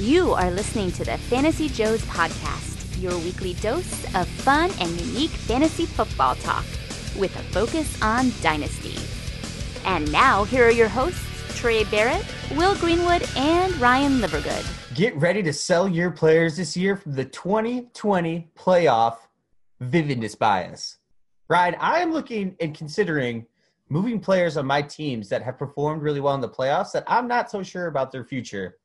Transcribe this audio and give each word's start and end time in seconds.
You 0.00 0.32
are 0.32 0.50
listening 0.50 0.92
to 0.92 1.04
the 1.04 1.18
Fantasy 1.18 1.68
Joes 1.68 2.00
podcast, 2.06 3.02
your 3.02 3.18
weekly 3.18 3.52
dose 3.52 4.02
of 4.14 4.26
fun 4.26 4.70
and 4.80 4.98
unique 4.98 5.28
fantasy 5.28 5.84
football 5.84 6.36
talk 6.36 6.64
with 7.18 7.36
a 7.38 7.42
focus 7.52 8.00
on 8.00 8.32
dynasty. 8.40 8.96
And 9.84 10.10
now, 10.10 10.44
here 10.44 10.66
are 10.66 10.70
your 10.70 10.88
hosts, 10.88 11.22
Trey 11.54 11.84
Barrett, 11.84 12.24
Will 12.56 12.74
Greenwood, 12.76 13.28
and 13.36 13.76
Ryan 13.76 14.22
Livergood. 14.22 14.94
Get 14.94 15.14
ready 15.16 15.42
to 15.42 15.52
sell 15.52 15.86
your 15.86 16.10
players 16.10 16.56
this 16.56 16.78
year 16.78 16.96
from 16.96 17.12
the 17.12 17.26
2020 17.26 18.48
playoff 18.56 19.18
vividness 19.80 20.34
bias. 20.34 20.96
Ryan, 21.48 21.76
I 21.78 21.98
am 21.98 22.10
looking 22.10 22.56
and 22.58 22.74
considering 22.74 23.44
moving 23.90 24.18
players 24.18 24.56
on 24.56 24.64
my 24.64 24.80
teams 24.80 25.28
that 25.28 25.42
have 25.42 25.58
performed 25.58 26.00
really 26.00 26.20
well 26.20 26.34
in 26.34 26.40
the 26.40 26.48
playoffs 26.48 26.92
that 26.92 27.04
I'm 27.06 27.28
not 27.28 27.50
so 27.50 27.62
sure 27.62 27.88
about 27.88 28.10
their 28.10 28.24
future. 28.24 28.78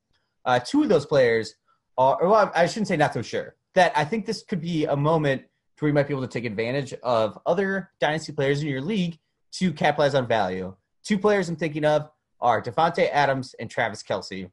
Uh, 0.46 0.60
two 0.60 0.82
of 0.82 0.88
those 0.88 1.04
players 1.04 1.54
are, 1.98 2.18
well, 2.22 2.50
I 2.54 2.66
shouldn't 2.66 2.88
say 2.88 2.96
not 2.96 3.12
so 3.12 3.20
sure, 3.20 3.56
that 3.74 3.92
I 3.96 4.04
think 4.04 4.24
this 4.24 4.42
could 4.42 4.60
be 4.60 4.86
a 4.86 4.96
moment 4.96 5.42
where 5.78 5.88
you 5.88 5.94
might 5.94 6.06
be 6.06 6.14
able 6.14 6.22
to 6.22 6.28
take 6.28 6.44
advantage 6.44 6.94
of 7.02 7.38
other 7.44 7.90
dynasty 8.00 8.32
players 8.32 8.62
in 8.62 8.68
your 8.68 8.80
league 8.80 9.18
to 9.52 9.72
capitalize 9.72 10.14
on 10.14 10.26
value. 10.26 10.74
Two 11.04 11.18
players 11.18 11.48
I'm 11.48 11.56
thinking 11.56 11.84
of 11.84 12.08
are 12.40 12.62
Davante 12.62 13.10
Adams 13.10 13.54
and 13.58 13.68
Travis 13.68 14.02
Kelce. 14.02 14.50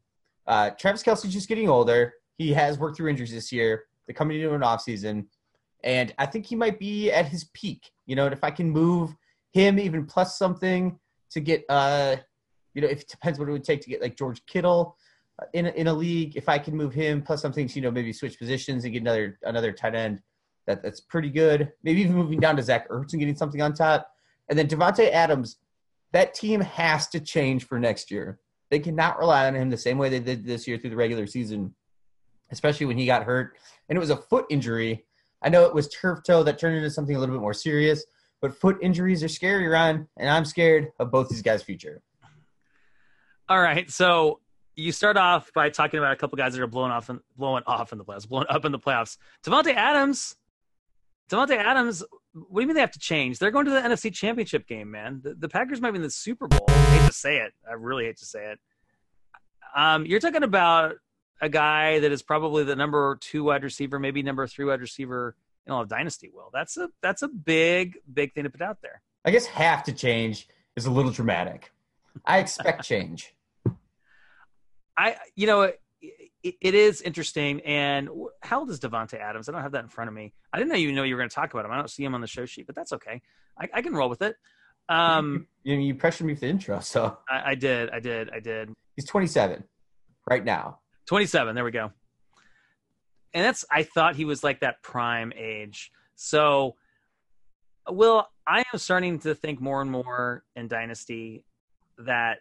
Uh, 0.47 0.71
Travis 0.71 1.03
Kelce's 1.03 1.31
just 1.31 1.47
getting 1.47 1.69
older. 1.69 2.13
He 2.37 2.51
has 2.53 2.77
worked 2.77 2.97
through 2.97 3.09
injuries 3.09 3.31
this 3.31 3.51
year. 3.51 3.85
They're 4.05 4.15
coming 4.15 4.39
into 4.39 4.53
an 4.53 4.61
offseason. 4.61 5.27
And 5.83 6.13
I 6.17 6.25
think 6.25 6.45
he 6.45 6.55
might 6.55 6.79
be 6.79 7.11
at 7.11 7.27
his 7.27 7.45
peak. 7.53 7.91
You 8.05 8.15
know, 8.15 8.25
and 8.25 8.33
if 8.33 8.43
I 8.43 8.51
can 8.51 8.69
move 8.69 9.13
him 9.53 9.79
even 9.79 10.05
plus 10.05 10.37
something 10.37 10.99
to 11.31 11.39
get, 11.39 11.63
uh, 11.69 12.17
you 12.73 12.81
know, 12.81 12.87
it 12.87 13.07
depends 13.07 13.39
what 13.39 13.47
it 13.47 13.51
would 13.51 13.63
take 13.63 13.81
to 13.81 13.89
get 13.89 14.01
like 14.01 14.17
George 14.17 14.45
Kittle 14.45 14.97
in 15.53 15.67
in 15.67 15.87
a 15.87 15.93
league. 15.93 16.35
If 16.35 16.49
I 16.49 16.57
can 16.57 16.75
move 16.75 16.93
him 16.93 17.21
plus 17.21 17.41
something 17.41 17.67
to, 17.67 17.75
you 17.75 17.81
know, 17.81 17.91
maybe 17.91 18.13
switch 18.13 18.37
positions 18.37 18.83
and 18.83 18.93
get 18.93 19.01
another 19.01 19.39
another 19.43 19.71
tight 19.71 19.95
end, 19.95 20.21
that 20.67 20.83
that's 20.83 20.99
pretty 20.99 21.29
good. 21.29 21.71
Maybe 21.83 22.01
even 22.01 22.15
moving 22.15 22.39
down 22.39 22.55
to 22.57 22.63
Zach 22.63 22.89
Ertz 22.89 23.13
and 23.13 23.19
getting 23.19 23.35
something 23.35 23.61
on 23.61 23.73
top. 23.73 24.09
And 24.49 24.57
then 24.57 24.67
Davante 24.67 25.11
Adams, 25.11 25.57
that 26.11 26.33
team 26.33 26.61
has 26.61 27.07
to 27.09 27.19
change 27.19 27.65
for 27.65 27.79
next 27.79 28.11
year. 28.11 28.39
They 28.69 28.79
cannot 28.79 29.19
rely 29.19 29.47
on 29.47 29.55
him 29.55 29.69
the 29.69 29.77
same 29.77 29.97
way 29.97 30.09
they 30.09 30.19
did 30.19 30.45
this 30.45 30.67
year 30.67 30.77
through 30.77 30.89
the 30.89 30.95
regular 30.95 31.27
season, 31.27 31.73
especially 32.51 32.85
when 32.85 32.97
he 32.97 33.05
got 33.05 33.23
hurt. 33.23 33.57
And 33.87 33.97
it 33.97 33.99
was 33.99 34.09
a 34.09 34.17
foot 34.17 34.45
injury. 34.49 35.05
I 35.41 35.49
know 35.49 35.65
it 35.65 35.75
was 35.75 35.89
turf 35.89 36.19
toe 36.25 36.43
that 36.43 36.57
turned 36.57 36.77
into 36.77 36.89
something 36.89 37.15
a 37.15 37.19
little 37.19 37.35
bit 37.35 37.41
more 37.41 37.53
serious, 37.53 38.05
but 38.41 38.55
foot 38.55 38.77
injuries 38.81 39.23
are 39.23 39.29
scary, 39.29 39.67
Ryan, 39.67 40.07
and 40.17 40.29
I'm 40.29 40.45
scared 40.45 40.91
of 40.99 41.11
both 41.11 41.29
these 41.29 41.41
guys' 41.41 41.63
future. 41.63 42.01
All 43.49 43.61
right, 43.61 43.89
so 43.91 44.39
you 44.75 44.91
start 44.91 45.17
off 45.17 45.51
by 45.53 45.69
talking 45.69 45.99
about 45.99 46.13
a 46.13 46.15
couple 46.15 46.37
guys 46.37 46.53
that 46.53 46.61
are 46.61 46.67
blowing 46.67 46.91
off, 46.91 47.09
and 47.09 47.19
blowing 47.37 47.63
off 47.67 47.91
in 47.91 47.97
the 47.97 48.05
playoffs, 48.05 48.27
blowing 48.27 48.47
up 48.49 48.65
in 48.65 48.71
the 48.71 48.79
playoffs. 48.79 49.17
Davante 49.45 49.73
Adams, 49.73 50.35
Davante 51.29 51.55
Adams. 51.57 52.03
What 52.33 52.59
do 52.59 52.61
you 52.61 52.67
mean 52.67 52.75
they 52.75 52.81
have 52.81 52.91
to 52.91 52.99
change? 52.99 53.37
They're 53.37 53.51
going 53.51 53.65
to 53.65 53.71
the 53.71 53.81
NFC 53.81 54.11
Championship 54.11 54.67
game, 54.67 54.89
man. 54.89 55.21
The, 55.23 55.35
the 55.35 55.49
Packers 55.49 55.79
might 55.81 55.91
be 55.91 55.97
in 55.97 56.01
the 56.01 56.09
Super 56.09 56.47
Bowl. 56.47 56.65
I 56.67 56.73
hate 56.73 57.07
to 57.07 57.13
say 57.13 57.37
it. 57.37 57.53
I 57.69 57.73
really 57.73 58.05
hate 58.05 58.17
to 58.17 58.25
say 58.25 58.51
it. 58.51 58.59
Um, 59.75 60.05
you're 60.05 60.19
talking 60.19 60.43
about 60.43 60.95
a 61.41 61.49
guy 61.49 61.99
that 61.99 62.11
is 62.11 62.21
probably 62.21 62.63
the 62.63 62.75
number 62.75 63.17
two 63.21 63.43
wide 63.43 63.63
receiver, 63.63 63.99
maybe 63.99 64.23
number 64.23 64.47
three 64.47 64.65
wide 64.65 64.81
receiver 64.81 65.35
in 65.65 65.73
all 65.73 65.81
of 65.81 65.89
Dynasty. 65.89 66.29
Will 66.33 66.49
that's 66.51 66.77
a 66.77 66.89
that's 67.01 67.21
a 67.21 67.27
big 67.27 67.97
big 68.11 68.33
thing 68.33 68.43
to 68.43 68.49
put 68.49 68.61
out 68.61 68.77
there. 68.81 69.01
I 69.25 69.31
guess 69.31 69.45
have 69.45 69.83
to 69.83 69.93
change 69.93 70.47
is 70.75 70.85
a 70.85 70.91
little 70.91 71.11
dramatic. 71.11 71.71
I 72.25 72.39
expect 72.39 72.83
change. 72.85 73.33
I 74.97 75.17
you 75.35 75.47
know 75.47 75.71
it, 76.43 76.55
it 76.61 76.75
is 76.75 77.01
interesting. 77.01 77.61
And 77.61 78.09
how 78.41 78.59
old 78.59 78.69
is 78.69 78.79
Davante 78.79 79.19
Adams? 79.19 79.47
I 79.47 79.51
don't 79.53 79.61
have 79.61 79.71
that 79.71 79.83
in 79.83 79.89
front 79.89 80.09
of 80.09 80.13
me. 80.13 80.33
I 80.51 80.59
didn't 80.59 80.75
even 80.75 80.95
know 80.95 81.03
you 81.03 81.15
were 81.15 81.19
going 81.19 81.29
to 81.29 81.35
talk 81.35 81.53
about 81.53 81.65
him. 81.65 81.71
I 81.71 81.77
don't 81.77 81.89
see 81.89 82.03
him 82.03 82.13
on 82.13 82.21
the 82.21 82.27
show 82.27 82.45
sheet, 82.45 82.65
but 82.67 82.75
that's 82.75 82.93
okay. 82.93 83.21
I, 83.59 83.69
I 83.73 83.81
can 83.81 83.93
roll 83.93 84.09
with 84.09 84.21
it. 84.21 84.35
Um, 84.89 85.47
you, 85.63 85.77
you 85.77 85.95
pressured 85.95 86.27
me 86.27 86.35
for 86.35 86.41
the 86.41 86.47
intro, 86.47 86.79
so 86.81 87.17
I, 87.29 87.51
I 87.51 87.55
did, 87.55 87.89
I 87.89 87.99
did, 87.99 88.29
I 88.31 88.39
did. 88.39 88.73
He's 88.95 89.07
27 89.07 89.63
right 90.29 90.43
now. 90.43 90.79
27. 91.07 91.55
There 91.55 91.63
we 91.63 91.71
go. 91.71 91.91
And 93.33 93.43
that's 93.43 93.65
I 93.71 93.83
thought 93.83 94.15
he 94.15 94.25
was 94.25 94.43
like 94.43 94.59
that 94.59 94.83
prime 94.83 95.33
age. 95.35 95.91
So, 96.15 96.75
Will, 97.89 98.27
I 98.45 98.63
am 98.71 98.79
starting 98.79 99.19
to 99.19 99.33
think 99.33 99.59
more 99.59 99.81
and 99.81 99.89
more 99.89 100.43
in 100.55 100.67
Dynasty 100.67 101.43
that 101.97 102.39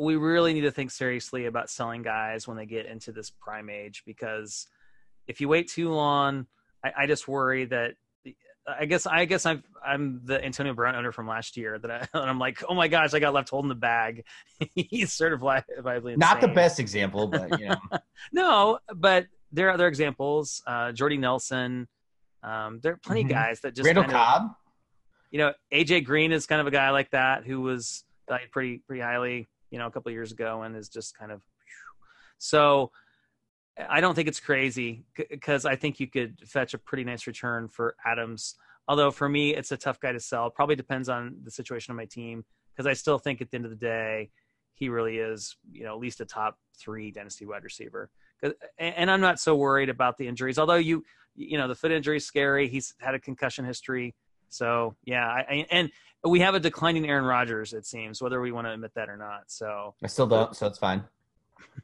we 0.00 0.16
really 0.16 0.52
need 0.54 0.62
to 0.62 0.70
think 0.70 0.90
seriously 0.90 1.46
about 1.46 1.70
selling 1.70 2.02
guys 2.02 2.48
when 2.48 2.56
they 2.56 2.66
get 2.66 2.86
into 2.86 3.12
this 3.12 3.30
prime 3.30 3.68
age 3.68 4.02
because 4.06 4.66
if 5.26 5.40
you 5.40 5.48
wait 5.48 5.68
too 5.68 5.90
long, 5.90 6.46
I, 6.84 6.92
I 7.00 7.06
just 7.06 7.28
worry 7.28 7.66
that 7.66 7.94
I 8.66 8.86
guess 8.86 9.06
I 9.06 9.24
guess 9.24 9.46
I'm 9.46 9.62
I'm 9.84 10.20
the 10.24 10.42
Antonio 10.44 10.74
Brown 10.74 10.94
owner 10.94 11.12
from 11.12 11.26
last 11.26 11.56
year 11.56 11.78
that 11.78 11.90
I, 11.90 12.08
and 12.18 12.30
I'm 12.30 12.38
like, 12.38 12.62
oh 12.68 12.74
my 12.74 12.88
gosh, 12.88 13.14
I 13.14 13.18
got 13.18 13.34
left 13.34 13.50
holding 13.50 13.68
the 13.68 13.74
bag. 13.74 14.24
He's 14.74 15.10
certifiably 15.10 15.64
insane. 15.86 16.18
Not 16.18 16.40
the 16.40 16.48
best 16.48 16.80
example, 16.80 17.26
but 17.26 17.58
you 17.58 17.68
know. 17.68 17.76
no, 18.32 18.78
but 18.94 19.26
there 19.52 19.68
are 19.68 19.72
other 19.72 19.86
examples. 19.86 20.62
Uh, 20.66 20.92
Jordy 20.92 21.16
Nelson. 21.16 21.88
Um, 22.42 22.80
there 22.82 22.94
are 22.94 22.96
plenty 22.96 23.22
mm-hmm. 23.22 23.30
of 23.30 23.34
guys 23.34 23.60
that 23.60 23.74
just 23.74 23.84
Randall 23.84 24.04
kind 24.04 24.14
Cobb. 24.14 24.50
You 25.30 25.38
know, 25.38 25.52
AJ 25.72 26.04
Green 26.04 26.32
is 26.32 26.46
kind 26.46 26.60
of 26.60 26.66
a 26.66 26.70
guy 26.70 26.90
like 26.90 27.10
that 27.10 27.44
who 27.44 27.60
was 27.60 28.04
valued 28.28 28.50
pretty 28.50 28.82
pretty 28.86 29.02
highly, 29.02 29.48
you 29.70 29.78
know, 29.78 29.86
a 29.86 29.90
couple 29.90 30.12
years 30.12 30.32
ago, 30.32 30.62
and 30.62 30.76
is 30.76 30.88
just 30.88 31.16
kind 31.16 31.32
of. 31.32 31.42
So, 32.38 32.90
I 33.88 34.00
don't 34.00 34.14
think 34.14 34.28
it's 34.28 34.40
crazy 34.40 35.04
because 35.16 35.64
I 35.64 35.76
think 35.76 36.00
you 36.00 36.06
could 36.06 36.40
fetch 36.46 36.74
a 36.74 36.78
pretty 36.78 37.04
nice 37.04 37.26
return 37.26 37.68
for 37.68 37.94
Adams. 38.04 38.56
Although 38.88 39.10
for 39.10 39.28
me, 39.28 39.54
it's 39.54 39.72
a 39.72 39.76
tough 39.76 40.00
guy 40.00 40.12
to 40.12 40.20
sell. 40.20 40.50
Probably 40.50 40.76
depends 40.76 41.08
on 41.08 41.36
the 41.44 41.50
situation 41.50 41.92
of 41.92 41.96
my 41.96 42.06
team 42.06 42.44
because 42.74 42.86
I 42.86 42.94
still 42.94 43.18
think 43.18 43.40
at 43.40 43.50
the 43.50 43.56
end 43.56 43.64
of 43.64 43.70
the 43.70 43.76
day, 43.76 44.30
he 44.74 44.88
really 44.88 45.18
is, 45.18 45.56
you 45.70 45.84
know, 45.84 45.94
at 45.94 46.00
least 46.00 46.20
a 46.20 46.24
top 46.24 46.58
three 46.78 47.10
dynasty 47.10 47.46
wide 47.46 47.64
receiver. 47.64 48.10
And 48.78 49.10
I'm 49.10 49.20
not 49.20 49.38
so 49.38 49.54
worried 49.54 49.90
about 49.90 50.16
the 50.16 50.26
injuries. 50.26 50.58
Although 50.58 50.76
you, 50.76 51.04
you 51.36 51.58
know, 51.58 51.68
the 51.68 51.74
foot 51.74 51.92
injury 51.92 52.16
is 52.16 52.24
scary. 52.24 52.68
He's 52.68 52.94
had 52.98 53.14
a 53.14 53.18
concussion 53.18 53.64
history. 53.64 54.14
So 54.50 54.96
yeah, 55.04 55.26
I, 55.26 55.66
and 55.70 55.90
we 56.24 56.40
have 56.40 56.54
a 56.54 56.60
declining 56.60 57.08
Aaron 57.08 57.24
Rodgers. 57.24 57.72
It 57.72 57.86
seems 57.86 58.20
whether 58.20 58.40
we 58.40 58.52
want 58.52 58.66
to 58.66 58.72
admit 58.72 58.92
that 58.94 59.08
or 59.08 59.16
not. 59.16 59.44
So 59.46 59.94
I 60.04 60.06
still 60.06 60.26
don't. 60.26 60.54
So 60.54 60.66
it's 60.66 60.78
fine. 60.78 61.04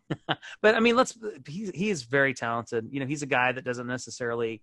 but 0.26 0.74
I 0.74 0.80
mean, 0.80 0.96
let's. 0.96 1.16
He 1.46 1.70
he 1.74 1.90
is 1.90 2.02
very 2.02 2.34
talented. 2.34 2.88
You 2.90 3.00
know, 3.00 3.06
he's 3.06 3.22
a 3.22 3.26
guy 3.26 3.52
that 3.52 3.64
doesn't 3.64 3.86
necessarily 3.86 4.62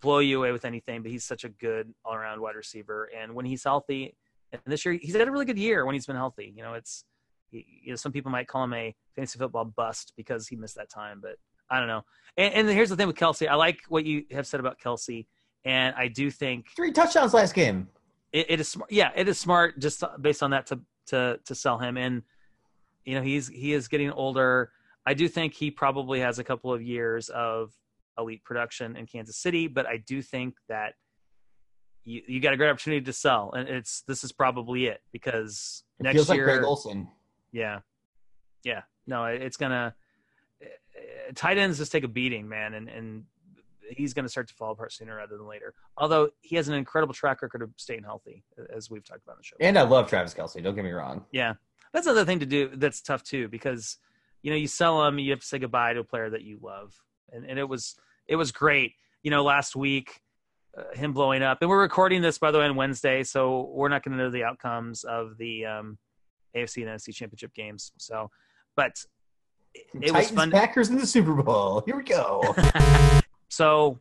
blow 0.00 0.18
you 0.18 0.38
away 0.38 0.52
with 0.52 0.64
anything, 0.64 1.02
but 1.02 1.10
he's 1.10 1.24
such 1.24 1.44
a 1.44 1.48
good 1.48 1.92
all 2.04 2.14
around 2.14 2.40
wide 2.40 2.56
receiver. 2.56 3.10
And 3.16 3.34
when 3.34 3.46
he's 3.46 3.64
healthy, 3.64 4.14
and 4.52 4.60
this 4.66 4.84
year 4.84 4.98
he's 5.00 5.14
had 5.14 5.28
a 5.28 5.30
really 5.30 5.46
good 5.46 5.58
year 5.58 5.86
when 5.86 5.94
he's 5.94 6.06
been 6.06 6.16
healthy. 6.16 6.52
You 6.54 6.62
know, 6.62 6.74
it's 6.74 7.04
you 7.50 7.90
know 7.90 7.96
some 7.96 8.12
people 8.12 8.30
might 8.30 8.48
call 8.48 8.64
him 8.64 8.74
a 8.74 8.94
fantasy 9.14 9.38
football 9.38 9.64
bust 9.64 10.12
because 10.16 10.48
he 10.48 10.56
missed 10.56 10.76
that 10.76 10.90
time, 10.90 11.20
but 11.22 11.36
I 11.70 11.78
don't 11.78 11.88
know. 11.88 12.02
And, 12.36 12.54
and 12.54 12.68
here's 12.68 12.90
the 12.90 12.96
thing 12.96 13.06
with 13.06 13.16
Kelce. 13.16 13.48
I 13.48 13.54
like 13.54 13.80
what 13.88 14.04
you 14.04 14.24
have 14.32 14.46
said 14.46 14.60
about 14.60 14.78
Kelce, 14.78 15.26
and 15.64 15.94
I 15.96 16.08
do 16.08 16.30
think 16.30 16.66
three 16.76 16.92
touchdowns 16.92 17.34
last 17.34 17.54
game. 17.54 17.88
it, 18.32 18.46
it 18.50 18.60
is 18.60 18.68
smart. 18.68 18.90
Yeah, 18.92 19.10
it 19.14 19.28
is 19.28 19.38
smart 19.38 19.78
just 19.78 20.02
based 20.20 20.42
on 20.42 20.50
that 20.50 20.66
to 20.66 20.80
to 21.06 21.38
to 21.44 21.54
sell 21.54 21.78
him 21.78 21.96
and 21.96 22.22
you 23.04 23.14
know 23.14 23.22
he's 23.22 23.48
he 23.48 23.72
is 23.72 23.88
getting 23.88 24.10
older. 24.10 24.70
I 25.06 25.14
do 25.14 25.28
think 25.28 25.54
he 25.54 25.70
probably 25.70 26.20
has 26.20 26.38
a 26.38 26.44
couple 26.44 26.72
of 26.72 26.82
years 26.82 27.28
of 27.28 27.72
elite 28.18 28.44
production 28.44 28.96
in 28.96 29.06
Kansas 29.06 29.36
City, 29.36 29.66
but 29.66 29.86
I 29.86 29.98
do 29.98 30.22
think 30.22 30.54
that 30.68 30.94
you, 32.04 32.22
you 32.26 32.40
got 32.40 32.52
a 32.52 32.56
great 32.56 32.70
opportunity 32.70 33.04
to 33.04 33.12
sell, 33.12 33.52
and 33.52 33.68
it's 33.68 34.02
this 34.02 34.24
is 34.24 34.32
probably 34.32 34.86
it 34.86 35.00
because 35.12 35.84
it 35.98 36.04
next 36.04 36.14
feels 36.14 36.30
year, 36.30 36.46
like 36.46 36.56
Greg 36.56 36.64
Olsen. 36.64 37.08
Yeah, 37.52 37.80
yeah, 38.62 38.82
no, 39.06 39.24
it's 39.24 39.56
gonna 39.56 39.94
uh, 40.62 40.66
tight 41.34 41.58
ends 41.58 41.78
just 41.78 41.92
take 41.92 42.04
a 42.04 42.08
beating, 42.08 42.48
man, 42.48 42.74
and 42.74 42.88
and 42.88 43.24
he's 43.90 44.14
going 44.14 44.24
to 44.24 44.28
start 44.28 44.48
to 44.48 44.54
fall 44.54 44.72
apart 44.72 44.92
sooner 44.92 45.16
rather 45.16 45.36
than 45.36 45.46
later. 45.46 45.74
Although 45.96 46.30
he 46.40 46.56
has 46.56 46.68
an 46.68 46.74
incredible 46.74 47.14
track 47.14 47.42
record 47.42 47.62
of 47.62 47.70
staying 47.76 48.04
healthy, 48.04 48.44
as 48.74 48.90
we've 48.90 49.04
talked 49.04 49.22
about 49.22 49.34
in 49.34 49.38
the 49.38 49.44
show. 49.44 49.56
And 49.60 49.78
I 49.78 49.82
love 49.82 50.08
Travis 50.08 50.34
Kelce. 50.34 50.62
Don't 50.62 50.74
get 50.74 50.84
me 50.84 50.92
wrong. 50.92 51.24
Yeah, 51.32 51.54
that's 51.94 52.06
another 52.06 52.26
thing 52.26 52.40
to 52.40 52.46
do 52.46 52.70
that's 52.74 53.00
tough 53.00 53.22
too 53.22 53.48
because 53.48 53.96
you 54.42 54.50
know 54.50 54.56
you 54.56 54.66
sell 54.66 55.02
them 55.02 55.18
you 55.18 55.30
have 55.30 55.40
to 55.40 55.46
say 55.46 55.58
goodbye 55.58 55.94
to 55.94 56.00
a 56.00 56.04
player 56.04 56.28
that 56.28 56.42
you 56.42 56.58
love 56.60 56.92
and, 57.32 57.46
and 57.46 57.58
it 57.58 57.66
was 57.66 57.94
it 58.26 58.36
was 58.36 58.52
great 58.52 58.92
you 59.22 59.30
know 59.30 59.42
last 59.42 59.74
week 59.74 60.20
uh, 60.76 60.94
him 60.94 61.12
blowing 61.12 61.42
up 61.42 61.58
and 61.60 61.70
we're 61.70 61.80
recording 61.80 62.20
this 62.20 62.36
by 62.36 62.50
the 62.50 62.58
way 62.58 62.64
on 62.64 62.76
wednesday 62.76 63.22
so 63.22 63.70
we're 63.72 63.88
not 63.88 64.02
going 64.02 64.16
to 64.16 64.22
know 64.22 64.30
the 64.30 64.44
outcomes 64.44 65.04
of 65.04 65.38
the 65.38 65.64
um, 65.64 65.96
afc 66.56 66.76
and 66.76 66.86
nfc 66.86 67.14
championship 67.14 67.54
games 67.54 67.92
so 67.96 68.28
but 68.76 68.98
it, 69.72 69.86
it 70.02 70.12
was 70.12 70.30
fun 70.30 70.50
packers 70.50 70.90
in 70.90 70.98
the 70.98 71.06
super 71.06 71.34
bowl 71.34 71.82
here 71.86 71.96
we 71.96 72.02
go 72.02 72.54
so 73.48 73.98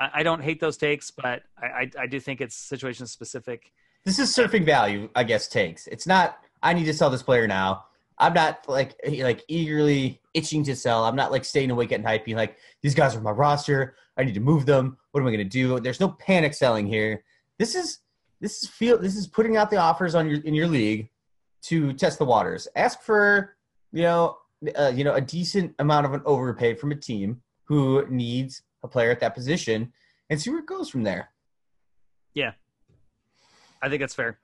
I, 0.00 0.10
I, 0.14 0.22
don't 0.22 0.42
hate 0.42 0.60
those 0.60 0.76
takes 0.76 1.10
but 1.10 1.42
I, 1.60 1.66
I, 1.66 1.90
I 2.00 2.06
do 2.06 2.20
think 2.20 2.40
it's 2.40 2.56
situation 2.56 3.06
specific 3.06 3.72
this 4.04 4.18
is 4.18 4.34
surfing 4.34 4.64
value 4.64 5.08
i 5.14 5.24
guess 5.24 5.48
takes 5.48 5.86
it's 5.86 6.06
not 6.06 6.38
I 6.62 6.72
need 6.72 6.84
to 6.84 6.94
sell 6.94 7.10
this 7.10 7.22
player 7.22 7.46
now. 7.46 7.84
I'm 8.18 8.32
not 8.32 8.68
like 8.68 8.96
like 9.20 9.44
eagerly 9.46 10.20
itching 10.34 10.64
to 10.64 10.74
sell. 10.74 11.04
I'm 11.04 11.16
not 11.16 11.30
like 11.30 11.44
staying 11.44 11.70
awake 11.70 11.92
at 11.92 12.02
night 12.02 12.24
being 12.24 12.36
like, 12.36 12.56
these 12.82 12.94
guys 12.94 13.14
are 13.14 13.20
my 13.20 13.30
roster. 13.30 13.94
I 14.16 14.24
need 14.24 14.34
to 14.34 14.40
move 14.40 14.64
them. 14.64 14.96
What 15.12 15.20
am 15.20 15.26
I 15.26 15.30
going 15.30 15.38
to 15.38 15.44
do? 15.44 15.78
There's 15.80 16.00
no 16.00 16.08
panic 16.08 16.54
selling 16.54 16.86
here. 16.86 17.22
This 17.58 17.74
is 17.74 18.00
this 18.40 18.62
is 18.62 18.68
feel 18.68 18.98
this 18.98 19.16
is 19.16 19.26
putting 19.26 19.56
out 19.56 19.70
the 19.70 19.76
offers 19.76 20.14
on 20.14 20.28
your 20.28 20.40
in 20.40 20.54
your 20.54 20.66
league 20.66 21.10
to 21.64 21.92
test 21.92 22.18
the 22.18 22.24
waters. 22.24 22.66
Ask 22.74 23.02
for 23.02 23.56
you 23.92 24.02
know 24.02 24.38
uh, 24.76 24.92
you 24.94 25.04
know 25.04 25.14
a 25.14 25.20
decent 25.20 25.74
amount 25.78 26.06
of 26.06 26.14
an 26.14 26.22
overpay 26.24 26.74
from 26.74 26.92
a 26.92 26.96
team 26.96 27.42
who 27.64 28.06
needs 28.08 28.62
a 28.82 28.88
player 28.88 29.10
at 29.10 29.20
that 29.20 29.34
position 29.34 29.92
and 30.30 30.40
see 30.40 30.50
where 30.50 30.60
it 30.60 30.66
goes 30.66 30.88
from 30.88 31.02
there. 31.02 31.30
Yeah, 32.34 32.52
I 33.82 33.88
think 33.88 34.00
that's 34.00 34.14
fair. 34.14 34.38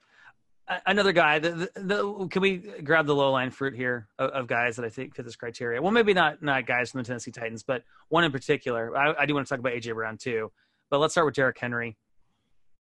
Another 0.87 1.13
guy, 1.13 1.39
the, 1.39 1.71
the, 1.75 1.81
the, 1.83 2.29
can 2.29 2.41
we 2.41 2.57
grab 2.57 3.07
the 3.07 3.15
low 3.15 3.33
line 3.33 3.51
fruit 3.51 3.75
here 3.75 4.09
of, 4.19 4.31
of, 4.31 4.47
guys 4.47 4.77
that 4.77 4.85
I 4.85 4.89
think 4.89 5.15
fit 5.15 5.25
this 5.25 5.37
criteria? 5.37 5.83
Well, 5.83 5.91
maybe 5.91 6.15
not 6.15 6.41
not 6.43 6.67
guys 6.67 6.93
from 6.93 6.99
the 6.99 7.05
Tennessee 7.05 7.33
Titans, 7.33 7.63
but 7.63 7.83
one 8.09 8.25
in 8.25 8.33
particular. 8.33 8.97
I, 8.97 9.23
I 9.23 9.27
do 9.27 9.35
want 9.35 9.47
to 9.47 9.51
talk 9.51 9.59
about 9.59 9.73
AJ 9.73 9.95
Brown 9.95 10.17
too, 10.17 10.51
but 10.89 10.99
let's 10.99 11.13
start 11.13 11.27
with 11.27 11.35
Derrick 11.35 11.59
Henry. 11.59 11.97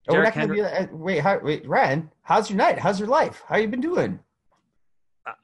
Oh, 0.08 0.14
Derrick 0.14 0.34
Henry. 0.34 0.62
Be, 0.62 0.94
wait, 0.94 1.20
how, 1.20 1.40
wait, 1.40 1.68
Ryan, 1.68 2.12
how's 2.22 2.50
your 2.50 2.58
night? 2.58 2.80
How's 2.80 3.00
your 3.00 3.10
life? 3.10 3.44
How 3.48 3.58
you 3.58 3.68
been 3.68 3.82
doing? 3.82 4.20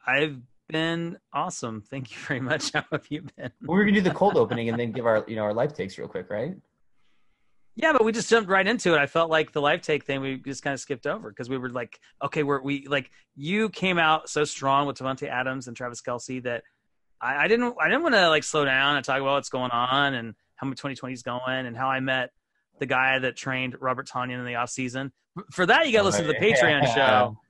I've 0.06 0.38
been 0.68 1.18
awesome. 1.34 1.81
Thank 1.81 2.12
you 2.12 2.18
very 2.18 2.40
much. 2.40 2.72
How 2.74 2.84
have 2.92 3.06
you 3.10 3.24
been? 3.36 3.52
We're 3.62 3.84
gonna 3.86 3.96
do 3.96 4.02
the 4.02 4.12
cold 4.12 4.38
opening 4.38 4.69
and 4.69 4.80
then 4.80 4.92
give 4.92 5.06
our 5.06 5.24
you 5.28 5.36
know 5.36 5.44
our 5.44 5.54
life 5.54 5.74
takes 5.74 5.98
real 5.98 6.08
quick, 6.08 6.30
right? 6.30 6.56
Yeah, 7.75 7.94
but 7.94 8.04
we 8.04 8.12
just 8.12 8.28
jumped 8.28 8.50
right 8.50 8.66
into 8.66 8.96
it. 8.96 8.98
I 8.98 9.06
felt 9.06 9.30
like 9.30 9.52
the 9.52 9.62
life 9.62 9.81
take 9.81 10.04
thing 10.04 10.19
we 10.19 10.38
just 10.38 10.64
kind 10.64 10.74
of 10.74 10.80
skipped 10.80 11.06
over 11.06 11.30
because 11.30 11.48
we 11.48 11.60
were 11.60 11.69
like, 11.69 12.00
okay, 12.24 12.42
we're 12.42 12.62
we 12.62 12.88
like 12.88 13.12
you 13.36 13.69
came 13.69 14.00
out 14.00 14.30
so 14.30 14.44
strong 14.44 14.88
with 14.88 14.98
Davante 14.98 15.30
Adams 15.30 15.68
and 15.68 15.78
Travis 15.78 16.02
Kelce 16.02 16.42
that 16.44 16.64
I, 17.22 17.46
I 17.46 17.48
didn't 17.48 17.75
I 17.80 17.88
didn't 17.88 18.04
want 18.04 18.16
to 18.16 18.30
like 18.30 18.44
slow 18.44 18.66
down 18.66 18.96
and 18.96 19.06
talk 19.06 19.22
about 19.22 19.34
what's 19.34 19.50
going 19.50 19.72
on 19.72 20.16
and 20.16 20.34
how 20.56 20.68
2020 20.68 21.14
is 21.14 21.22
going 21.22 21.68
and 21.68 21.78
how 21.78 21.88
I 21.88 22.00
met 22.00 22.31
the 22.80 22.88
guy 22.88 23.19
that 23.19 23.36
trained 23.36 23.75
Robert 23.80 24.08
Tonyan 24.08 24.40
in 24.40 24.46
the 24.46 24.56
off 24.56 24.69
season. 24.69 25.12
For 25.52 25.66
that, 25.68 25.86
you 25.86 25.94
got 25.94 26.00
to 26.00 26.06
listen 26.06 26.25
to 26.25 26.34
the 26.34 26.40
Patreon 26.40 26.94
show. 26.94 27.38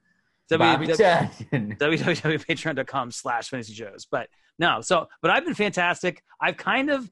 www.patreon.com 0.49 3.11
slash 3.11 3.49
fantasy 3.49 3.73
joes. 3.73 4.07
But 4.09 4.29
no, 4.59 4.81
so, 4.81 5.07
but 5.21 5.31
I've 5.31 5.45
been 5.45 5.53
fantastic. 5.53 6.21
I've 6.41 6.57
kind 6.57 6.89
of 6.89 7.09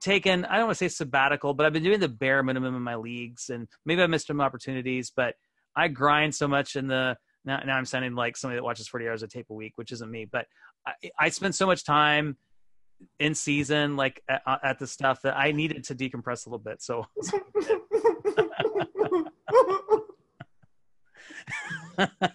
taken 0.00 0.44
I 0.44 0.56
don't 0.56 0.66
want 0.66 0.76
to 0.78 0.84
say 0.84 0.88
sabbatical, 0.88 1.54
but 1.54 1.64
I've 1.64 1.72
been 1.72 1.84
doing 1.84 2.00
the 2.00 2.08
bare 2.08 2.42
minimum 2.42 2.74
in 2.74 2.82
my 2.82 2.96
leagues, 2.96 3.50
and 3.50 3.68
maybe 3.86 4.02
I 4.02 4.06
missed 4.06 4.26
some 4.26 4.40
opportunities, 4.40 5.12
but 5.14 5.36
I 5.76 5.88
grind 5.88 6.34
so 6.34 6.48
much 6.48 6.76
in 6.76 6.88
the 6.88 7.16
now, 7.44 7.60
now 7.64 7.76
I'm 7.76 7.84
sounding 7.84 8.14
like 8.14 8.36
somebody 8.36 8.58
that 8.58 8.64
watches 8.64 8.88
40 8.88 9.08
hours 9.08 9.22
of 9.22 9.30
tape 9.30 9.46
a 9.50 9.54
week, 9.54 9.72
which 9.76 9.92
isn't 9.92 10.10
me, 10.10 10.26
but 10.30 10.46
I, 10.86 10.92
I 11.18 11.28
spend 11.28 11.54
so 11.54 11.66
much 11.66 11.84
time 11.84 12.36
in 13.18 13.34
season, 13.34 13.96
like 13.96 14.22
at, 14.28 14.42
at 14.62 14.78
the 14.78 14.86
stuff 14.86 15.22
that 15.22 15.36
I 15.36 15.52
needed 15.52 15.84
to 15.84 15.94
decompress 15.94 16.46
a 16.46 16.50
little 16.50 16.58
bit. 16.58 16.82
So. 16.82 17.06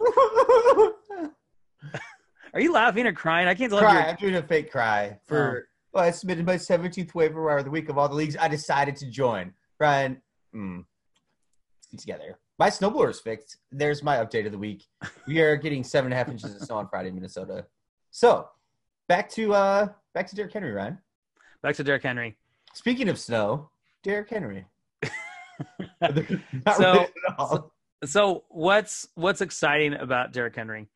Laughing 2.78 3.08
or 3.08 3.14
crying? 3.14 3.48
I 3.48 3.56
can't 3.56 3.72
tell. 3.72 3.80
Cry. 3.80 4.10
I'm 4.10 4.16
doing 4.16 4.36
a 4.36 4.44
fake 4.44 4.72
cry 4.72 5.18
for 5.26 5.66
oh. 5.66 5.74
Well, 5.94 6.04
I 6.04 6.12
submitted 6.12 6.46
my 6.46 6.58
17th 6.58 7.16
waiver 7.16 7.44
wire 7.44 7.58
of 7.58 7.66
the 7.66 7.72
week 7.72 7.90
of 7.90 7.98
all 7.98 8.08
the 8.08 8.14
leagues 8.14 8.38
I 8.38 8.48
decided 8.48 8.96
to 8.98 9.10
join. 9.10 9.52
Brian, 9.80 10.22
mm, 10.54 10.86
together. 11.98 12.38
My 12.60 12.70
snowblower 12.70 13.10
is 13.10 13.20
fixed. 13.20 13.58
There's 13.72 14.04
my 14.04 14.18
update 14.18 14.46
of 14.46 14.52
the 14.52 14.60
week. 14.60 14.86
We 15.28 15.42
are 15.42 15.56
getting 15.56 15.84
seven 15.84 16.12
and 16.12 16.14
a 16.14 16.18
half 16.18 16.30
inches 16.30 16.56
of 16.56 16.62
snow 16.62 16.78
on 16.78 16.88
Friday 16.88 17.10
in 17.10 17.16
Minnesota. 17.16 17.66
So 18.12 18.48
back 19.08 19.28
to 19.32 19.54
uh 19.56 19.88
back 20.14 20.28
to 20.28 20.36
Derrick 20.36 20.54
Henry, 20.54 20.72
Ryan. 20.72 21.00
Back 21.64 21.76
to 21.78 21.84
Derrick 21.84 22.04
Henry. 22.04 22.38
Speaking 22.74 23.10
of 23.10 23.18
snow, 23.18 23.72
Derrick 24.04 24.30
Henry. 24.30 24.66
so, 26.78 27.08
so, 27.40 27.72
so 28.06 28.44
what's 28.50 29.08
what's 29.16 29.42
exciting 29.42 29.94
about 29.94 30.32
Derrick 30.32 30.56
Henry? 30.56 30.90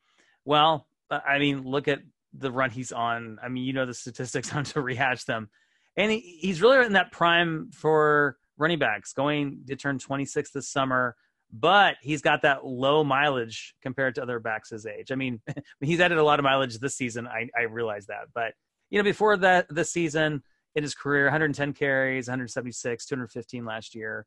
Well, 0.45 0.85
I 1.11 1.39
mean, 1.39 1.63
look 1.63 1.87
at 1.87 1.99
the 2.33 2.51
run 2.51 2.69
he's 2.69 2.91
on. 2.91 3.37
I 3.43 3.49
mean, 3.49 3.63
you 3.63 3.73
know 3.73 3.85
the 3.85 3.93
statistics 3.93 4.53
on 4.55 4.63
to 4.65 4.81
rehash 4.81 5.25
them, 5.25 5.49
and 5.97 6.11
he, 6.11 6.19
he's 6.19 6.61
really 6.61 6.85
in 6.85 6.93
that 6.93 7.11
prime 7.11 7.71
for 7.73 8.37
running 8.57 8.79
backs, 8.79 9.13
going 9.13 9.63
to 9.67 9.75
turn 9.75 9.99
26 9.99 10.51
this 10.51 10.69
summer. 10.69 11.15
But 11.53 11.97
he's 12.01 12.21
got 12.21 12.43
that 12.43 12.65
low 12.65 13.03
mileage 13.03 13.75
compared 13.81 14.15
to 14.15 14.21
other 14.21 14.39
backs 14.39 14.69
his 14.69 14.85
age. 14.85 15.11
I 15.11 15.15
mean, 15.15 15.41
he's 15.81 15.99
added 15.99 16.17
a 16.17 16.23
lot 16.23 16.39
of 16.39 16.43
mileage 16.43 16.79
this 16.79 16.95
season. 16.95 17.27
I, 17.27 17.49
I 17.57 17.63
realize 17.63 18.05
that, 18.05 18.27
but 18.33 18.53
you 18.89 18.99
know, 18.99 19.03
before 19.03 19.35
that, 19.37 19.67
this 19.69 19.91
season 19.91 20.43
in 20.75 20.83
his 20.83 20.93
career, 20.93 21.25
110 21.25 21.73
carries, 21.73 22.27
176, 22.27 23.05
215 23.05 23.65
last 23.65 23.95
year. 23.95 24.25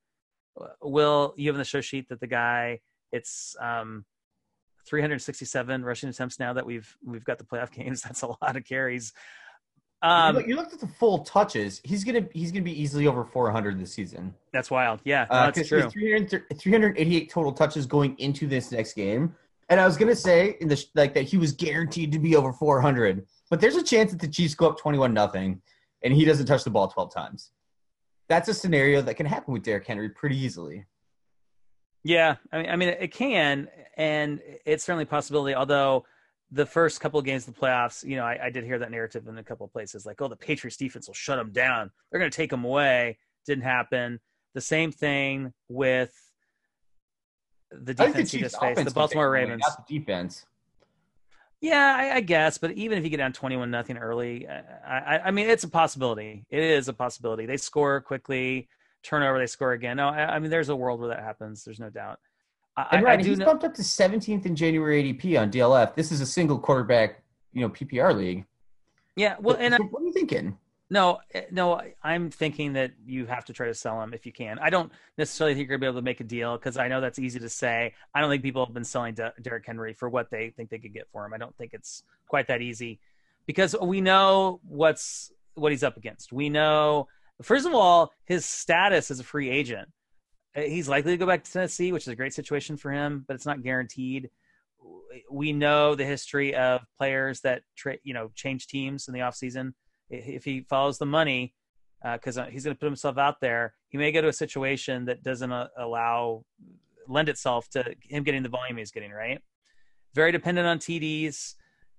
Will 0.82 1.34
you 1.36 1.48
have 1.48 1.56
in 1.56 1.58
the 1.58 1.64
show 1.64 1.80
sheet 1.80 2.08
that 2.08 2.20
the 2.20 2.26
guy? 2.26 2.80
It's 3.12 3.56
um, 3.60 4.04
367 4.86 5.84
rushing 5.84 6.08
attempts 6.08 6.38
now 6.38 6.52
that 6.52 6.64
we've 6.64 6.96
we've 7.04 7.24
got 7.24 7.38
the 7.38 7.44
playoff 7.44 7.72
games. 7.74 8.02
That's 8.02 8.22
a 8.22 8.28
lot 8.28 8.56
of 8.56 8.64
carries. 8.64 9.12
Um, 10.02 10.44
you, 10.46 10.54
looked 10.54 10.74
at 10.74 10.80
the 10.80 10.86
full 10.86 11.20
touches. 11.20 11.80
He's 11.82 12.04
gonna 12.04 12.26
he's 12.34 12.52
gonna 12.52 12.64
be 12.64 12.78
easily 12.78 13.06
over 13.06 13.24
400 13.24 13.80
this 13.80 13.94
season. 13.94 14.34
That's 14.52 14.70
wild. 14.70 15.00
Yeah, 15.04 15.26
uh, 15.30 15.50
that's 15.50 15.66
true. 15.66 15.88
388 15.88 17.30
total 17.30 17.52
touches 17.52 17.86
going 17.86 18.14
into 18.18 18.46
this 18.46 18.70
next 18.70 18.92
game. 18.92 19.34
And 19.70 19.80
I 19.80 19.86
was 19.86 19.96
gonna 19.96 20.14
say 20.14 20.58
in 20.60 20.68
the 20.68 20.84
like 20.94 21.14
that 21.14 21.22
he 21.22 21.38
was 21.38 21.52
guaranteed 21.52 22.12
to 22.12 22.18
be 22.18 22.36
over 22.36 22.52
400, 22.52 23.26
but 23.48 23.62
there's 23.62 23.76
a 23.76 23.82
chance 23.82 24.10
that 24.12 24.20
the 24.20 24.28
Chiefs 24.28 24.54
go 24.54 24.68
up 24.68 24.78
21 24.78 25.14
nothing, 25.14 25.62
and 26.02 26.12
he 26.12 26.26
doesn't 26.26 26.44
touch 26.44 26.64
the 26.64 26.70
ball 26.70 26.88
12 26.88 27.14
times. 27.14 27.52
That's 28.28 28.48
a 28.48 28.54
scenario 28.54 29.00
that 29.00 29.14
can 29.14 29.24
happen 29.24 29.54
with 29.54 29.62
Derrick 29.62 29.86
Henry 29.86 30.10
pretty 30.10 30.36
easily. 30.36 30.84
Yeah, 32.04 32.36
I 32.52 32.58
mean, 32.58 32.70
I 32.70 32.76
mean, 32.76 32.88
it 32.90 33.12
can, 33.12 33.68
and 33.96 34.40
it's 34.66 34.84
certainly 34.84 35.04
a 35.04 35.06
possibility. 35.06 35.54
Although 35.54 36.04
the 36.50 36.66
first 36.66 37.00
couple 37.00 37.18
of 37.18 37.24
games 37.24 37.48
of 37.48 37.54
the 37.54 37.60
playoffs, 37.60 38.04
you 38.04 38.16
know, 38.16 38.24
I, 38.24 38.38
I 38.44 38.50
did 38.50 38.62
hear 38.62 38.78
that 38.78 38.90
narrative 38.90 39.26
in 39.26 39.38
a 39.38 39.42
couple 39.42 39.64
of 39.64 39.72
places, 39.72 40.04
like, 40.04 40.20
"Oh, 40.20 40.28
the 40.28 40.36
Patriots 40.36 40.76
defense 40.76 41.06
will 41.06 41.14
shut 41.14 41.38
them 41.38 41.50
down. 41.50 41.90
They're 42.10 42.20
going 42.20 42.30
to 42.30 42.36
take 42.36 42.50
them 42.50 42.64
away." 42.64 43.18
Didn't 43.46 43.64
happen. 43.64 44.20
The 44.54 44.60
same 44.60 44.92
thing 44.92 45.52
with 45.68 46.12
the 47.70 47.94
defense 47.94 48.32
he 48.32 48.40
just 48.40 48.60
faced, 48.60 48.84
the 48.84 48.90
Baltimore 48.90 49.30
Ravens. 49.30 49.62
Not 49.66 49.86
the 49.88 49.98
defense. 49.98 50.44
Yeah, 51.60 51.96
I, 51.98 52.16
I, 52.16 52.20
guess, 52.20 52.58
but 52.58 52.72
even 52.72 52.98
if 52.98 53.04
you 53.04 53.10
get 53.10 53.16
down 53.16 53.32
twenty-one 53.32 53.70
nothing 53.70 53.96
early, 53.96 54.46
I, 54.46 54.98
I, 54.98 55.18
I 55.26 55.30
mean, 55.30 55.48
it's 55.48 55.64
a 55.64 55.68
possibility. 55.68 56.44
It 56.50 56.62
is 56.62 56.88
a 56.88 56.92
possibility. 56.92 57.46
They 57.46 57.56
score 57.56 58.02
quickly 58.02 58.68
turnover, 59.04 59.38
they 59.38 59.46
score 59.46 59.72
again. 59.72 59.98
No, 59.98 60.08
I, 60.08 60.36
I 60.36 60.38
mean, 60.38 60.50
there's 60.50 60.68
a 60.68 60.76
world 60.76 61.00
where 61.00 61.10
that 61.10 61.20
happens. 61.20 61.64
There's 61.64 61.80
no 61.80 61.90
doubt. 61.90 62.18
I, 62.76 62.88
and 62.92 63.04
right, 63.04 63.24
he's 63.24 63.38
know- 63.38 63.46
bumped 63.46 63.64
up 63.64 63.74
to 63.74 63.82
17th 63.82 64.46
in 64.46 64.56
January 64.56 65.02
ADP 65.02 65.40
on 65.40 65.50
DLF. 65.50 65.94
This 65.94 66.10
is 66.10 66.20
a 66.20 66.26
single 66.26 66.58
quarterback, 66.58 67.22
you 67.52 67.60
know, 67.60 67.68
PPR 67.68 68.16
league. 68.16 68.46
Yeah, 69.16 69.36
well, 69.38 69.56
and 69.60 69.74
so 69.74 69.82
what 69.84 70.02
are 70.02 70.06
you 70.06 70.12
thinking? 70.12 70.58
No, 70.90 71.18
eh, 71.32 71.42
no, 71.50 71.80
I'm 72.02 72.30
thinking 72.30 72.72
that 72.74 72.92
you 73.06 73.26
have 73.26 73.44
to 73.46 73.52
try 73.52 73.68
to 73.68 73.74
sell 73.74 74.02
him 74.02 74.12
if 74.12 74.26
you 74.26 74.32
can. 74.32 74.58
I 74.58 74.70
don't 74.70 74.92
necessarily 75.16 75.54
think 75.54 75.68
you're 75.68 75.78
gonna 75.78 75.86
be 75.86 75.92
able 75.92 76.00
to 76.00 76.04
make 76.04 76.20
a 76.20 76.24
deal 76.24 76.56
because 76.56 76.76
I 76.76 76.88
know 76.88 77.00
that's 77.00 77.18
easy 77.18 77.38
to 77.38 77.48
say. 77.48 77.94
I 78.14 78.20
don't 78.20 78.28
think 78.28 78.42
people 78.42 78.64
have 78.64 78.74
been 78.74 78.84
selling 78.84 79.14
De- 79.14 79.32
Derrick 79.40 79.64
Henry 79.66 79.94
for 79.94 80.08
what 80.08 80.30
they 80.30 80.50
think 80.50 80.70
they 80.70 80.78
could 80.78 80.92
get 80.92 81.08
for 81.12 81.24
him. 81.24 81.32
I 81.32 81.38
don't 81.38 81.56
think 81.56 81.74
it's 81.74 82.02
quite 82.26 82.48
that 82.48 82.60
easy 82.60 83.00
because 83.46 83.74
we 83.80 84.00
know 84.00 84.60
what's 84.66 85.32
what 85.54 85.72
he's 85.72 85.84
up 85.84 85.96
against. 85.96 86.32
We 86.32 86.48
know 86.48 87.08
First 87.42 87.66
of 87.66 87.74
all, 87.74 88.12
his 88.26 88.44
status 88.44 89.10
as 89.10 89.20
a 89.20 89.24
free 89.24 89.50
agent. 89.50 89.88
Uh, 90.56 90.62
he's 90.62 90.88
likely 90.88 91.12
to 91.12 91.16
go 91.16 91.26
back 91.26 91.42
to 91.44 91.52
Tennessee, 91.52 91.92
which 91.92 92.04
is 92.04 92.08
a 92.08 92.16
great 92.16 92.34
situation 92.34 92.76
for 92.76 92.92
him, 92.92 93.24
but 93.26 93.34
it's 93.34 93.46
not 93.46 93.62
guaranteed. 93.62 94.30
We 95.30 95.52
know 95.52 95.94
the 95.94 96.04
history 96.04 96.54
of 96.54 96.82
players 96.96 97.40
that 97.40 97.62
tra- 97.76 97.98
you 98.04 98.14
know 98.14 98.30
change 98.34 98.66
teams 98.66 99.08
in 99.08 99.14
the 99.14 99.20
offseason. 99.20 99.72
If 100.10 100.44
he 100.44 100.60
follows 100.60 100.98
the 100.98 101.06
money, 101.06 101.54
because 102.02 102.38
uh, 102.38 102.46
he's 102.46 102.64
going 102.64 102.76
to 102.76 102.78
put 102.78 102.86
himself 102.86 103.18
out 103.18 103.40
there, 103.40 103.74
he 103.88 103.98
may 103.98 104.12
go 104.12 104.20
to 104.20 104.28
a 104.28 104.32
situation 104.32 105.06
that 105.06 105.22
doesn't 105.22 105.50
uh, 105.50 105.68
allow 105.78 106.44
lend 107.08 107.28
itself 107.28 107.68
to 107.70 107.94
him 108.00 108.22
getting 108.22 108.42
the 108.42 108.48
volume 108.48 108.76
he's 108.76 108.92
getting. 108.92 109.10
Right, 109.10 109.40
very 110.14 110.30
dependent 110.30 110.66
on 110.66 110.78
TDs. 110.78 111.54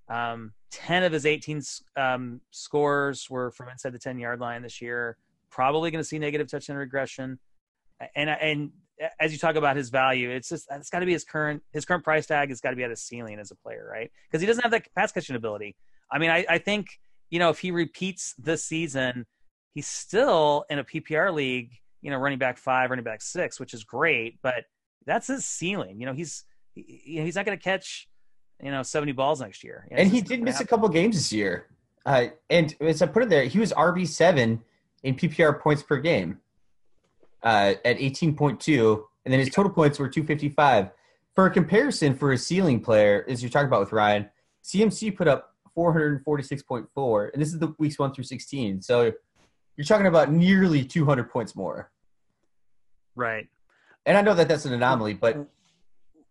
Um, 0.07 0.53
10 0.69 1.03
of 1.03 1.13
his 1.13 1.25
18 1.25 1.63
um, 1.97 2.41
scores 2.51 3.27
were 3.29 3.49
from 3.51 3.69
inside 3.69 3.93
the 3.93 3.99
10 3.99 4.19
yard 4.19 4.39
line 4.39 4.61
this 4.61 4.79
year 4.79 5.17
probably 5.49 5.91
going 5.91 6.01
to 6.01 6.07
see 6.07 6.19
negative 6.19 6.49
touchdown 6.49 6.77
regression. 6.77 7.39
And 8.15 8.29
and 8.29 8.71
as 9.19 9.31
you 9.31 9.37
talk 9.37 9.55
about 9.55 9.75
his 9.75 9.89
value, 9.89 10.29
it's 10.29 10.49
just 10.49 10.67
it's 10.71 10.89
got 10.89 10.99
to 10.99 11.05
be 11.05 11.13
his 11.13 11.23
current 11.23 11.63
his 11.73 11.85
current 11.85 12.03
price 12.03 12.25
tag 12.25 12.49
has 12.49 12.61
got 12.61 12.71
to 12.71 12.75
be 12.75 12.83
at 12.83 12.89
his 12.89 13.01
ceiling 13.01 13.39
as 13.39 13.51
a 13.51 13.55
player, 13.55 13.87
right? 13.91 14.11
Because 14.29 14.41
he 14.41 14.47
doesn't 14.47 14.63
have 14.63 14.71
that 14.71 14.87
pass 14.95 15.11
catching 15.11 15.35
ability. 15.35 15.75
I 16.11 16.19
mean, 16.19 16.29
I, 16.29 16.45
I 16.49 16.57
think 16.57 16.87
you 17.29 17.39
know 17.39 17.49
if 17.49 17.59
he 17.59 17.71
repeats 17.71 18.33
this 18.37 18.65
season, 18.65 19.25
he's 19.73 19.87
still 19.87 20.65
in 20.69 20.79
a 20.79 20.83
PPR 20.83 21.33
league, 21.33 21.71
you 22.01 22.11
know, 22.11 22.17
running 22.17 22.39
back 22.39 22.57
five, 22.57 22.89
running 22.89 23.05
back 23.05 23.21
six, 23.21 23.59
which 23.59 23.73
is 23.73 23.83
great, 23.83 24.39
but 24.41 24.65
that's 25.05 25.27
his 25.27 25.45
ceiling. 25.45 25.99
You 25.99 26.05
know, 26.07 26.13
he's 26.13 26.43
he, 26.73 27.01
he's 27.21 27.35
not 27.35 27.45
going 27.45 27.57
to 27.57 27.63
catch 27.63 28.07
you 28.61 28.71
know, 28.71 28.83
70 28.83 29.11
balls 29.13 29.41
next 29.41 29.63
year. 29.63 29.87
and 29.91 30.09
he 30.09 30.21
did 30.21 30.41
miss 30.41 30.59
a 30.59 30.65
couple 30.65 30.87
games 30.89 31.15
this 31.15 31.31
year. 31.33 31.67
Uh, 32.05 32.27
and 32.49 32.75
as 32.79 33.01
I 33.01 33.07
put 33.07 33.23
it 33.23 33.29
there, 33.29 33.45
he 33.45 33.59
was 33.59 33.73
RB 33.73 34.07
seven 34.07 34.61
in 35.05 35.15
PPR 35.15 35.61
points 35.61 35.83
per 35.83 35.97
game 35.97 36.39
uh, 37.43 37.75
at 37.85 37.97
18.2, 37.99 39.03
and 39.23 39.31
then 39.31 39.39
his 39.39 39.51
total 39.51 39.71
points 39.71 39.99
were 39.99 40.09
255. 40.09 40.89
For 41.35 41.45
a 41.45 41.51
comparison, 41.51 42.15
for 42.15 42.31
a 42.31 42.37
ceiling 42.37 42.81
player, 42.81 43.23
as 43.29 43.41
you're 43.43 43.51
talking 43.51 43.67
about 43.67 43.81
with 43.81 43.91
Ryan, 43.91 44.29
CMC 44.63 45.15
put 45.15 45.27
up 45.27 45.53
446.4, 45.77 47.33
and 47.33 47.41
this 47.41 47.53
is 47.53 47.59
the 47.59 47.73
weeks 47.77 47.99
one 47.99 48.13
through 48.13 48.23
16. 48.23 48.81
So 48.81 49.13
you're 49.77 49.85
talking 49.85 50.07
about 50.07 50.31
nearly 50.31 50.83
200 50.83 51.29
points 51.29 51.55
more. 51.55 51.91
Right. 53.15 53.47
And 54.07 54.17
I 54.17 54.21
know 54.21 54.33
that 54.33 54.47
that's 54.47 54.65
an 54.65 54.73
anomaly, 54.73 55.13
but 55.13 55.47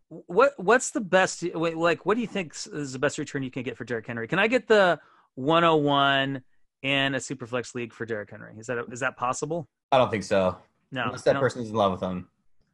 what 0.08 0.52
what's 0.58 0.90
the 0.90 1.00
best? 1.00 1.44
Wait 1.54 1.76
like, 1.76 2.06
what 2.06 2.14
do 2.14 2.20
you 2.20 2.26
think 2.26 2.54
is 2.72 2.92
the 2.92 2.98
best 2.98 3.18
return 3.18 3.42
you 3.42 3.50
can 3.50 3.62
get 3.62 3.76
for 3.76 3.84
Derrick 3.84 4.06
Henry? 4.06 4.28
Can 4.28 4.38
I 4.38 4.46
get 4.46 4.68
the 4.68 4.98
101 5.34 6.42
in 6.84 7.14
a 7.14 7.18
superflex 7.18 7.74
league 7.74 7.92
for 7.92 8.04
Derrick 8.06 8.30
Henry? 8.30 8.54
Is 8.56 8.68
that 8.68 8.84
is 8.92 9.00
that 9.00 9.16
possible? 9.16 9.68
I 9.90 9.98
don't 9.98 10.10
think 10.10 10.22
so. 10.22 10.56
No, 10.92 11.06
unless 11.06 11.22
that 11.22 11.40
person's 11.40 11.70
in 11.70 11.74
love 11.74 11.90
with 11.90 12.02
him. 12.02 12.28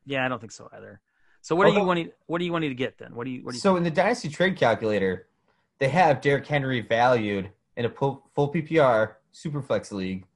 Yeah, 0.04 0.26
I 0.26 0.28
don't 0.28 0.40
think 0.40 0.52
so 0.52 0.68
either. 0.72 1.00
So 1.40 1.56
what 1.56 1.68
okay. 1.68 1.76
do 1.76 1.80
you 1.80 1.86
want? 1.86 2.12
What 2.26 2.38
do 2.38 2.44
you 2.44 2.52
want 2.52 2.64
to 2.64 2.74
get 2.74 2.98
then? 2.98 3.14
What 3.14 3.24
do 3.24 3.30
you? 3.30 3.42
What 3.42 3.52
do 3.52 3.56
you 3.56 3.60
so 3.60 3.70
think? 3.70 3.78
in 3.78 3.84
the 3.84 3.90
dynasty 3.90 4.28
trade 4.28 4.56
calculator, 4.56 5.28
they 5.78 5.88
have 5.88 6.20
Derrick 6.20 6.46
Henry 6.46 6.80
valued 6.80 7.50
in 7.76 7.86
a 7.86 7.88
full 7.88 8.22
PPR 8.36 9.14
superflex 9.32 9.92
league. 9.92 10.26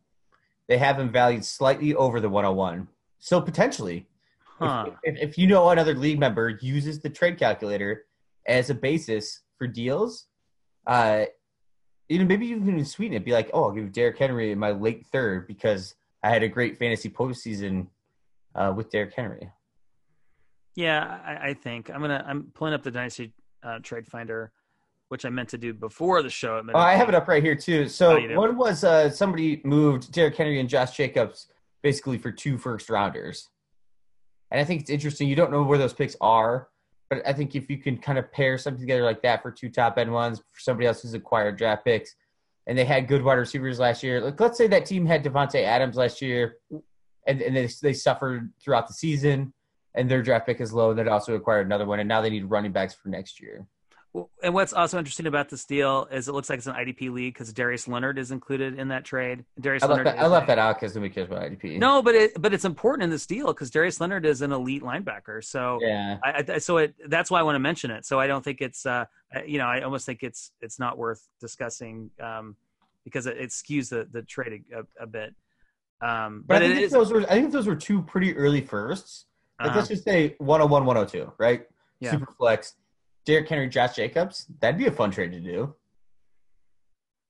They 0.67 0.79
have 0.79 0.99
him 0.99 1.11
valued 1.11 1.45
slightly 1.45 1.95
over 1.95 2.21
the 2.21 2.29
101. 2.31 2.89
So 3.19 3.41
potentially, 3.41 4.07
huh. 4.59 4.87
if, 5.03 5.17
if, 5.17 5.31
if 5.31 5.39
you 5.39 5.47
know 5.47 5.69
another 5.69 5.95
league 5.95 6.19
member 6.19 6.59
uses 6.63 7.01
the 7.01 7.11
trade 7.11 7.39
calculator 7.39 8.07
as 8.47 8.71
a 8.71 8.75
basis 8.75 9.41
for 9.59 9.67
deals, 9.67 10.27
uh, 10.87 11.25
you 12.09 12.19
know, 12.19 12.25
maybe 12.25 12.47
you 12.47 12.59
can 12.59 12.85
sweeten 12.85 13.17
it. 13.17 13.25
Be 13.25 13.33
like, 13.33 13.51
oh, 13.55 13.65
I'll 13.65 13.71
give 13.73 13.93
Derrick 13.93 14.19
Henry 14.19 14.53
in 14.53 14.59
my 14.59 14.73
late 14.73 15.07
third 15.07 15.47
because 15.47 15.95
I 16.23 16.31
had 16.31 16.43
a 16.43 16.49
great 16.49 16.79
fantasy 16.79 17.09
postseason 17.09 17.89
uh, 18.55 18.73
with 18.77 18.91
Derrick 18.91 19.15
Henry. 19.15 19.51
Yeah, 20.75 21.19
I, 21.25 21.51
I, 21.51 21.55
think 21.55 21.91
I'm 21.91 22.01
gonna. 22.01 22.25
I'm 22.27 22.51
pulling 22.55 22.75
up 22.75 22.83
the 22.83 22.91
dynasty 22.91 23.33
uh, 23.63 23.79
trade 23.81 24.07
finder, 24.07 24.51
which 25.09 25.25
I 25.25 25.29
meant 25.29 25.51
to 25.51 25.59
do 25.59 25.73
before 25.73 26.21
the 26.23 26.31
show. 26.31 26.61
Oh, 26.75 26.79
I 26.79 26.95
have 26.95 27.09
it 27.09 27.15
up 27.15 27.29
right 27.29 27.43
here 27.43 27.55
too. 27.55 27.89
So 27.89 28.19
oh, 28.19 28.39
one 28.39 28.57
was 28.57 28.83
uh, 28.83 29.09
somebody 29.09 29.61
moved 29.65 30.11
Derrick 30.13 30.37
Henry 30.37 30.59
and 30.59 30.69
Josh 30.69 30.97
Jacobs 30.97 31.47
basically 31.83 32.19
for 32.19 32.33
two 32.33 32.59
first 32.59 32.91
rounders, 32.91 33.51
and 34.51 34.61
I 34.61 34.65
think 34.65 34.81
it's 34.81 34.91
interesting. 34.91 35.29
You 35.29 35.37
don't 35.37 35.53
know 35.53 35.63
where 35.63 35.79
those 35.79 35.93
picks 35.93 36.17
are, 36.21 36.69
but 37.15 37.27
I 37.29 37.33
think 37.33 37.55
if 37.55 37.71
you 37.71 37.79
can 37.79 37.99
kind 37.99 38.19
of 38.19 38.31
pair 38.33 38.59
something 38.59 38.81
together 38.81 39.05
like 39.05 39.23
that 39.23 39.43
for 39.43 39.51
two 39.51 39.69
top 39.69 39.99
end 39.99 40.13
ones 40.13 40.39
for 40.39 40.61
somebody 40.61 40.87
else 40.87 41.03
who's 41.03 41.15
acquired 41.15 41.57
draft 41.57 41.85
picks, 41.85 42.15
and 42.67 42.77
they 42.77 42.85
had 42.85 43.09
good 43.09 43.23
wide 43.23 43.35
receivers 43.35 43.79
last 43.79 44.03
year. 44.03 44.21
Like 44.21 44.41
let's 44.41 44.59
say 44.59 44.67
that 44.69 44.87
team 44.87 45.07
had 45.07 45.25
Davante 45.25 45.63
Adams 45.63 45.97
last 45.97 46.23
year, 46.23 46.57
and, 47.27 47.41
and 47.41 47.57
they 47.57 47.69
they 47.83 47.93
suffered 47.93 48.53
throughout 48.63 48.89
the 48.89 48.95
season, 48.95 49.53
and 49.95 50.11
their 50.11 50.23
draft 50.23 50.47
pick 50.47 50.61
is 50.61 50.73
low. 50.73 50.91
And 50.91 50.99
they 50.99 51.07
also 51.07 51.35
acquired 51.35 51.67
another 51.67 51.87
one, 51.87 52.01
and 52.01 52.09
now 52.09 52.21
they 52.21 52.31
need 52.31 52.45
running 52.45 52.73
backs 52.73 52.95
for 52.95 53.09
next 53.09 53.41
year. 53.41 53.67
And 54.43 54.55
what's 54.55 54.73
also 54.73 54.97
interesting 54.97 55.27
about 55.27 55.49
this 55.49 55.65
deal 55.65 56.07
is 56.13 56.29
it 56.29 56.33
looks 56.33 56.49
like 56.49 56.59
it's 56.59 56.69
an 56.69 56.75
IDP 56.75 57.13
league 57.13 57.35
because 57.35 57.53
Darius 57.53 57.89
Leonard 57.89 58.17
is 58.17 58.31
included 58.31 58.79
in 58.79 58.89
that 58.89 59.05
trade. 59.05 59.45
Darius 59.61 59.83
I 59.83 59.87
Leonard. 59.87 60.07
Left 60.07 60.17
that, 60.19 60.25
I 60.25 60.29
left 60.29 60.47
that 60.47 60.59
out 60.59 60.77
because 60.77 60.95
nobody 60.95 61.13
cares 61.13 61.27
about 61.27 61.43
IDP. 61.43 61.79
No, 61.79 62.01
but 62.01 62.15
it 62.15 62.41
but 62.41 62.55
it's 62.55 62.65
important 62.65 63.03
in 63.03 63.11
this 63.11 63.27
deal 63.27 63.49
because 63.49 63.71
Darius 63.71 64.01
Leonard 64.01 64.25
is 64.25 64.41
an 64.41 64.53
elite 64.53 64.83
linebacker. 64.83 65.43
So 65.43 65.81
yeah, 65.83 66.19
I, 66.23 66.45
I, 66.49 66.59
so 66.59 66.77
it 66.77 66.95
that's 67.09 67.29
why 67.29 67.41
I 67.41 67.43
want 67.43 67.57
to 67.57 67.61
mention 67.61 67.91
it. 67.91 68.07
So 68.07 68.21
I 68.21 68.29
don't 68.29 68.45
think 68.45 68.61
it's 68.61 68.87
uh 68.87 69.07
you 69.45 69.59
know 69.59 69.67
I 69.67 69.81
almost 69.81 70.07
think 70.07 70.23
it's 70.23 70.53
it's 70.61 70.79
not 70.79 70.97
worth 70.97 71.27
discussing 71.41 72.11
um 72.23 72.55
because 73.05 73.27
it, 73.27 73.37
it 73.37 73.51
skews 73.51 73.89
the 73.89 74.07
the 74.13 74.23
trade 74.23 74.65
a, 74.73 75.03
a 75.03 75.07
bit. 75.07 75.35
Um, 76.01 76.45
but, 76.47 76.61
but 76.61 76.63
I 76.63 76.75
think 76.75 76.91
those 76.91 77.13
were 77.13 77.23
I 77.23 77.35
think 77.35 77.51
those 77.51 77.67
were 77.67 77.77
two 77.77 78.03
pretty 78.03 78.37
early 78.37 78.61
firsts. 78.61 79.27
Like 79.59 79.71
uh-huh. 79.71 79.79
let's 79.79 79.89
just 79.89 80.05
say 80.05 80.35
101, 80.39 80.85
102, 80.85 81.33
right? 81.39 81.67
Yeah. 82.01 82.13
Super 82.13 82.33
flex. 82.37 82.75
Derrick 83.25 83.49
Henry, 83.49 83.69
Josh 83.69 83.97
Jacobs. 83.97 84.47
That'd 84.61 84.79
be 84.79 84.87
a 84.87 84.93
fun 84.93 85.11
trade 85.11 85.33
to 85.33 85.41
do. 85.41 85.75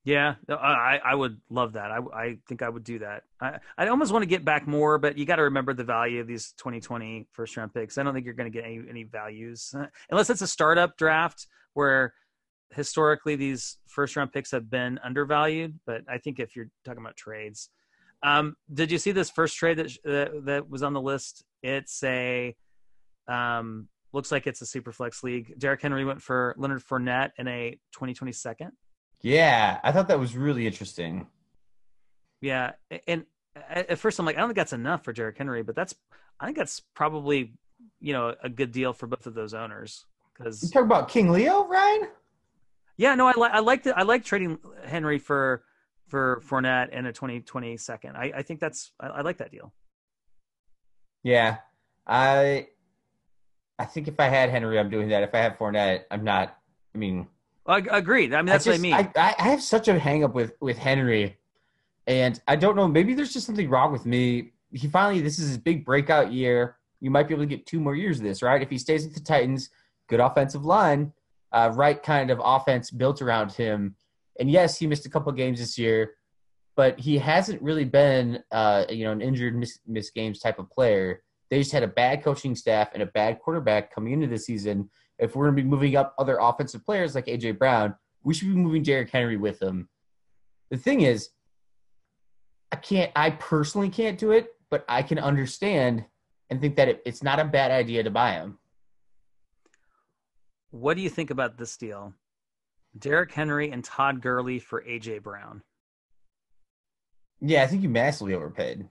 Yeah, 0.04 0.34
I, 0.50 1.00
I 1.02 1.14
would 1.14 1.40
love 1.48 1.72
that. 1.74 1.90
I, 1.90 1.98
I 2.14 2.38
think 2.46 2.60
I 2.60 2.68
would 2.68 2.84
do 2.84 2.98
that. 2.98 3.22
I, 3.40 3.58
I 3.78 3.88
almost 3.88 4.12
want 4.12 4.22
to 4.22 4.26
get 4.26 4.44
back 4.44 4.66
more, 4.66 4.98
but 4.98 5.16
you 5.16 5.24
got 5.24 5.36
to 5.36 5.44
remember 5.44 5.72
the 5.72 5.84
value 5.84 6.20
of 6.20 6.26
these 6.26 6.52
2020 6.58 7.26
first 7.32 7.56
round 7.56 7.72
picks. 7.72 7.96
I 7.96 8.02
don't 8.02 8.12
think 8.12 8.26
you're 8.26 8.34
going 8.34 8.52
to 8.52 8.56
get 8.56 8.66
any, 8.66 8.82
any 8.88 9.04
values 9.04 9.74
unless 10.10 10.28
it's 10.28 10.42
a 10.42 10.46
startup 10.46 10.98
draft 10.98 11.46
where 11.72 12.12
historically 12.74 13.34
these 13.34 13.78
first 13.88 14.14
round 14.14 14.30
picks 14.30 14.50
have 14.50 14.68
been 14.68 15.00
undervalued. 15.02 15.80
But 15.86 16.02
I 16.06 16.18
think 16.18 16.38
if 16.38 16.54
you're 16.54 16.68
talking 16.84 17.00
about 17.00 17.16
trades, 17.16 17.70
um, 18.22 18.56
did 18.72 18.90
you 18.90 18.98
see 18.98 19.12
this 19.12 19.30
first 19.30 19.56
trade 19.56 19.78
that, 19.78 19.90
that, 20.04 20.44
that 20.44 20.68
was 20.68 20.82
on 20.82 20.92
the 20.92 21.00
list? 21.00 21.44
It's 21.62 22.02
a 22.04 22.54
um, 23.26 23.88
looks 24.14 24.32
like 24.32 24.46
it's 24.46 24.62
a 24.62 24.66
super 24.66 24.92
flex 24.92 25.22
league. 25.22 25.58
Derrick 25.58 25.82
Henry 25.82 26.04
went 26.04 26.22
for 26.22 26.54
Leonard 26.56 26.82
Fournette 26.82 27.32
in 27.36 27.48
a 27.48 27.72
2020 27.92 28.32
second. 28.32 28.72
Yeah, 29.20 29.80
I 29.82 29.92
thought 29.92 30.08
that 30.08 30.18
was 30.18 30.36
really 30.36 30.66
interesting. 30.66 31.26
Yeah, 32.40 32.72
and 33.06 33.24
at 33.68 33.98
first 33.98 34.18
I'm 34.18 34.26
like, 34.26 34.36
I 34.36 34.40
don't 34.40 34.50
think 34.50 34.56
that's 34.56 34.72
enough 34.72 35.04
for 35.04 35.12
Derrick 35.12 35.38
Henry, 35.38 35.62
but 35.62 35.74
that's 35.74 35.94
I 36.38 36.44
think 36.44 36.56
that's 36.56 36.80
probably 36.94 37.54
you 38.00 38.12
know 38.12 38.34
a 38.42 38.48
good 38.48 38.70
deal 38.70 38.92
for 38.92 39.06
both 39.06 39.26
of 39.26 39.34
those 39.34 39.54
owners 39.54 40.04
because 40.36 40.62
you 40.62 40.68
talk 40.68 40.84
about 40.84 41.08
King 41.08 41.30
Leo, 41.30 41.66
Ryan. 41.66 42.08
Yeah, 42.96 43.14
no, 43.14 43.26
I 43.26 43.32
like 43.36 43.52
I 43.52 43.58
like 43.60 43.86
I 43.86 44.02
like 44.02 44.24
trading 44.24 44.58
Henry 44.84 45.18
for 45.18 45.64
for 46.08 46.42
Fournette 46.46 46.90
in 46.90 47.06
a 47.06 47.12
2020 47.12 47.76
second. 47.76 48.16
I, 48.16 48.32
I 48.36 48.42
think 48.42 48.60
that's 48.60 48.92
I, 49.00 49.06
I 49.06 49.20
like 49.22 49.38
that 49.38 49.50
deal. 49.50 49.72
Yeah, 51.22 51.58
I 52.06 52.68
I 53.78 53.84
think 53.84 54.08
if 54.08 54.20
I 54.20 54.28
had 54.28 54.50
Henry, 54.50 54.78
I'm 54.78 54.90
doing 54.90 55.08
that. 55.08 55.22
If 55.22 55.34
I 55.34 55.38
have 55.38 55.58
Fournette, 55.58 56.04
I'm 56.10 56.24
not. 56.24 56.56
I 56.94 56.98
mean, 56.98 57.26
agreed. 57.66 58.32
I 58.34 58.38
mean, 58.38 58.46
that's 58.46 58.66
I 58.66 58.72
just, 58.72 58.82
what 58.82 58.94
I 58.94 59.02
mean. 59.02 59.12
I, 59.16 59.34
I 59.38 59.48
have 59.48 59.62
such 59.62 59.88
a 59.88 59.98
hang 59.98 60.24
up 60.24 60.34
with 60.34 60.52
with 60.60 60.78
Henry, 60.78 61.38
and 62.06 62.40
I 62.46 62.56
don't 62.56 62.76
know. 62.76 62.86
Maybe 62.86 63.14
there's 63.14 63.32
just 63.32 63.46
something 63.46 63.68
wrong 63.68 63.92
with 63.92 64.06
me. 64.06 64.52
He 64.70 64.86
finally, 64.88 65.20
this 65.20 65.38
is 65.38 65.48
his 65.48 65.58
big 65.58 65.84
breakout 65.84 66.32
year. 66.32 66.76
You 67.00 67.10
might 67.10 67.28
be 67.28 67.34
able 67.34 67.44
to 67.44 67.48
get 67.48 67.66
two 67.66 67.80
more 67.80 67.94
years 67.94 68.18
of 68.18 68.24
this, 68.24 68.42
right? 68.42 68.62
If 68.62 68.70
he 68.70 68.78
stays 68.78 69.04
with 69.04 69.14
the 69.14 69.20
Titans, 69.20 69.70
good 70.08 70.20
offensive 70.20 70.64
line, 70.64 71.12
uh, 71.52 71.70
right 71.74 72.02
kind 72.02 72.30
of 72.30 72.40
offense 72.42 72.90
built 72.90 73.22
around 73.22 73.52
him. 73.52 73.96
And 74.40 74.50
yes, 74.50 74.78
he 74.78 74.86
missed 74.86 75.06
a 75.06 75.10
couple 75.10 75.30
games 75.32 75.60
this 75.60 75.78
year, 75.78 76.14
but 76.76 76.98
he 76.98 77.18
hasn't 77.18 77.62
really 77.62 77.84
been, 77.84 78.42
uh, 78.50 78.84
you 78.88 79.04
know, 79.04 79.12
an 79.12 79.20
injured 79.20 79.54
miss, 79.54 79.78
miss 79.86 80.10
games 80.10 80.40
type 80.40 80.58
of 80.58 80.70
player. 80.70 81.22
They 81.50 81.58
just 81.58 81.72
had 81.72 81.82
a 81.82 81.88
bad 81.88 82.22
coaching 82.22 82.54
staff 82.54 82.90
and 82.94 83.02
a 83.02 83.06
bad 83.06 83.38
quarterback 83.40 83.94
coming 83.94 84.12
into 84.12 84.26
the 84.26 84.38
season. 84.38 84.90
If 85.18 85.36
we're 85.36 85.46
going 85.46 85.56
to 85.56 85.62
be 85.62 85.68
moving 85.68 85.96
up 85.96 86.14
other 86.18 86.38
offensive 86.40 86.84
players 86.84 87.14
like 87.14 87.26
AJ 87.26 87.58
Brown, 87.58 87.94
we 88.22 88.34
should 88.34 88.48
be 88.48 88.54
moving 88.54 88.82
Derrick 88.82 89.10
Henry 89.10 89.36
with 89.36 89.58
them. 89.58 89.88
The 90.70 90.76
thing 90.76 91.02
is, 91.02 91.28
I 92.72 92.76
can't. 92.76 93.12
I 93.14 93.30
personally 93.30 93.90
can't 93.90 94.18
do 94.18 94.32
it, 94.32 94.48
but 94.70 94.84
I 94.88 95.02
can 95.02 95.18
understand 95.18 96.04
and 96.50 96.60
think 96.60 96.76
that 96.76 96.88
it, 96.88 97.02
it's 97.04 97.22
not 97.22 97.38
a 97.38 97.44
bad 97.44 97.70
idea 97.70 98.02
to 98.02 98.10
buy 98.10 98.32
him. 98.32 98.58
What 100.70 100.96
do 100.96 101.02
you 101.02 101.10
think 101.10 101.30
about 101.30 101.56
this 101.56 101.76
deal? 101.76 102.14
Derrick 102.98 103.32
Henry 103.32 103.70
and 103.70 103.84
Todd 103.84 104.20
Gurley 104.20 104.58
for 104.58 104.82
AJ 104.82 105.22
Brown. 105.22 105.62
Yeah, 107.40 107.62
I 107.62 107.66
think 107.66 107.82
you 107.82 107.88
massively 107.88 108.34
overpaid. 108.34 108.88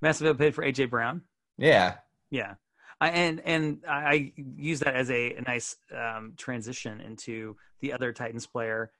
Massively 0.00 0.30
overpaid 0.30 0.54
for 0.54 0.64
AJ 0.64 0.90
Brown. 0.90 1.22
Yeah, 1.58 1.94
yeah, 2.30 2.54
I, 3.00 3.10
and 3.10 3.40
and 3.40 3.82
I 3.88 4.32
use 4.36 4.80
that 4.80 4.94
as 4.94 5.10
a, 5.10 5.34
a 5.34 5.42
nice 5.42 5.76
um, 5.94 6.34
transition 6.36 7.00
into 7.00 7.56
the 7.80 7.92
other 7.92 8.12
Titans 8.12 8.46
player, 8.46 8.90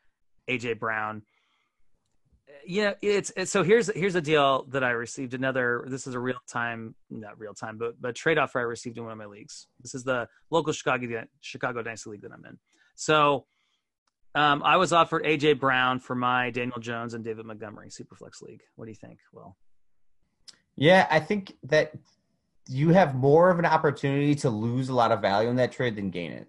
AJ 0.48 0.78
Brown. 0.78 1.22
You 2.66 2.84
know, 2.84 2.94
it's, 3.00 3.32
it's 3.36 3.50
so 3.50 3.62
here's 3.62 3.88
here's 3.94 4.14
a 4.14 4.20
deal 4.20 4.64
that 4.70 4.82
I 4.84 4.90
received. 4.90 5.34
Another 5.34 5.84
this 5.88 6.06
is 6.06 6.14
a 6.14 6.18
real 6.18 6.38
time, 6.48 6.94
not 7.10 7.38
real 7.38 7.54
time, 7.54 7.78
but 7.78 8.00
but 8.00 8.14
trade 8.14 8.38
offer 8.38 8.58
I 8.58 8.62
received 8.62 8.98
in 8.98 9.04
one 9.04 9.12
of 9.12 9.18
my 9.18 9.26
leagues. 9.26 9.66
This 9.80 9.94
is 9.94 10.04
the 10.04 10.28
local 10.50 10.72
Chicago 10.72 11.24
Chicago 11.40 11.82
Dynasty 11.82 12.10
League 12.10 12.22
that 12.22 12.32
I'm 12.32 12.44
in. 12.44 12.58
So 12.96 13.46
um, 14.34 14.62
I 14.62 14.76
was 14.76 14.92
offered 14.92 15.24
AJ 15.24 15.58
Brown 15.58 16.00
for 16.00 16.14
my 16.14 16.50
Daniel 16.50 16.78
Jones 16.78 17.14
and 17.14 17.24
David 17.24 17.46
Montgomery 17.46 17.88
Superflex 17.88 18.42
League. 18.42 18.62
What 18.74 18.84
do 18.84 18.90
you 18.90 18.96
think? 18.96 19.20
Well, 19.32 19.56
yeah, 20.76 21.06
I 21.10 21.20
think 21.20 21.56
that 21.64 21.92
you 22.68 22.90
have 22.90 23.14
more 23.14 23.50
of 23.50 23.58
an 23.58 23.64
opportunity 23.64 24.34
to 24.36 24.50
lose 24.50 24.88
a 24.88 24.94
lot 24.94 25.12
of 25.12 25.20
value 25.20 25.48
in 25.48 25.56
that 25.56 25.72
trade 25.72 25.96
than 25.96 26.10
gain 26.10 26.32
it. 26.32 26.48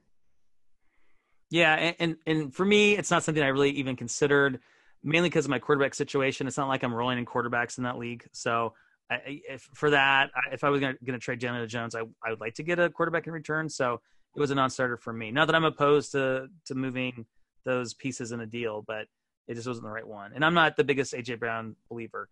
Yeah, 1.50 1.75
and 1.75 1.96
and, 2.00 2.15
and 2.25 2.53
for 2.53 2.65
me, 2.65 2.98
it's 2.98 3.12
not 3.12 3.24
something 3.24 3.43
I 3.43 3.48
really 3.48 3.72
even 3.72 3.96
considered, 3.96 4.60
mainly 5.03 5.29
because 5.29 5.46
of 5.46 5.51
my 5.51 5.60
quarterback 5.60 5.96
situation. 5.96 6.48
It's 6.48 6.57
not 6.57 6.67
like 6.67 6.84
I'm 6.84 6.93
rolling 6.93 7.17
in 7.17 7.25
quarterbacks 7.25 7.77
in 7.77 7.84
that 7.86 7.98
league, 7.98 8.27
so. 8.31 8.74
I, 9.10 9.39
if 9.48 9.62
for 9.74 9.91
that, 9.91 10.31
if 10.51 10.65
I 10.65 10.69
was 10.69 10.81
going 10.81 10.98
to 11.05 11.17
trade 11.17 11.39
Daniel 11.39 11.65
Jones, 11.65 11.96
I, 11.96 12.01
I 12.25 12.31
would 12.31 12.41
like 12.41 12.55
to 12.55 12.63
get 12.63 12.77
a 12.77 12.89
quarterback 12.89 13.25
in 13.25 13.31
return. 13.31 13.69
So 13.69 14.01
it 14.36 14.39
was 14.41 14.51
a 14.51 14.55
non-starter 14.55 14.98
for 14.98 15.13
me. 15.13 15.31
Not 15.31 15.46
that 15.46 15.55
I'm 15.55 15.63
opposed 15.63 16.12
to 16.12 16.48
to 16.65 16.75
moving 16.75 17.25
those 17.63 17.93
pieces 17.93 18.34
in 18.34 18.41
a 18.41 18.46
deal, 18.46 18.84
but 18.86 19.07
it 19.48 19.55
just 19.55 19.67
wasn't 19.67 19.86
the 19.86 19.91
right 19.91 20.07
one. 20.07 20.34
And 20.34 20.43
I'm 20.43 20.53
not 20.53 20.75
the 20.75 20.84
biggest 20.84 21.13
AJ 21.13 21.39
Brown 21.39 21.75
believer. 21.89 22.29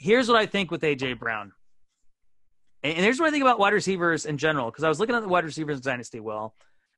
Here's 0.00 0.28
what 0.28 0.36
I 0.36 0.46
think 0.46 0.70
with 0.70 0.82
AJ 0.82 1.18
Brown. 1.18 1.52
And 2.84 2.98
here's 2.98 3.18
what 3.18 3.26
I 3.26 3.30
think 3.32 3.42
about 3.42 3.58
wide 3.58 3.72
receivers 3.72 4.26
in 4.26 4.38
general, 4.38 4.70
because 4.70 4.84
I 4.84 4.88
was 4.88 5.00
looking 5.00 5.16
at 5.16 5.22
the 5.22 5.28
wide 5.28 5.44
receivers 5.44 5.80
dynasty 5.80 6.20
well, 6.20 6.54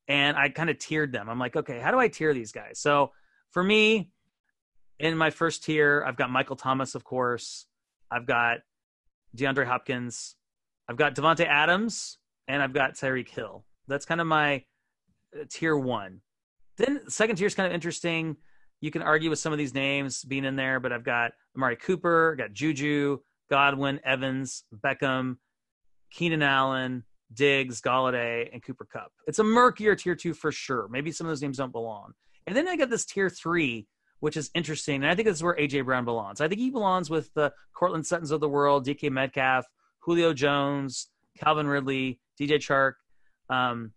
and 0.06 0.36
I 0.36 0.50
kind 0.50 0.68
of 0.68 0.78
tiered 0.78 1.10
them. 1.10 1.30
I'm 1.30 1.38
like, 1.38 1.56
okay, 1.56 1.80
how 1.80 1.90
do 1.90 1.98
I 1.98 2.08
tier 2.08 2.34
these 2.34 2.52
guys? 2.52 2.78
So 2.78 3.12
for 3.52 3.64
me, 3.64 4.10
in 4.98 5.16
my 5.16 5.30
first 5.30 5.64
tier, 5.64 6.04
I've 6.06 6.16
got 6.16 6.30
Michael 6.30 6.56
Thomas, 6.56 6.94
of 6.94 7.02
course. 7.02 7.64
I've 8.10 8.26
got 8.26 8.58
DeAndre 9.34 9.64
Hopkins. 9.64 10.36
I've 10.86 10.98
got 10.98 11.14
Davante 11.14 11.46
Adams, 11.46 12.18
and 12.48 12.62
I've 12.62 12.74
got 12.74 12.96
Tyreek 12.96 13.30
Hill. 13.30 13.64
That's 13.88 14.04
kind 14.04 14.20
of 14.20 14.26
my 14.26 14.64
uh, 15.34 15.44
tier 15.48 15.74
one. 15.74 16.20
Then 16.76 17.08
second 17.08 17.36
tier 17.36 17.46
is 17.46 17.54
kind 17.54 17.66
of 17.66 17.72
interesting. 17.72 18.36
You 18.80 18.90
can 18.90 19.02
argue 19.02 19.30
with 19.30 19.38
some 19.38 19.52
of 19.52 19.58
these 19.58 19.74
names 19.74 20.24
being 20.24 20.44
in 20.44 20.56
there, 20.56 20.80
but 20.80 20.92
I've 20.92 21.04
got 21.04 21.32
Amari 21.56 21.76
Cooper, 21.76 22.34
got 22.36 22.52
Juju, 22.52 23.18
Godwin, 23.50 24.00
Evans, 24.04 24.64
Beckham, 24.84 25.36
Keenan 26.10 26.42
Allen, 26.42 27.04
Diggs, 27.32 27.80
Golladay, 27.80 28.48
and 28.52 28.62
Cooper 28.62 28.86
Kupp. 28.90 29.12
It's 29.26 29.38
a 29.38 29.44
murkier 29.44 29.94
tier 29.94 30.14
two 30.14 30.34
for 30.34 30.50
sure. 30.50 30.88
Maybe 30.88 31.12
some 31.12 31.26
of 31.26 31.30
those 31.30 31.42
names 31.42 31.58
don't 31.58 31.72
belong. 31.72 32.12
And 32.46 32.56
then 32.56 32.68
I 32.68 32.76
got 32.76 32.90
this 32.90 33.04
tier 33.04 33.28
three, 33.28 33.86
which 34.20 34.36
is 34.36 34.50
interesting. 34.54 34.96
And 34.96 35.06
I 35.06 35.14
think 35.14 35.26
this 35.26 35.36
is 35.36 35.42
where 35.42 35.56
AJ 35.56 35.84
Brown 35.84 36.04
belongs. 36.04 36.40
I 36.40 36.48
think 36.48 36.60
he 36.60 36.70
belongs 36.70 37.10
with 37.10 37.32
the 37.34 37.52
Courtland 37.74 38.06
Suttons 38.06 38.30
of 38.30 38.40
the 38.40 38.48
world, 38.48 38.86
DK 38.86 39.10
Metcalf, 39.10 39.66
Julio 40.00 40.32
Jones, 40.32 41.08
Calvin 41.38 41.66
Ridley, 41.66 42.18
DJ 42.40 42.54
Chark, 42.54 42.94
um, 43.54 43.92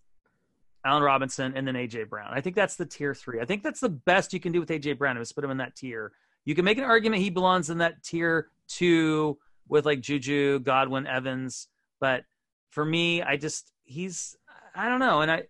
Allen 0.85 1.03
Robinson, 1.03 1.53
and 1.55 1.67
then 1.67 1.75
AJ 1.75 2.09
Brown. 2.09 2.31
I 2.33 2.41
think 2.41 2.55
that's 2.55 2.75
the 2.75 2.85
tier 2.85 3.13
three. 3.13 3.39
I 3.39 3.45
think 3.45 3.63
that's 3.63 3.79
the 3.79 3.89
best 3.89 4.33
you 4.33 4.39
can 4.39 4.51
do 4.51 4.59
with 4.59 4.69
AJ 4.69 4.97
Brown 4.97 5.17
is 5.17 5.31
put 5.31 5.43
him 5.43 5.51
in 5.51 5.57
that 5.57 5.75
tier. 5.75 6.11
You 6.45 6.55
can 6.55 6.65
make 6.65 6.77
an 6.77 6.83
argument 6.83 7.21
he 7.21 7.29
belongs 7.29 7.69
in 7.69 7.77
that 7.79 8.03
tier 8.03 8.49
two 8.67 9.37
with 9.67 9.85
like 9.85 10.01
Juju, 10.01 10.59
Godwin, 10.59 11.07
Evans, 11.07 11.67
but 12.01 12.23
for 12.71 12.83
me, 12.83 13.21
I 13.21 13.37
just 13.37 13.71
he's 13.83 14.35
I 14.75 14.89
don't 14.89 14.99
know, 14.99 15.21
and 15.21 15.31
I 15.31 15.43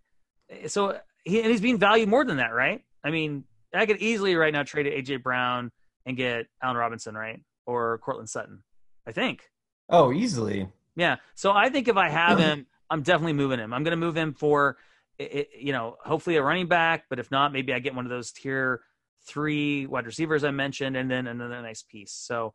so 0.68 1.00
he 1.24 1.42
and 1.42 1.50
he's 1.50 1.62
being 1.62 1.80
valued 1.80 2.10
more 2.10 2.26
than 2.26 2.38
that, 2.38 2.54
right? 2.54 2.84
I 3.04 3.10
mean, 3.10 3.44
I 3.74 3.86
could 3.86 3.98
easily 3.98 4.36
right 4.36 4.54
now 4.54 4.64
trade 4.64 4.86
AJ 4.86 5.24
Brown 5.24 5.72
and 6.06 6.16
get 6.16 6.48
Allen 6.62 6.78
Robinson, 6.78 7.16
right, 7.16 7.42
or 7.66 7.98
Courtland 8.00 8.30
Sutton. 8.30 8.64
I 9.08 9.12
think. 9.12 9.50
Oh, 9.90 10.14
easily. 10.14 10.70
Yeah. 10.96 11.18
So 11.36 11.52
I 11.52 11.70
think 11.70 11.88
if 11.88 11.98
I 11.98 12.10
have 12.10 12.40
him, 12.40 12.68
I'm 12.90 13.02
definitely 13.02 13.34
moving 13.34 13.60
him. 13.60 13.74
I'm 13.74 13.84
going 13.84 13.92
to 13.92 13.98
move 13.98 14.16
him 14.16 14.34
for, 14.34 14.78
you 15.20 15.72
know, 15.72 15.98
hopefully 16.04 16.36
a 16.38 16.44
running 16.44 16.68
back. 16.68 17.06
But 17.10 17.20
if 17.20 17.32
not, 17.32 17.54
maybe 17.54 17.74
I 17.74 17.80
get 17.80 17.96
one 17.96 18.06
of 18.06 18.10
those 18.10 18.32
tier 18.32 18.82
three 19.28 19.86
wide 19.86 20.06
receivers 20.06 20.44
I 20.44 20.52
mentioned, 20.52 20.98
and 20.98 21.10
then 21.10 21.28
another 21.28 21.62
nice 21.62 21.84
piece. 21.84 22.14
So 22.14 22.54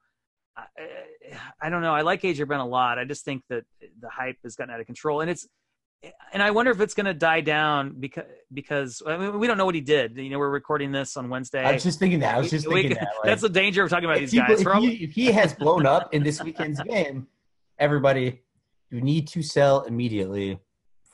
I, 0.57 0.65
I 1.61 1.71
don't 1.71 1.83
know. 1.83 1.95
I 1.95 2.03
like 2.03 2.23
AJ 2.23 2.47
Brown 2.47 2.61
a 2.61 2.67
lot. 2.67 2.99
I 2.99 3.05
just 3.05 3.25
think 3.25 3.43
that 3.49 3.65
the 4.01 4.09
hype 4.09 4.39
has 4.43 4.57
gotten 4.57 4.75
out 4.75 4.81
of 4.81 4.87
control, 4.87 5.21
and 5.21 5.31
it's 5.31 5.47
and 6.33 6.43
I 6.43 6.53
wonder 6.53 6.71
if 6.71 6.81
it's 6.81 6.95
going 6.95 7.07
to 7.07 7.15
die 7.15 7.41
down 7.41 7.97
because 7.99 8.25
because 8.53 9.03
I 9.07 9.17
mean, 9.17 9.39
we 9.39 9.47
don't 9.47 9.59
know 9.59 9.67
what 9.67 9.75
he 9.75 9.81
did. 9.81 10.17
You 10.17 10.31
know, 10.31 10.39
we're 10.39 10.51
recording 10.51 10.93
this 10.93 11.17
on 11.17 11.29
Wednesday. 11.29 11.65
I 11.65 11.73
was 11.73 11.83
just 11.83 11.99
thinking 11.99 12.21
that. 12.21 12.37
I 12.37 12.39
was 12.39 12.51
just 12.51 12.67
thinking 12.67 12.91
we, 12.91 12.95
that. 12.95 13.09
Like, 13.19 13.25
that's 13.25 13.43
the 13.43 13.49
danger 13.49 13.83
of 13.83 13.91
talking 13.91 14.05
about 14.05 14.21
these 14.21 14.33
he, 14.33 14.39
guys. 14.39 14.61
If 14.61 14.73
he, 14.75 15.05
if 15.05 15.11
he 15.13 15.27
has 15.33 15.55
blown 15.55 15.87
up 15.87 16.15
in 16.15 16.23
this 16.23 16.43
weekend's 16.43 16.81
game, 16.89 17.27
everybody, 17.79 18.43
you 18.91 19.01
need 19.01 19.27
to 19.29 19.43
sell 19.43 19.83
immediately. 19.83 20.61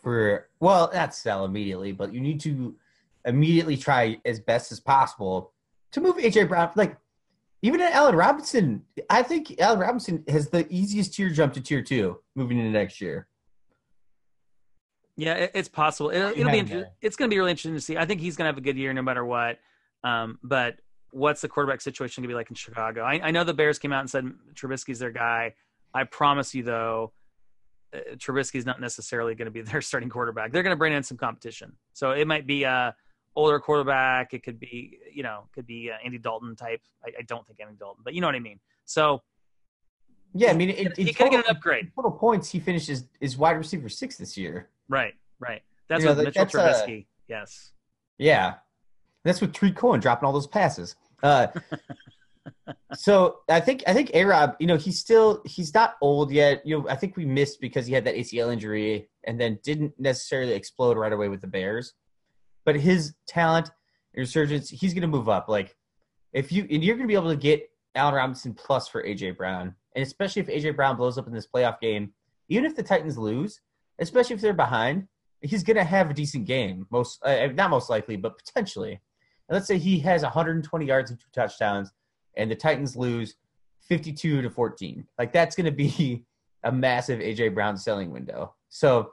For 0.04 0.48
well, 0.60 0.90
not 0.94 1.14
sell 1.14 1.44
immediately, 1.44 1.92
but 1.92 2.14
you 2.14 2.20
need 2.20 2.40
to 2.42 2.76
immediately 3.24 3.76
try 3.76 4.20
as 4.24 4.38
best 4.38 4.70
as 4.70 4.78
possible 4.78 5.52
to 5.92 6.00
move 6.00 6.16
AJ 6.16 6.48
Brown. 6.48 6.70
Like 6.76 6.96
even 7.62 7.80
at 7.80 7.92
Allen 7.92 8.14
Robinson, 8.14 8.84
I 9.08 9.22
think 9.22 9.58
Allen 9.58 9.78
Robinson 9.78 10.22
has 10.28 10.50
the 10.50 10.66
easiest 10.70 11.14
tier 11.14 11.30
jump 11.30 11.54
to 11.54 11.60
tier 11.60 11.82
two 11.82 12.20
moving 12.34 12.58
into 12.58 12.70
next 12.70 13.00
year. 13.00 13.26
Yeah, 15.16 15.46
it's 15.54 15.68
possible. 15.68 16.10
It'll, 16.10 16.30
it'll 16.30 16.52
be. 16.52 16.58
Inter- 16.58 16.90
it's 17.00 17.16
going 17.16 17.30
to 17.30 17.34
be 17.34 17.38
really 17.38 17.52
interesting 17.52 17.74
to 17.74 17.80
see. 17.80 17.96
I 17.96 18.04
think 18.04 18.20
he's 18.20 18.36
going 18.36 18.44
to 18.44 18.48
have 18.48 18.58
a 18.58 18.60
good 18.60 18.76
year 18.76 18.92
no 18.92 19.02
matter 19.02 19.24
what. 19.24 19.58
Um, 20.02 20.38
but 20.42 20.76
what's 21.12 21.40
the 21.40 21.48
quarterback 21.48 21.80
situation 21.80 22.22
going 22.22 22.28
to 22.28 22.32
be 22.32 22.36
like 22.36 22.50
in 22.50 22.56
Chicago? 22.56 23.02
I, 23.02 23.20
I, 23.22 23.30
know 23.30 23.44
the 23.44 23.54
Bears 23.54 23.78
came 23.78 23.92
out 23.92 24.00
and 24.00 24.10
said 24.10 24.30
Trubisky's 24.54 24.98
their 24.98 25.12
guy. 25.12 25.54
I 25.94 26.04
promise 26.04 26.54
you, 26.54 26.64
though, 26.64 27.12
Uh, 27.94 28.14
Trubisky's 28.16 28.66
not 28.66 28.80
necessarily 28.80 29.34
going 29.34 29.46
to 29.46 29.52
be 29.52 29.60
their 29.70 29.80
starting 29.80 30.08
quarterback. 30.08 30.52
They're 30.52 30.62
going 30.62 30.74
to 30.74 30.78
bring 30.78 30.92
in 30.92 31.02
some 31.02 31.16
competition. 31.16 31.72
So 31.92 32.10
it 32.10 32.26
might 32.26 32.46
be 32.46 32.64
a 32.64 32.94
older 33.36 33.58
quarterback. 33.58 34.34
It 34.34 34.42
could 34.42 34.58
be, 34.58 34.98
you 35.12 35.22
know, 35.22 35.44
could 35.54 35.66
be 35.66 35.90
uh, 35.90 35.96
Andy 36.04 36.18
Dalton 36.18 36.56
type. 36.56 36.80
I, 37.04 37.10
I 37.20 37.22
don't 37.22 37.46
think 37.46 37.60
Andy 37.60 37.76
Dalton, 37.78 38.02
but 38.04 38.14
you 38.14 38.20
know 38.20 38.28
what 38.28 38.36
I 38.36 38.40
mean. 38.40 38.60
So 38.84 39.22
yeah, 40.34 40.50
I 40.50 40.54
mean, 40.54 40.70
it, 40.70 40.96
he 40.96 41.12
could 41.12 41.30
get 41.30 41.44
an 41.44 41.56
upgrade. 41.56 41.92
Total 41.94 42.10
points, 42.10 42.50
he 42.50 42.58
finishes 42.58 43.04
is 43.20 43.36
wide 43.36 43.52
receiver 43.52 43.88
six 43.88 44.16
this 44.16 44.36
year. 44.36 44.68
Right, 44.88 45.14
right. 45.38 45.62
That's 45.88 46.02
you 46.02 46.08
know, 46.08 46.16
with 46.16 46.24
Mitchell 46.24 46.46
Trubisky. 46.46 47.02
A, 47.02 47.06
yes. 47.28 47.72
Yeah, 48.18 48.54
that's 49.22 49.40
with 49.40 49.52
Tarik 49.52 49.76
Cohen 49.76 50.00
dropping 50.00 50.26
all 50.26 50.32
those 50.32 50.48
passes. 50.48 50.96
Uh, 51.22 51.46
so 52.94 53.40
I 53.48 53.60
think 53.60 53.82
I 53.86 53.94
think 53.94 54.10
A 54.14 54.56
you 54.58 54.66
know, 54.66 54.76
he's 54.76 54.98
still 54.98 55.42
he's 55.44 55.72
not 55.74 55.94
old 56.00 56.30
yet. 56.30 56.66
You 56.66 56.78
know, 56.78 56.88
I 56.88 56.96
think 56.96 57.16
we 57.16 57.24
missed 57.24 57.60
because 57.60 57.86
he 57.86 57.94
had 57.94 58.04
that 58.04 58.14
ACL 58.14 58.52
injury 58.52 59.08
and 59.24 59.40
then 59.40 59.58
didn't 59.62 59.94
necessarily 59.98 60.52
explode 60.52 60.96
right 60.96 61.12
away 61.12 61.28
with 61.28 61.40
the 61.40 61.46
Bears. 61.46 61.94
But 62.64 62.76
his 62.76 63.14
talent 63.26 63.70
resurgence, 64.14 64.70
he's 64.70 64.94
to 64.94 65.06
move 65.06 65.28
up. 65.28 65.48
Like 65.48 65.76
if 66.32 66.52
you 66.52 66.66
and 66.70 66.82
you're 66.82 66.96
to 66.96 67.06
be 67.06 67.14
able 67.14 67.30
to 67.30 67.36
get 67.36 67.68
Allen 67.94 68.14
Robinson 68.14 68.54
plus 68.54 68.88
for 68.88 69.02
AJ 69.02 69.36
Brown, 69.36 69.74
and 69.94 70.02
especially 70.02 70.42
if 70.42 70.48
AJ 70.48 70.76
Brown 70.76 70.96
blows 70.96 71.18
up 71.18 71.26
in 71.26 71.32
this 71.32 71.46
playoff 71.46 71.80
game, 71.80 72.12
even 72.48 72.64
if 72.64 72.76
the 72.76 72.82
Titans 72.82 73.16
lose, 73.16 73.60
especially 73.98 74.34
if 74.34 74.42
they're 74.42 74.52
behind, 74.52 75.06
he's 75.40 75.62
going 75.62 75.76
to 75.76 75.84
have 75.84 76.10
a 76.10 76.14
decent 76.14 76.46
game. 76.46 76.86
Most, 76.90 77.20
uh, 77.24 77.46
not 77.54 77.70
most 77.70 77.90
likely, 77.90 78.16
but 78.16 78.36
potentially. 78.36 78.92
And 79.48 79.54
let's 79.54 79.66
say 79.66 79.78
he 79.78 79.98
has 80.00 80.22
120 80.22 80.86
yards 80.86 81.10
and 81.10 81.20
two 81.20 81.26
touchdowns, 81.32 81.92
and 82.36 82.50
the 82.50 82.54
Titans 82.56 82.96
lose 82.96 83.34
52 83.82 84.42
to 84.42 84.50
14. 84.50 85.06
Like 85.18 85.32
that's 85.32 85.56
going 85.56 85.66
to 85.66 85.72
be 85.72 86.24
a 86.64 86.72
massive 86.72 87.20
AJ 87.20 87.54
Brown 87.54 87.76
selling 87.76 88.10
window. 88.10 88.54
So 88.68 89.12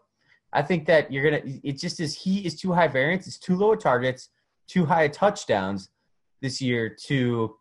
I 0.54 0.62
think 0.62 0.86
that 0.88 1.12
you're 1.12 1.24
gonna. 1.24 1.42
It 1.64 1.80
just 1.80 2.00
is. 2.00 2.14
He 2.14 2.46
is 2.46 2.60
too 2.60 2.74
high 2.74 2.88
variance. 2.88 3.26
It's 3.26 3.38
too 3.38 3.56
low 3.56 3.74
targets, 3.76 4.30
too 4.68 4.86
high 4.86 5.08
touchdowns 5.08 5.90
this 6.42 6.62
year 6.62 6.90
to 7.06 7.56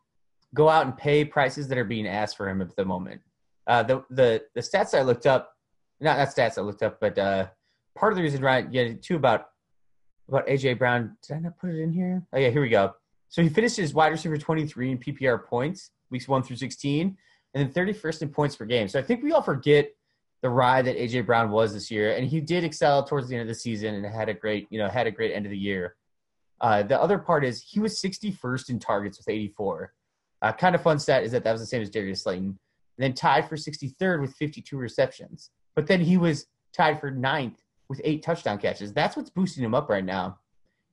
go 0.55 0.69
out 0.69 0.87
and 0.87 0.97
pay 0.97 1.25
prices 1.25 1.69
that 1.69 1.79
are 1.79 1.85
being 1.85 2.09
asked 2.09 2.37
for 2.37 2.49
him 2.49 2.61
at 2.61 2.75
the 2.75 2.85
moment. 2.85 3.21
Uh, 3.69 3.85
the 3.85 4.05
the 4.11 4.43
the 4.57 4.61
stats 4.61 4.99
I 4.99 5.03
looked 5.03 5.27
up 5.27 5.55
not 6.01 6.17
that 6.17 6.35
stats 6.35 6.59
I 6.59 6.63
looked 6.63 6.83
up, 6.83 6.99
but 7.01 7.19
uh, 7.19 7.47
part 7.97 8.13
of 8.13 8.17
the 8.17 8.23
reason, 8.23 8.43
right? 8.43 8.67
Yeah, 8.71 8.93
too 9.01 9.17
about 9.17 9.49
about 10.29 10.47
AJ 10.47 10.79
Brown. 10.79 11.17
Did 11.27 11.37
I 11.37 11.41
not 11.41 11.59
put 11.59 11.71
it 11.71 11.81
in 11.81 11.93
here? 11.93 12.23
Oh 12.33 12.39
yeah, 12.39 12.51
here 12.51 12.63
we 12.63 12.69
go. 12.69 12.95
So 13.31 13.43
he 13.43 13.49
finished 13.49 13.77
his 13.77 13.95
wide 13.95 14.09
receiver 14.09 14.37
23 14.37 14.91
in 14.91 14.99
PPR 14.99 15.47
points, 15.47 15.93
weeks 16.11 16.29
one 16.29 16.43
through 16.43 16.57
16, 16.57 17.17
and 17.55 17.75
then 17.75 17.87
31st 17.87 18.23
in 18.23 18.29
points 18.29 18.57
per 18.57 18.65
game. 18.65 18.89
So 18.89 18.99
I 18.99 19.03
think 19.03 19.23
we 19.23 19.33
all 19.33 19.41
forget 19.41 19.91
the 20.43 20.51
ride 20.51 20.85
that 20.87 20.97
AJ 20.97 21.27
Brown 21.27 21.51
was 21.51 21.73
this 21.73 21.91
year, 21.91 22.17
and 22.17 22.27
he 22.27 22.41
did 22.41 22.65
excel 22.65 23.05
towards 23.05 23.29
the 23.29 23.37
end 23.37 23.43
of 23.43 23.49
the 23.49 23.55
season 23.55 23.95
and 23.95 24.07
had 24.07 24.29
a 24.29 24.35
great, 24.35 24.67
you 24.71 24.79
know, 24.79 24.89
had 24.89 25.07
a 25.07 25.11
great 25.11 25.33
end 25.33 25.47
of 25.47 25.51
the 25.51 25.59
year. 25.59 25.97
Uh, 26.61 26.83
the 26.83 27.01
other 27.01 27.19
part 27.19 27.45
is 27.45 27.63
he 27.63 27.79
was 27.79 28.01
61st 28.01 28.71
in 28.71 28.79
targets 28.79 29.19
with 29.19 29.29
84. 29.29 29.93
Uh, 30.43 30.53
kind 30.53 30.75
of 30.75 30.83
fun 30.83 30.99
stat 30.99 31.23
is 31.23 31.33
that 31.33 31.45
that 31.45 31.53
was 31.53 31.61
the 31.61 31.67
same 31.67 31.83
as 31.83 31.91
Darius 31.91 32.25
Slayton, 32.25 32.47
and 32.47 32.59
then 32.99 33.15
tied 33.15 33.49
for 33.49 33.57
63rd 33.57 34.21
with 34.21 34.35
52 34.35 34.77
receptions. 34.77 35.51
But 35.77 35.87
then 35.87 36.01
he 36.01 36.17
was 36.17 36.47
tied 36.73 37.01
for 37.01 37.11
ninth 37.11 37.63
with 37.89 38.01
eight 38.05 38.23
touchdown 38.23 38.59
catches. 38.59 38.93
That's 38.93 39.17
what's 39.17 39.31
boosting 39.31 39.65
him 39.65 39.75
up 39.75 39.89
right 39.89 40.05
now. 40.05 40.39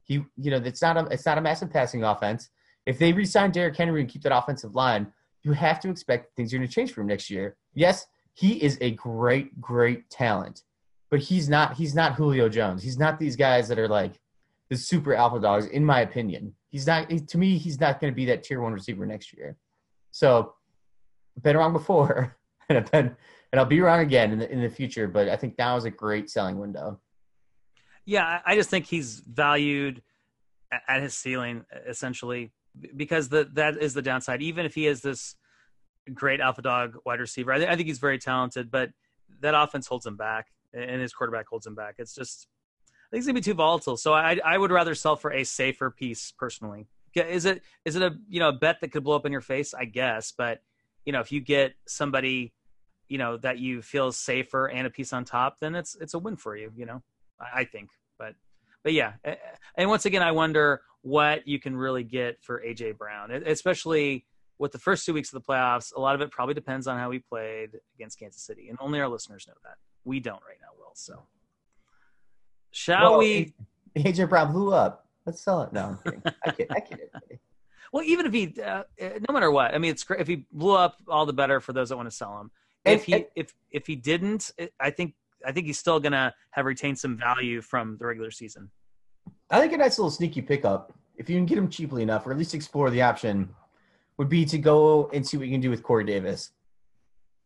He, 0.08 0.24
you 0.38 0.52
know, 0.52 0.58
it's 0.58 0.82
not 0.82 0.98
a 0.98 1.06
it's 1.08 1.26
not 1.26 1.38
a 1.38 1.42
massive 1.42 1.70
passing 1.70 2.04
offense. 2.04 2.50
If 2.86 2.98
they 2.98 3.12
resign 3.12 3.52
Derrick 3.52 3.76
Henry 3.76 4.00
and 4.00 4.10
keep 4.10 4.22
that 4.24 4.36
offensive 4.36 4.74
line, 4.74 5.12
you 5.44 5.52
have 5.52 5.80
to 5.82 5.90
expect 5.90 6.36
things 6.36 6.54
are 6.54 6.58
going 6.58 6.68
to 6.68 6.74
change 6.74 6.94
for 6.94 7.02
him 7.02 7.08
next 7.08 7.30
year. 7.30 7.58
Yes, 7.74 8.06
he 8.34 8.62
is 8.64 8.78
a 8.82 8.92
great, 8.92 9.60
great 9.60 10.10
talent, 10.10 10.64
but 11.12 11.20
he's 11.20 11.50
not 11.50 11.76
he's 11.76 11.94
not 11.94 12.14
Julio 12.14 12.48
Jones. 12.48 12.82
He's 12.84 12.98
not 12.98 13.20
these 13.20 13.36
guys 13.36 13.68
that 13.68 13.78
are 13.78 13.90
like 13.90 14.14
the 14.70 14.78
super 14.78 15.14
alpha 15.14 15.40
dogs, 15.40 15.66
in 15.66 15.84
my 15.84 16.02
opinion. 16.02 16.54
He's 16.70 16.88
not 16.88 17.10
to 17.10 17.38
me. 17.38 17.58
He's 17.58 17.80
not 17.80 18.00
going 18.00 18.12
to 18.12 18.16
be 18.16 18.26
that 18.26 18.44
tier 18.44 18.62
one 18.62 18.74
receiver 18.74 19.06
next 19.06 19.34
year. 19.34 19.58
So, 20.12 20.54
I've 21.36 21.44
been 21.44 21.58
wrong 21.58 21.74
before, 21.74 22.38
and 22.70 22.78
I've 22.78 22.92
been 22.92 23.16
and 23.52 23.60
I'll 23.60 23.66
be 23.66 23.82
wrong 23.82 24.00
again 24.00 24.32
in 24.32 24.40
the 24.40 24.52
in 24.52 24.62
the 24.62 24.70
future. 24.70 25.08
But 25.08 25.28
I 25.28 25.36
think 25.36 25.58
now 25.58 25.76
is 25.76 25.86
a 25.86 25.92
great 25.92 26.30
selling 26.30 26.60
window. 26.60 27.00
Yeah, 28.08 28.40
I 28.46 28.56
just 28.56 28.70
think 28.70 28.86
he's 28.86 29.20
valued 29.20 30.02
at 30.88 31.02
his 31.02 31.14
ceiling 31.14 31.66
essentially 31.86 32.54
because 32.96 33.28
the 33.28 33.50
that 33.56 33.78
is 33.78 33.94
the 33.94 34.02
downside. 34.02 34.42
Even 34.42 34.66
if 34.66 34.74
he 34.74 34.88
is 34.88 35.02
this 35.02 35.36
great 36.14 36.40
alpha 36.40 36.62
dog 36.62 36.96
wide 37.06 37.20
receiver, 37.20 37.52
I, 37.52 37.58
th- 37.58 37.70
I 37.70 37.76
think 37.76 37.90
he's 37.90 38.00
very 38.00 38.18
talented, 38.18 38.72
but 38.72 38.92
that 39.42 39.54
offense 39.54 39.88
holds 39.88 40.06
him 40.06 40.16
back, 40.16 40.48
and 40.74 41.02
his 41.02 41.12
quarterback 41.12 41.50
holds 41.50 41.68
him 41.68 41.76
back. 41.76 41.96
It's 41.98 42.16
just 42.16 42.48
I 42.80 43.12
think 43.12 43.20
it's 43.20 43.28
gonna 43.28 43.34
be 43.36 43.42
too 43.42 43.54
volatile. 43.54 43.98
So 43.98 44.14
I 44.14 44.40
I 44.44 44.58
would 44.58 44.72
rather 44.72 44.96
sell 44.96 45.18
for 45.18 45.34
a 45.34 45.44
safer 45.44 45.92
piece 45.92 46.32
personally. 46.32 46.88
Is 47.14 47.44
it 47.44 47.62
is 47.84 47.98
it 47.98 48.04
a 48.04 48.16
you 48.30 48.40
know 48.40 48.50
a 48.50 48.54
bet 48.54 48.80
that 48.80 48.94
could 48.94 49.04
blow 49.04 49.18
up 49.18 49.26
in 49.26 49.34
your 49.34 49.42
face? 49.42 49.74
I 49.74 49.84
guess, 49.84 50.32
but 50.32 50.62
you 51.04 51.12
know 51.12 51.20
if 51.20 51.34
you 51.34 51.42
get 51.42 51.74
somebody 51.88 52.54
you 53.10 53.18
know 53.18 53.36
that 53.36 53.60
you 53.60 53.82
feel 53.82 54.14
safer 54.14 54.70
and 54.70 54.88
a 54.88 54.90
piece 54.90 55.12
on 55.12 55.26
top, 55.26 55.60
then 55.60 55.76
it's 55.76 55.96
it's 56.00 56.14
a 56.14 56.20
win 56.20 56.38
for 56.38 56.56
you. 56.56 56.72
You 56.74 56.86
know, 56.86 57.04
I, 57.40 57.66
think. 57.66 57.90
But 58.18 58.36
but 58.84 58.94
yeah, 58.94 59.14
and 59.76 59.90
once 59.90 60.06
again, 60.06 60.24
I 60.24 60.32
wonder 60.32 60.82
what 61.02 61.48
you 61.48 61.60
can 61.60 61.76
really 61.76 62.04
get 62.04 62.42
for 62.42 62.62
AJ 62.66 62.98
Brown, 62.98 63.32
especially 63.32 64.26
with 64.60 64.72
the 64.72 64.80
first 64.80 65.06
two 65.06 65.14
weeks 65.14 65.32
of 65.34 65.42
the 65.42 65.48
playoffs. 65.48 65.96
A 65.96 66.00
lot 66.00 66.16
of 66.16 66.22
it 66.22 66.32
probably 66.32 66.54
depends 66.54 66.88
on 66.88 66.98
how 66.98 67.12
he 67.12 67.20
played 67.20 67.72
against 67.96 68.20
Kansas 68.20 68.42
City, 68.42 68.70
and 68.70 68.78
only 68.82 69.00
our 69.00 69.08
listeners 69.08 69.46
know 69.48 69.54
that. 69.64 69.76
We 70.04 70.20
don't 70.20 70.42
right 70.48 70.58
now, 70.62 70.70
Will. 70.78 70.92
So 70.94 71.24
shall 72.72 73.12
well, 73.12 73.20
we? 73.20 73.54
AJ 73.98 74.30
Brown 74.30 74.52
blew 74.52 74.74
up. 74.74 75.08
Let's 75.26 75.42
sell 75.42 75.64
it. 75.64 75.74
No, 75.74 75.86
I'm 75.86 75.98
kidding. 76.04 76.22
I 76.46 76.52
kid. 76.52 76.68
I 76.72 76.80
kid. 76.80 77.00
Well, 77.94 78.04
even 78.04 78.26
if 78.26 78.34
he, 78.34 78.54
uh, 78.62 78.84
no 79.00 79.34
matter 79.34 79.50
what, 79.50 79.74
I 79.74 79.78
mean, 79.78 79.92
it's 79.92 80.04
great 80.04 80.20
if 80.20 80.28
he 80.28 80.46
blew 80.52 80.76
up. 80.76 80.98
All 81.08 81.26
the 81.26 81.32
better 81.32 81.62
for 81.62 81.72
those 81.72 81.88
that 81.88 81.96
want 81.96 82.10
to 82.10 82.16
sell 82.16 82.38
him 82.42 82.52
if 82.88 83.06
he 83.06 83.26
if 83.36 83.54
if 83.72 83.88
he 83.88 83.96
didn't, 83.96 84.52
I 84.80 84.90
think 84.90 85.14
I 85.46 85.52
think 85.52 85.68
he's 85.68 85.80
still 85.80 86.00
gonna 86.00 86.34
have 86.52 86.66
retained 86.66 87.00
some 87.00 87.18
value 87.18 87.62
from 87.62 87.98
the 87.98 88.06
regular 88.06 88.32
season. 88.32 88.70
I 89.50 89.60
think 89.60 89.74
a 89.74 89.78
nice 89.78 89.98
little 89.98 90.12
sneaky 90.12 90.42
pickup, 90.42 90.94
if 91.16 91.30
you 91.30 91.38
can 91.38 91.46
get 91.46 91.58
him 91.58 91.70
cheaply 91.70 92.04
enough, 92.04 92.28
or 92.28 92.32
at 92.32 92.38
least 92.38 92.54
explore 92.54 92.90
the 92.90 93.02
option, 93.02 93.50
would 94.18 94.30
be 94.30 94.46
to 94.46 94.58
go 94.58 95.10
and 95.14 95.26
see 95.26 95.38
what 95.38 95.48
you 95.48 95.54
can 95.54 95.62
do 95.62 95.70
with 95.70 95.84
Corey 95.84 96.04
Davis. 96.04 96.52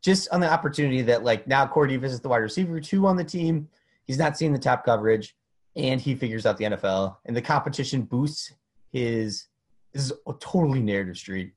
Just 0.02 0.30
on 0.32 0.40
the 0.40 0.52
opportunity 0.52 1.02
that 1.04 1.24
like 1.24 1.48
now 1.48 1.68
Corey 1.68 1.90
Davis 1.90 2.14
is 2.14 2.22
the 2.22 2.30
wide 2.30 2.38
receiver 2.38 2.80
two 2.80 3.06
on 3.06 3.18
the 3.18 3.24
team. 3.24 3.70
He's 4.06 4.18
not 4.18 4.38
seeing 4.38 4.52
the 4.52 4.60
top 4.60 4.84
coverage, 4.84 5.36
and 5.76 6.02
he 6.02 6.16
figures 6.16 6.46
out 6.46 6.58
the 6.58 6.66
NFL, 6.66 7.18
and 7.26 7.36
the 7.36 7.42
competition 7.42 8.02
boosts 8.04 8.54
his. 8.92 9.48
This 9.94 10.06
is 10.06 10.14
a 10.26 10.34
totally 10.40 10.80
narrative 10.80 11.18
street, 11.18 11.54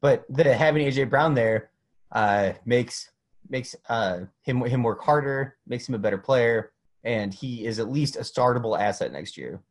but 0.00 0.24
the 0.28 0.52
having 0.52 0.84
AJ 0.84 1.08
Brown 1.08 1.34
there 1.34 1.70
uh, 2.10 2.52
makes 2.64 3.10
makes 3.48 3.74
uh, 3.88 4.20
him 4.42 4.64
him 4.64 4.82
work 4.82 5.02
harder, 5.02 5.56
makes 5.66 5.88
him 5.88 5.94
a 5.94 5.98
better 5.98 6.18
player, 6.18 6.72
and 7.04 7.32
he 7.32 7.66
is 7.66 7.78
at 7.78 7.90
least 7.90 8.16
a 8.16 8.20
startable 8.20 8.78
asset 8.78 9.12
next 9.12 9.36
year. 9.36 9.62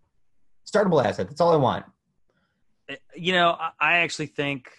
Startable 0.65 1.03
asset. 1.03 1.27
That's 1.29 1.41
all 1.41 1.53
I 1.53 1.57
want. 1.57 1.85
Uh, 2.89 2.95
you 3.15 3.33
know, 3.33 3.57
I 3.79 3.97
actually 3.97 4.27
think 4.27 4.69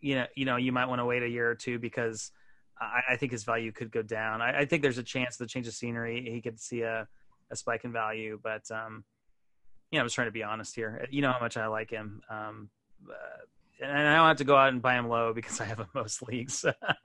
you 0.00 0.16
know 0.16 0.26
you 0.34 0.44
know 0.44 0.56
you 0.56 0.72
might 0.72 0.86
want 0.86 1.00
to 1.00 1.04
wait 1.04 1.22
a 1.22 1.28
year 1.28 1.50
or 1.50 1.54
two 1.54 1.78
because 1.78 2.30
I, 2.80 3.12
I 3.12 3.16
think 3.16 3.32
his 3.32 3.44
value 3.44 3.72
could 3.72 3.90
go 3.90 4.02
down. 4.02 4.42
I, 4.42 4.60
I, 4.60 4.64
think 4.64 4.82
there's 4.82 4.98
a 4.98 5.02
chance 5.02 5.36
the 5.36 5.46
change 5.46 5.68
of 5.68 5.74
scenery 5.74 6.28
he 6.30 6.40
could 6.40 6.58
see 6.58 6.82
a, 6.82 7.06
a 7.50 7.56
spike 7.56 7.84
in 7.84 7.92
value, 7.92 8.40
but 8.42 8.68
um, 8.70 9.04
you 9.90 9.98
know, 9.98 10.00
I 10.00 10.04
was 10.04 10.12
trying 10.12 10.28
to 10.28 10.32
be 10.32 10.42
honest 10.42 10.74
here. 10.74 11.06
You 11.10 11.22
know 11.22 11.32
how 11.32 11.40
much 11.40 11.56
I 11.56 11.66
like 11.66 11.90
him. 11.90 12.22
Um, 12.30 12.70
uh, 13.08 13.44
and 13.82 14.08
I 14.08 14.16
don't 14.16 14.28
have 14.28 14.36
to 14.38 14.44
go 14.44 14.56
out 14.56 14.72
and 14.72 14.80
buy 14.80 14.94
him 14.94 15.08
low 15.08 15.32
because 15.32 15.60
I 15.60 15.64
have 15.64 15.78
him 15.78 15.86
most 15.94 16.22
leagues. 16.22 16.64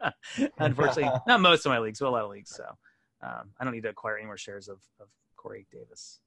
Unfortunately, 0.59 1.09
not 1.27 1.41
most 1.41 1.65
of 1.65 1.71
my 1.71 1.79
leagues, 1.79 1.99
but 1.99 2.07
a 2.07 2.09
lot 2.09 2.23
of 2.23 2.31
leagues. 2.31 2.55
So 2.55 2.65
um, 3.21 3.51
I 3.59 3.63
don't 3.63 3.73
need 3.73 3.83
to 3.83 3.89
acquire 3.89 4.17
any 4.17 4.25
more 4.25 4.37
shares 4.37 4.67
of, 4.67 4.79
of 4.99 5.07
Corey 5.35 5.65
Davis. 5.71 6.19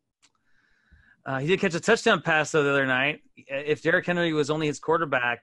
Uh, 1.26 1.38
he 1.38 1.46
did 1.46 1.60
catch 1.60 1.74
a 1.74 1.80
touchdown 1.80 2.22
pass 2.22 2.50
though 2.50 2.62
the 2.62 2.70
other 2.70 2.86
night. 2.86 3.20
If 3.36 3.82
Derrick 3.82 4.06
Henry 4.06 4.32
was 4.32 4.50
only 4.50 4.66
his 4.66 4.78
quarterback, 4.78 5.42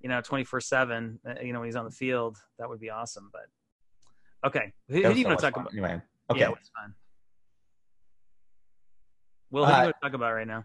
you 0.00 0.08
know, 0.08 0.20
twenty 0.20 0.44
four 0.44 0.60
seven, 0.60 1.18
uh, 1.28 1.34
you 1.42 1.52
know, 1.52 1.58
when 1.58 1.66
he's 1.66 1.76
on 1.76 1.84
the 1.84 1.90
field, 1.90 2.36
that 2.58 2.68
would 2.68 2.78
be 2.78 2.90
awesome. 2.90 3.30
But 3.32 4.48
okay, 4.48 4.72
who, 4.88 5.02
who 5.02 5.12
do 5.14 5.18
you 5.18 5.26
want 5.26 5.40
to 5.40 5.44
talk 5.44 5.54
fun. 5.54 5.62
about? 5.62 5.72
Anyway, 5.72 6.00
okay, 6.30 6.40
yeah, 6.40 6.50
it's 6.50 6.70
fun. 6.70 6.94
Will, 9.50 9.66
who 9.66 9.72
uh, 9.72 9.74
do 9.74 9.80
you 9.80 9.86
want 9.86 9.96
to 10.00 10.06
talk 10.06 10.14
about 10.14 10.34
right 10.34 10.46
now? 10.46 10.64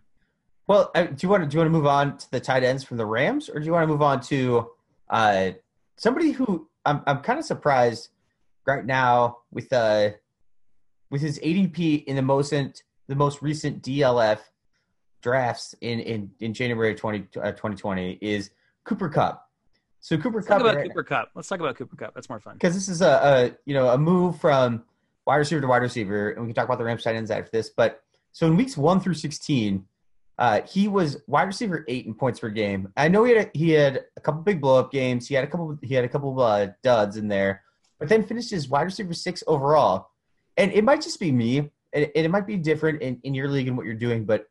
Well, 0.67 0.91
do 0.93 1.15
you 1.19 1.29
want 1.29 1.43
to 1.43 1.49
do 1.49 1.55
you 1.55 1.59
want 1.59 1.67
to 1.67 1.69
move 1.69 1.85
on 1.85 2.17
to 2.17 2.31
the 2.31 2.39
tight 2.39 2.63
ends 2.63 2.83
from 2.83 2.97
the 2.97 3.05
Rams, 3.05 3.49
or 3.49 3.59
do 3.59 3.65
you 3.65 3.71
want 3.73 3.83
to 3.83 3.87
move 3.87 4.01
on 4.01 4.21
to 4.21 4.69
uh, 5.09 5.51
somebody 5.97 6.31
who 6.31 6.67
I'm 6.85 7.01
I'm 7.05 7.19
kind 7.19 7.39
of 7.39 7.45
surprised 7.45 8.09
right 8.65 8.85
now 8.85 9.39
with 9.51 9.71
uh 9.73 10.11
with 11.09 11.21
his 11.21 11.39
ADP 11.39 12.05
in 12.05 12.15
the 12.15 12.21
most 12.21 12.51
the 12.51 13.15
most 13.15 13.41
recent 13.41 13.83
DLF 13.83 14.39
drafts 15.21 15.75
in 15.81 15.99
in 15.99 16.31
in 16.39 16.53
January 16.53 16.95
20, 16.95 17.27
uh, 17.37 17.51
2020 17.51 18.19
is 18.21 18.51
Cooper 18.83 19.09
Kupp. 19.09 19.47
So 19.99 20.17
Cooper 20.17 20.37
Let's 20.37 20.47
Kupp. 20.47 20.57
Talk 20.59 20.67
about 20.67 20.75
right 20.77 20.87
Cooper 20.87 21.03
Kupp. 21.03 21.29
Let's 21.35 21.47
talk 21.47 21.59
about 21.59 21.75
Cooper 21.75 21.95
Kupp. 21.95 22.13
That's 22.13 22.29
more 22.29 22.39
fun 22.39 22.55
because 22.55 22.73
this 22.73 22.89
is 22.89 23.01
a, 23.01 23.07
a 23.07 23.57
you 23.65 23.73
know 23.73 23.89
a 23.89 23.97
move 23.97 24.39
from 24.39 24.83
wide 25.25 25.37
receiver 25.37 25.61
to 25.61 25.67
wide 25.67 25.81
receiver, 25.81 26.31
and 26.31 26.41
we 26.41 26.47
can 26.47 26.55
talk 26.55 26.65
about 26.65 26.77
the 26.77 26.83
Rams 26.83 27.03
tight 27.03 27.15
ends 27.15 27.31
after 27.31 27.49
this. 27.51 27.69
But 27.69 28.01
so 28.31 28.47
in 28.47 28.55
weeks 28.55 28.77
one 28.77 28.99
through 28.99 29.15
sixteen 29.15 29.85
uh, 30.39 30.61
he 30.61 30.87
was 30.87 31.21
wide 31.27 31.43
receiver 31.43 31.85
eight 31.87 32.05
in 32.05 32.13
points 32.13 32.39
per 32.39 32.49
game. 32.49 32.91
I 32.97 33.07
know 33.07 33.23
he 33.23 33.35
had 33.35 33.47
a, 33.47 33.57
he 33.57 33.71
had 33.71 34.05
a 34.17 34.21
couple 34.21 34.41
big 34.41 34.59
blow 34.59 34.79
up 34.79 34.91
games. 34.91 35.27
He 35.27 35.35
had 35.35 35.43
a 35.43 35.47
couple 35.47 35.77
he 35.81 35.93
had 35.93 36.05
a 36.05 36.09
couple 36.09 36.39
uh, 36.39 36.67
duds 36.81 37.17
in 37.17 37.27
there, 37.27 37.63
but 37.99 38.09
then 38.09 38.23
finished 38.23 38.51
as 38.51 38.67
wide 38.67 38.83
receiver 38.83 39.13
six 39.13 39.43
overall. 39.45 40.09
And 40.57 40.71
it 40.71 40.83
might 40.83 41.01
just 41.01 41.19
be 41.19 41.31
me, 41.31 41.71
and 41.93 42.11
it, 42.13 42.29
might 42.29 42.45
be 42.45 42.57
different 42.57 43.01
in, 43.01 43.19
in 43.23 43.33
your 43.33 43.47
league 43.47 43.67
and 43.67 43.75
what 43.75 43.87
you're 43.87 43.95
doing, 43.95 44.25
but 44.25 44.45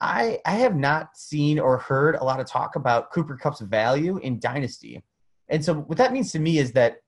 I 0.00 0.38
I 0.44 0.52
have 0.52 0.76
not 0.76 1.16
seen 1.16 1.58
or 1.58 1.78
heard 1.78 2.16
a 2.16 2.24
lot 2.24 2.40
of 2.40 2.46
talk 2.46 2.76
about 2.76 3.10
Cooper 3.12 3.36
Kupp's 3.36 3.60
value 3.60 4.18
in 4.18 4.38
dynasty. 4.38 5.02
And 5.48 5.64
so 5.64 5.74
what 5.74 5.98
that 5.98 6.12
means 6.12 6.32
to 6.32 6.38
me 6.38 6.58
is 6.58 6.72
that 6.72 6.98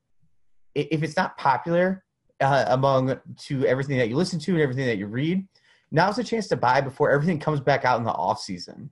if 0.74 1.02
it's 1.02 1.16
not 1.16 1.36
popular 1.36 2.04
uh, 2.40 2.66
among 2.68 3.18
to 3.46 3.66
everything 3.66 3.98
that 3.98 4.08
you 4.08 4.16
listen 4.16 4.38
to 4.38 4.52
and 4.52 4.60
everything 4.60 4.86
that 4.86 4.96
you 4.96 5.06
read, 5.06 5.46
now's 5.90 6.18
a 6.18 6.24
chance 6.24 6.48
to 6.48 6.56
buy 6.56 6.80
before 6.80 7.10
everything 7.10 7.38
comes 7.38 7.60
back 7.60 7.84
out 7.84 7.98
in 7.98 8.04
the 8.04 8.12
off 8.12 8.40
season. 8.40 8.90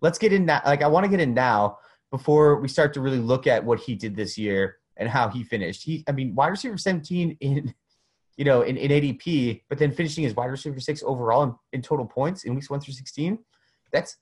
Let's 0.00 0.18
get 0.18 0.32
in 0.32 0.46
now. 0.46 0.62
Like 0.64 0.82
I 0.82 0.88
want 0.88 1.04
to 1.04 1.10
get 1.10 1.20
in 1.20 1.34
now 1.34 1.78
before 2.10 2.60
we 2.60 2.68
start 2.68 2.94
to 2.94 3.00
really 3.00 3.18
look 3.18 3.46
at 3.46 3.64
what 3.64 3.80
he 3.80 3.94
did 3.94 4.16
this 4.16 4.38
year 4.38 4.76
and 4.96 5.08
how 5.08 5.28
he 5.28 5.42
finished. 5.42 5.82
He, 5.82 6.04
I 6.08 6.12
mean, 6.12 6.34
wide 6.34 6.48
receiver 6.48 6.76
17 6.76 7.36
in, 7.40 7.74
you 8.36 8.44
know, 8.44 8.62
in, 8.62 8.76
in 8.76 8.90
ADP, 8.90 9.62
but 9.68 9.78
then 9.78 9.92
finishing 9.92 10.24
as 10.24 10.34
wide 10.34 10.46
receiver 10.46 10.80
six 10.80 11.02
overall 11.02 11.42
in, 11.42 11.54
in 11.72 11.82
total 11.82 12.06
points 12.06 12.44
in 12.44 12.54
weeks 12.54 12.70
one 12.70 12.80
through 12.80 12.94
16. 12.94 13.38
That's 13.92 14.16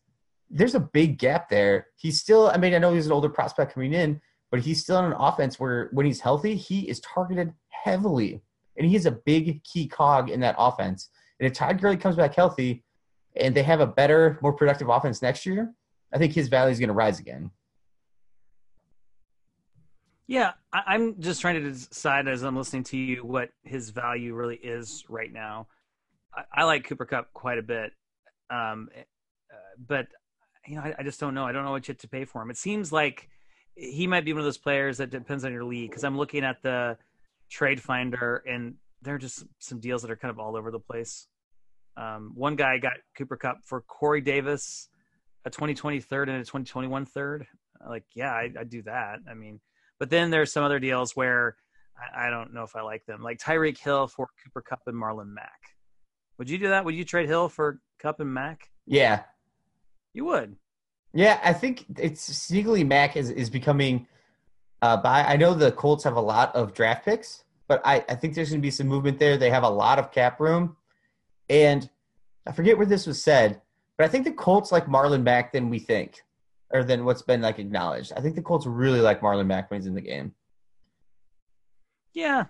there's 0.50 0.74
a 0.74 0.80
big 0.80 1.18
gap 1.18 1.48
there. 1.48 1.88
He's 1.96 2.20
still, 2.20 2.48
I 2.48 2.58
mean, 2.58 2.74
I 2.74 2.78
know 2.78 2.92
he's 2.92 3.06
an 3.06 3.12
older 3.12 3.28
prospect 3.28 3.74
coming 3.74 3.92
in, 3.92 4.20
but 4.50 4.60
he's 4.60 4.82
still 4.82 4.98
in 4.98 5.06
an 5.06 5.16
offense 5.18 5.58
where 5.58 5.88
when 5.92 6.06
he's 6.06 6.20
healthy, 6.20 6.54
he 6.54 6.88
is 6.88 7.00
targeted 7.00 7.52
heavily. 7.70 8.42
And 8.76 8.86
he 8.86 8.94
is 8.94 9.06
a 9.06 9.12
big 9.12 9.62
key 9.64 9.86
cog 9.86 10.30
in 10.30 10.40
that 10.40 10.56
offense. 10.58 11.08
And 11.40 11.46
if 11.46 11.52
Todd 11.52 11.80
Gurley 11.80 11.96
comes 11.96 12.16
back 12.16 12.34
healthy 12.34 12.84
and 13.36 13.54
they 13.54 13.62
have 13.62 13.80
a 13.80 13.86
better, 13.86 14.38
more 14.42 14.52
productive 14.52 14.88
offense 14.88 15.22
next 15.22 15.44
year, 15.46 15.72
I 16.12 16.18
think 16.18 16.32
his 16.32 16.48
value 16.48 16.72
is 16.72 16.78
going 16.78 16.88
to 16.88 16.94
rise 16.94 17.18
again. 17.18 17.50
Yeah, 20.26 20.52
I'm 20.72 21.20
just 21.20 21.40
trying 21.40 21.62
to 21.62 21.70
decide 21.70 22.28
as 22.28 22.42
I'm 22.42 22.56
listening 22.56 22.84
to 22.84 22.96
you 22.96 23.24
what 23.24 23.50
his 23.62 23.90
value 23.90 24.34
really 24.34 24.56
is 24.56 25.04
right 25.08 25.30
now. 25.30 25.66
I, 26.52 26.64
like 26.64 26.84
Cooper 26.84 27.04
Kupp 27.04 27.32
quite 27.32 27.58
a 27.58 27.62
bit, 27.62 27.92
um, 28.50 28.88
uh, 28.96 29.56
but 29.86 30.08
you 30.66 30.76
know, 30.76 30.82
I, 30.82 30.94
I, 30.98 31.02
just 31.02 31.20
don't 31.20 31.34
know. 31.34 31.44
I 31.44 31.52
don't 31.52 31.64
know 31.64 31.70
what 31.70 31.86
you 31.86 31.92
have 31.92 32.00
to 32.00 32.08
pay 32.08 32.24
for 32.24 32.42
him. 32.42 32.50
It 32.50 32.56
seems 32.56 32.90
like 32.90 33.28
he 33.76 34.06
might 34.06 34.24
be 34.24 34.32
one 34.32 34.40
of 34.40 34.44
those 34.44 34.58
players 34.58 34.96
that 34.98 35.10
depends 35.10 35.44
on 35.44 35.52
your 35.52 35.62
league 35.62 35.90
because 35.90 36.04
I'm 36.04 36.16
looking 36.16 36.42
at 36.42 36.62
the 36.62 36.96
trade 37.50 37.80
finder 37.80 38.42
and 38.48 38.74
there 39.04 39.14
are 39.14 39.18
just 39.18 39.44
some 39.58 39.80
deals 39.80 40.02
that 40.02 40.10
are 40.10 40.16
kind 40.16 40.30
of 40.30 40.38
all 40.38 40.56
over 40.56 40.70
the 40.70 40.80
place. 40.80 41.26
Um, 41.96 42.32
one 42.34 42.56
guy 42.56 42.78
got 42.78 42.94
Cooper 43.16 43.36
Kupp 43.36 43.58
for 43.64 43.82
Corey 43.82 44.20
Davis, 44.20 44.88
a 45.44 45.50
2020 45.50 46.00
third 46.00 46.28
and 46.28 46.38
a 46.38 46.40
2021 46.40 47.06
third. 47.06 47.46
Like, 47.88 48.04
yeah, 48.14 48.32
I, 48.32 48.50
I 48.58 48.64
do 48.64 48.82
that. 48.82 49.18
I 49.30 49.34
mean, 49.34 49.60
but 50.00 50.10
then 50.10 50.30
there's 50.30 50.52
some 50.52 50.64
other 50.64 50.78
deals 50.80 51.14
where 51.14 51.56
I, 51.96 52.26
I 52.26 52.30
don't 52.30 52.54
know 52.54 52.64
if 52.64 52.74
I 52.74 52.82
like 52.82 53.04
them, 53.06 53.22
like 53.22 53.38
Tyreek 53.38 53.78
Hill 53.78 54.08
for 54.08 54.28
Cooper 54.42 54.62
Kupp 54.62 54.80
and 54.86 54.96
Marlon 54.96 55.32
Mack. 55.32 55.60
Would 56.38 56.50
you 56.50 56.58
do 56.58 56.68
that? 56.68 56.84
Would 56.84 56.94
you 56.94 57.04
trade 57.04 57.28
Hill 57.28 57.48
for 57.48 57.78
Kupp 58.00 58.20
and 58.20 58.32
Mack? 58.32 58.70
Yeah, 58.86 59.22
you 60.12 60.24
would. 60.24 60.56
Yeah, 61.12 61.38
I 61.44 61.52
think 61.52 61.84
it's 61.96 62.28
sneakily 62.28 62.86
Mack 62.86 63.16
is 63.16 63.30
is 63.30 63.50
becoming. 63.50 64.08
Uh, 64.82 64.96
by 64.96 65.22
I 65.22 65.36
know 65.36 65.54
the 65.54 65.70
Colts 65.72 66.04
have 66.04 66.16
a 66.16 66.20
lot 66.20 66.54
of 66.56 66.74
draft 66.74 67.04
picks, 67.04 67.43
but 67.68 67.80
I, 67.84 68.04
I 68.08 68.14
think 68.14 68.34
there's 68.34 68.50
going 68.50 68.60
to 68.60 68.66
be 68.66 68.70
some 68.70 68.88
movement 68.88 69.18
there. 69.18 69.36
They 69.36 69.50
have 69.50 69.62
a 69.62 69.68
lot 69.68 69.98
of 69.98 70.12
cap 70.12 70.40
room. 70.40 70.76
And 71.48 71.88
I 72.46 72.52
forget 72.52 72.76
where 72.76 72.86
this 72.86 73.06
was 73.06 73.22
said, 73.22 73.60
but 73.96 74.04
I 74.04 74.08
think 74.08 74.24
the 74.24 74.32
Colts 74.32 74.72
like 74.72 74.86
Marlon 74.86 75.22
Mack 75.22 75.52
than 75.52 75.70
we 75.70 75.78
think, 75.78 76.22
or 76.70 76.84
than 76.84 77.04
what's 77.04 77.22
been 77.22 77.40
like 77.40 77.58
acknowledged. 77.58 78.12
I 78.16 78.20
think 78.20 78.34
the 78.34 78.42
Colts 78.42 78.66
really 78.66 79.00
like 79.00 79.20
Marlon 79.20 79.46
Mack 79.46 79.70
when 79.70 79.80
he's 79.80 79.86
in 79.86 79.94
the 79.94 80.00
game. 80.00 80.34
Yeah. 82.12 82.44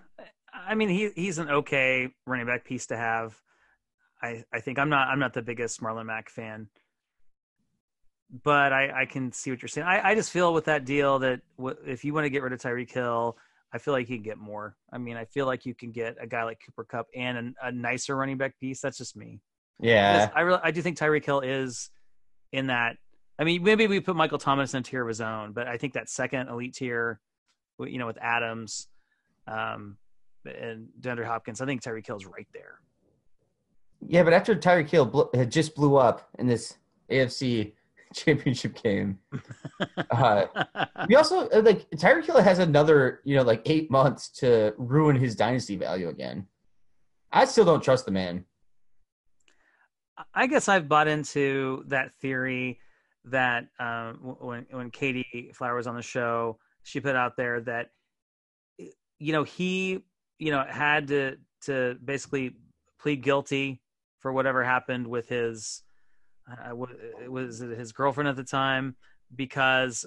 I 0.53 0.75
mean, 0.75 0.89
he 0.89 1.11
he's 1.15 1.37
an 1.37 1.49
okay 1.49 2.09
running 2.25 2.45
back 2.45 2.65
piece 2.65 2.87
to 2.87 2.97
have. 2.97 3.35
I, 4.21 4.43
I 4.53 4.61
think 4.61 4.79
I'm 4.79 4.89
not 4.89 5.09
I'm 5.09 5.19
not 5.19 5.33
the 5.33 5.41
biggest 5.41 5.81
Marlon 5.81 6.05
Mack 6.05 6.29
fan, 6.29 6.69
but 8.43 8.73
I, 8.73 9.01
I 9.01 9.05
can 9.05 9.31
see 9.31 9.51
what 9.51 9.61
you're 9.61 9.69
saying. 9.69 9.87
I, 9.87 10.11
I 10.11 10.15
just 10.15 10.31
feel 10.31 10.53
with 10.53 10.65
that 10.65 10.85
deal 10.85 11.19
that 11.19 11.41
if 11.85 12.05
you 12.05 12.13
want 12.13 12.25
to 12.25 12.29
get 12.29 12.41
rid 12.41 12.53
of 12.53 12.61
Tyreek 12.61 12.91
Hill, 12.91 13.37
I 13.73 13.77
feel 13.77 13.93
like 13.93 14.09
you 14.09 14.15
can 14.15 14.23
get 14.23 14.37
more. 14.37 14.75
I 14.91 14.97
mean, 14.97 15.17
I 15.17 15.25
feel 15.25 15.45
like 15.45 15.65
you 15.65 15.75
can 15.75 15.91
get 15.91 16.15
a 16.19 16.27
guy 16.27 16.43
like 16.43 16.59
Cooper 16.65 16.85
Kupp 16.85 17.07
and 17.15 17.55
a, 17.61 17.67
a 17.67 17.71
nicer 17.71 18.15
running 18.15 18.37
back 18.37 18.57
piece. 18.59 18.79
That's 18.81 18.97
just 18.97 19.15
me. 19.15 19.41
Yeah, 19.79 20.29
I 20.33 20.41
really, 20.41 20.59
I 20.63 20.71
do 20.71 20.81
think 20.81 20.97
Tyreek 20.97 21.25
Hill 21.25 21.41
is 21.41 21.89
in 22.53 22.67
that. 22.67 22.95
I 23.37 23.43
mean, 23.43 23.63
maybe 23.63 23.87
we 23.87 23.99
put 23.99 24.15
Michael 24.15 24.37
Thomas 24.37 24.73
in 24.73 24.79
a 24.79 24.83
tier 24.83 25.01
of 25.01 25.09
his 25.09 25.19
own, 25.19 25.51
but 25.51 25.67
I 25.67 25.77
think 25.77 25.93
that 25.93 26.09
second 26.09 26.47
elite 26.47 26.73
tier, 26.73 27.19
you 27.79 27.97
know, 27.97 28.05
with 28.05 28.17
Adams, 28.21 28.87
um, 29.47 29.97
and 30.45 30.87
DeAndre 31.01 31.25
Hopkins, 31.25 31.59
I 31.59 31.65
think 31.65 31.81
Tyreek 31.81 32.07
Hill's 32.07 32.25
right 32.25 32.47
there. 32.53 32.79
Yeah, 34.07 34.23
but 34.23 34.33
after 34.33 34.55
Tyreek 34.55 34.89
Hill 34.89 35.05
bl- 35.05 35.23
had 35.33 35.51
just 35.51 35.75
blew 35.75 35.95
up 35.95 36.29
in 36.37 36.47
this 36.47 36.77
AFC 37.09 37.73
championship 38.15 38.81
game, 38.81 39.19
uh, 40.11 40.45
we 41.07 41.15
also 41.15 41.47
uh, 41.49 41.61
like 41.61 41.89
Tyreek 41.91 42.25
Hill 42.25 42.41
has 42.41 42.59
another, 42.59 43.21
you 43.23 43.35
know, 43.35 43.43
like 43.43 43.61
eight 43.65 43.91
months 43.91 44.29
to 44.39 44.73
ruin 44.77 45.15
his 45.15 45.35
dynasty 45.35 45.75
value 45.75 46.09
again. 46.09 46.47
I 47.31 47.45
still 47.45 47.65
don't 47.65 47.83
trust 47.83 48.05
the 48.05 48.11
man. 48.11 48.45
I 50.33 50.47
guess 50.47 50.69
I've 50.69 50.87
bought 50.87 51.07
into 51.07 51.83
that 51.87 52.13
theory 52.21 52.79
that 53.25 53.67
um, 53.79 54.35
when 54.39 54.65
when 54.71 54.91
Katie 54.91 55.51
Flower 55.53 55.75
was 55.75 55.87
on 55.87 55.95
the 55.95 56.01
show, 56.01 56.57
she 56.83 56.99
put 56.99 57.15
out 57.15 57.35
there 57.35 57.61
that 57.61 57.89
you 58.77 59.33
know 59.33 59.43
he 59.43 60.03
you 60.39 60.51
know 60.51 60.63
had 60.69 61.07
to 61.09 61.37
to 61.63 61.97
basically 62.03 62.55
plead 62.99 63.21
guilty 63.21 63.81
for 64.19 64.31
whatever 64.31 64.63
happened 64.63 65.07
with 65.07 65.27
his 65.27 65.83
uh, 66.47 66.75
was 67.27 67.59
his 67.59 67.91
girlfriend 67.91 68.27
at 68.27 68.35
the 68.35 68.43
time 68.43 68.95
because 69.33 70.05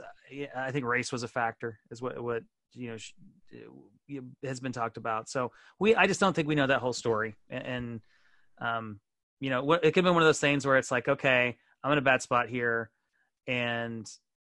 I 0.57 0.71
think 0.71 0.85
race 0.85 1.11
was 1.11 1.23
a 1.23 1.29
factor 1.29 1.79
is 1.91 2.01
what 2.01 2.23
what 2.23 2.43
you 2.73 2.91
know 2.91 4.21
has 4.45 4.61
been 4.61 4.73
talked 4.73 4.97
about. 4.97 5.29
So 5.29 5.53
we 5.79 5.95
I 5.95 6.07
just 6.07 6.21
don't 6.21 6.35
think 6.35 6.49
we 6.49 6.55
know 6.55 6.67
that 6.67 6.81
whole 6.81 6.93
story. 6.93 7.37
And 7.51 8.01
um 8.61 9.01
you 9.41 9.51
know 9.51 9.73
it 9.73 9.93
could 9.93 10.05
be 10.05 10.11
one 10.11 10.23
of 10.23 10.29
those 10.29 10.41
things 10.41 10.67
where 10.67 10.77
it's 10.77 10.91
like 10.91 11.09
okay 11.09 11.57
I'm 11.83 11.93
in 11.93 11.99
a 11.99 12.03
bad 12.03 12.23
spot 12.23 12.49
here 12.49 12.91
and 13.47 14.09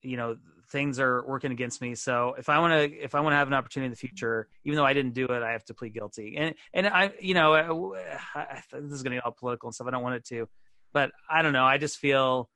you 0.01 0.17
know 0.17 0.37
things 0.69 0.99
are 0.99 1.25
working 1.25 1.51
against 1.51 1.81
me. 1.81 1.95
So 1.95 2.35
if 2.37 2.49
i 2.49 2.59
want 2.59 2.73
to 2.73 3.03
if 3.03 3.15
i 3.15 3.19
want 3.19 3.33
to 3.33 3.37
have 3.37 3.47
an 3.47 3.53
opportunity 3.53 3.85
in 3.85 3.91
the 3.91 3.97
future 3.97 4.47
even 4.65 4.77
though 4.77 4.85
i 4.85 4.93
didn't 4.93 5.13
do 5.13 5.25
it 5.25 5.43
i 5.43 5.51
have 5.51 5.65
to 5.65 5.73
plead 5.73 5.93
guilty. 5.93 6.35
And 6.37 6.55
and 6.73 6.87
i 6.87 7.11
you 7.19 7.33
know 7.33 7.53
I, 7.53 8.39
I, 8.39 8.61
this 8.73 8.91
is 8.91 9.03
going 9.03 9.11
to 9.11 9.17
get 9.17 9.25
all 9.25 9.31
political 9.31 9.67
and 9.67 9.75
stuff. 9.75 9.87
I 9.87 9.91
don't 9.91 10.03
want 10.03 10.15
it 10.15 10.25
to 10.25 10.47
but 10.93 11.11
i 11.29 11.41
don't 11.41 11.53
know 11.53 11.65
i 11.65 11.77
just 11.77 11.97
feel 11.97 12.49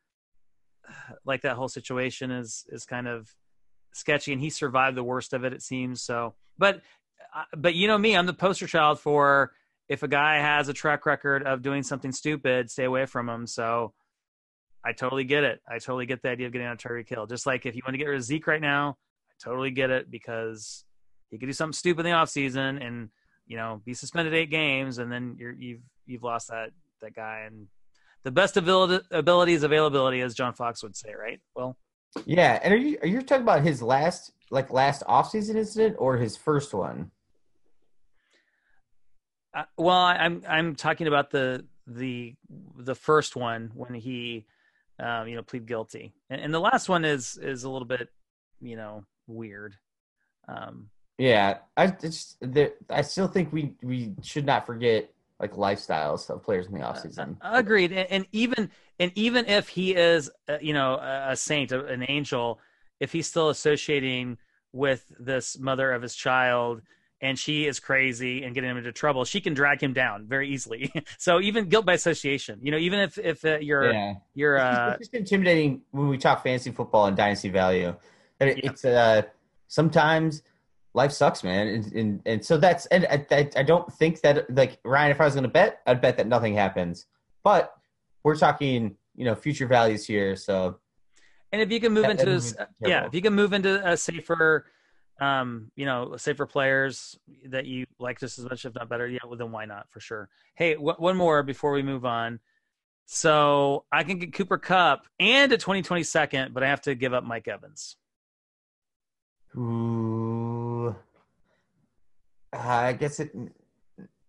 like 1.25 1.41
that 1.41 1.55
whole 1.55 1.69
situation 1.69 2.31
is 2.31 2.65
is 2.69 2.85
kind 2.85 3.07
of 3.07 3.29
sketchy 3.93 4.33
and 4.33 4.41
he 4.41 4.49
survived 4.49 4.97
the 4.97 5.03
worst 5.03 5.33
of 5.33 5.43
it 5.43 5.53
it 5.53 5.61
seems 5.61 6.01
so 6.01 6.33
but 6.57 6.81
uh, 7.35 7.43
but 7.55 7.75
you 7.75 7.87
know 7.87 7.97
me 7.97 8.15
i'm 8.15 8.25
the 8.25 8.33
poster 8.33 8.67
child 8.67 8.99
for 8.99 9.51
if 9.89 10.01
a 10.01 10.07
guy 10.07 10.39
has 10.39 10.69
a 10.69 10.73
track 10.73 11.05
record 11.05 11.43
of 11.43 11.61
doing 11.61 11.83
something 11.83 12.11
stupid 12.11 12.71
stay 12.71 12.85
away 12.85 13.05
from 13.05 13.29
him 13.29 13.45
so 13.45 13.93
I 14.83 14.91
totally 14.91 15.23
get 15.23 15.43
it. 15.43 15.61
I 15.67 15.79
totally 15.79 16.05
get 16.05 16.21
the 16.21 16.29
idea 16.29 16.47
of 16.47 16.53
getting 16.53 16.67
on 16.67 16.77
Tyreek 16.77 17.07
Hill. 17.07 17.25
Just 17.25 17.45
like 17.45 17.65
if 17.65 17.75
you 17.75 17.81
want 17.85 17.93
to 17.93 17.97
get 17.97 18.07
rid 18.07 18.17
of 18.17 18.23
Zeke 18.23 18.47
right 18.47 18.61
now, 18.61 18.97
I 19.29 19.33
totally 19.41 19.71
get 19.71 19.89
it 19.89 20.11
because 20.11 20.83
he 21.29 21.37
could 21.37 21.45
do 21.45 21.53
something 21.53 21.73
stupid 21.73 22.05
in 22.05 22.11
the 22.11 22.17
offseason 22.17 22.85
and 22.85 23.09
you 23.47 23.55
know 23.55 23.81
be 23.85 23.93
suspended 23.93 24.33
eight 24.33 24.51
games, 24.51 24.97
and 24.97 25.11
then 25.11 25.37
you're 25.39 25.53
you've 25.53 25.81
you've 26.05 26.23
lost 26.23 26.49
that 26.49 26.71
that 27.01 27.15
guy. 27.15 27.43
And 27.47 27.67
the 28.23 28.31
best 28.31 28.57
ability, 28.57 29.05
ability 29.11 29.53
is 29.53 29.63
availability, 29.63 30.21
as 30.21 30.33
John 30.33 30.53
Fox 30.53 30.83
would 30.83 30.95
say, 30.95 31.13
right? 31.13 31.39
Well, 31.55 31.77
yeah. 32.25 32.59
And 32.63 32.73
are 32.73 32.77
you 32.77 32.97
are 33.01 33.07
you 33.07 33.21
talking 33.21 33.43
about 33.43 33.63
his 33.63 33.81
last 33.81 34.31
like 34.51 34.71
last 34.71 35.03
offseason 35.03 35.55
incident 35.55 35.95
or 35.99 36.17
his 36.17 36.37
first 36.37 36.73
one? 36.73 37.11
Uh, 39.53 39.63
well, 39.77 39.97
I'm 39.97 40.43
I'm 40.47 40.75
talking 40.75 41.07
about 41.07 41.31
the 41.31 41.65
the 41.87 42.35
the 42.77 42.95
first 42.95 43.35
one 43.35 43.71
when 43.75 43.93
he 43.93 44.45
um, 44.99 45.27
you 45.27 45.35
know, 45.35 45.41
plead 45.41 45.65
guilty. 45.65 46.13
And, 46.29 46.41
and, 46.41 46.53
the 46.53 46.59
last 46.59 46.89
one 46.89 47.05
is 47.05 47.37
is 47.37 47.63
a 47.63 47.69
little 47.69 47.87
bit, 47.87 48.09
you 48.61 48.75
know, 48.75 49.05
weird. 49.27 49.75
Um, 50.47 50.89
yeah, 51.17 51.59
I 51.77 51.87
just 51.87 52.37
I 52.89 53.01
still 53.01 53.27
think 53.27 53.53
we 53.53 53.73
we 53.81 54.13
should 54.21 54.45
not 54.45 54.65
forget 54.65 55.09
like 55.43 55.53
lifestyles 55.55 56.29
of 56.29 56.41
players 56.41 56.67
in 56.67 56.73
the 56.73 56.79
offseason. 56.79 57.35
Uh, 57.41 57.51
agreed. 57.53 57.91
And, 57.91 58.09
and, 58.09 58.27
even 58.31 58.71
and 58.97 59.11
even 59.15 59.45
if 59.45 59.67
he 59.67 59.93
is, 59.93 60.31
uh, 60.47 60.57
you 60.61 60.73
know, 60.73 60.95
a, 60.95 61.35
saint, 61.35 61.73
an 61.73 62.05
angel, 62.07 62.59
if 63.01 63.11
he's 63.11 63.27
still 63.27 63.49
associating 63.49 64.37
with 64.71 65.11
this 65.19 65.59
mother 65.59 65.91
of 65.91 66.01
his 66.01 66.15
child 66.15 66.81
and 67.19 67.37
she 67.37 67.65
is 67.65 67.79
crazy 67.79 68.43
and 68.43 68.55
getting 68.55 68.69
him 68.69 68.77
into 68.77 68.93
trouble, 68.93 69.25
she 69.25 69.41
can 69.41 69.53
drag 69.53 69.83
him 69.83 69.91
down 69.91 70.27
very 70.27 70.49
easily. 70.49 70.91
so 71.17 71.41
even 71.41 71.67
guilt 71.67 71.85
by 71.85 71.93
association, 71.93 72.59
you 72.61 72.71
know, 72.71 72.77
even 72.77 72.99
if 72.99 73.17
if 73.17 73.43
uh, 73.43 73.57
you're 73.59 73.91
yeah. 73.91 74.13
you're 74.33 74.57
uh, 74.57 74.91
it's 74.91 75.09
just 75.09 75.13
intimidating 75.13 75.81
when 75.91 76.07
we 76.07 76.17
talk 76.17 76.41
fantasy 76.41 76.71
football 76.71 77.07
and 77.07 77.17
dynasty 77.17 77.49
value. 77.49 77.93
It, 78.39 78.57
yeah. 78.57 78.71
It's 78.71 78.85
uh 78.85 79.23
sometimes 79.67 80.43
life 80.93 81.11
sucks, 81.11 81.43
man, 81.43 81.67
and 81.67 81.93
and, 81.93 82.21
and 82.25 82.45
so 82.45 82.57
that's 82.57 82.85
and 82.87 83.05
I, 83.09 83.49
I, 83.55 83.63
don't 83.63 83.91
think 83.93 84.21
that 84.21 84.49
like 84.55 84.79
Ryan, 84.83 85.11
if 85.11 85.21
I 85.21 85.25
was 85.25 85.33
going 85.33 85.43
to 85.43 85.49
bet, 85.49 85.81
I'd 85.87 86.01
bet 86.01 86.17
that 86.17 86.27
nothing 86.27 86.55
happens. 86.55 87.05
But 87.43 87.73
we're 88.23 88.37
talking, 88.37 88.95
you 89.15 89.25
know, 89.25 89.35
future 89.35 89.67
values 89.67 90.05
here, 90.05 90.35
so. 90.35 90.79
And 91.51 91.61
if 91.61 91.71
you 91.71 91.79
can 91.79 91.93
move 91.93 92.03
that, 92.03 92.19
into, 92.19 92.67
yeah, 92.81 93.05
if 93.05 93.13
you 93.13 93.21
can 93.21 93.33
move 93.33 93.53
into 93.53 93.87
a 93.87 93.95
safer 93.95 94.65
um, 95.19 95.71
you 95.75 95.85
know, 95.85 96.15
safer 96.17 96.45
players 96.45 97.17
that 97.45 97.65
you 97.65 97.85
like 97.99 98.19
just 98.19 98.39
as 98.39 98.45
much, 98.45 98.65
if 98.65 98.75
not 98.75 98.89
better, 98.89 99.07
yeah, 99.07 99.19
well, 99.25 99.37
then 99.37 99.51
why 99.51 99.65
not 99.65 99.87
for 99.89 99.99
sure. 99.99 100.29
Hey, 100.55 100.73
w- 100.73 100.95
one 100.97 101.15
more 101.15 101.43
before 101.43 101.71
we 101.71 101.83
move 101.83 102.05
on. 102.05 102.39
So 103.05 103.85
I 103.91 104.03
can 104.03 104.17
get 104.17 104.33
Cooper 104.33 104.57
Kupp 104.57 105.07
and 105.19 105.51
a 105.51 105.57
2020 105.57 106.03
second, 106.03 106.53
but 106.53 106.63
I 106.63 106.67
have 106.67 106.81
to 106.81 106.95
give 106.95 107.13
up 107.13 107.23
Mike 107.23 107.47
Evans. 107.47 107.97
Ooh, 109.55 110.95
I 112.51 112.93
guess 112.93 113.19
it. 113.19 113.31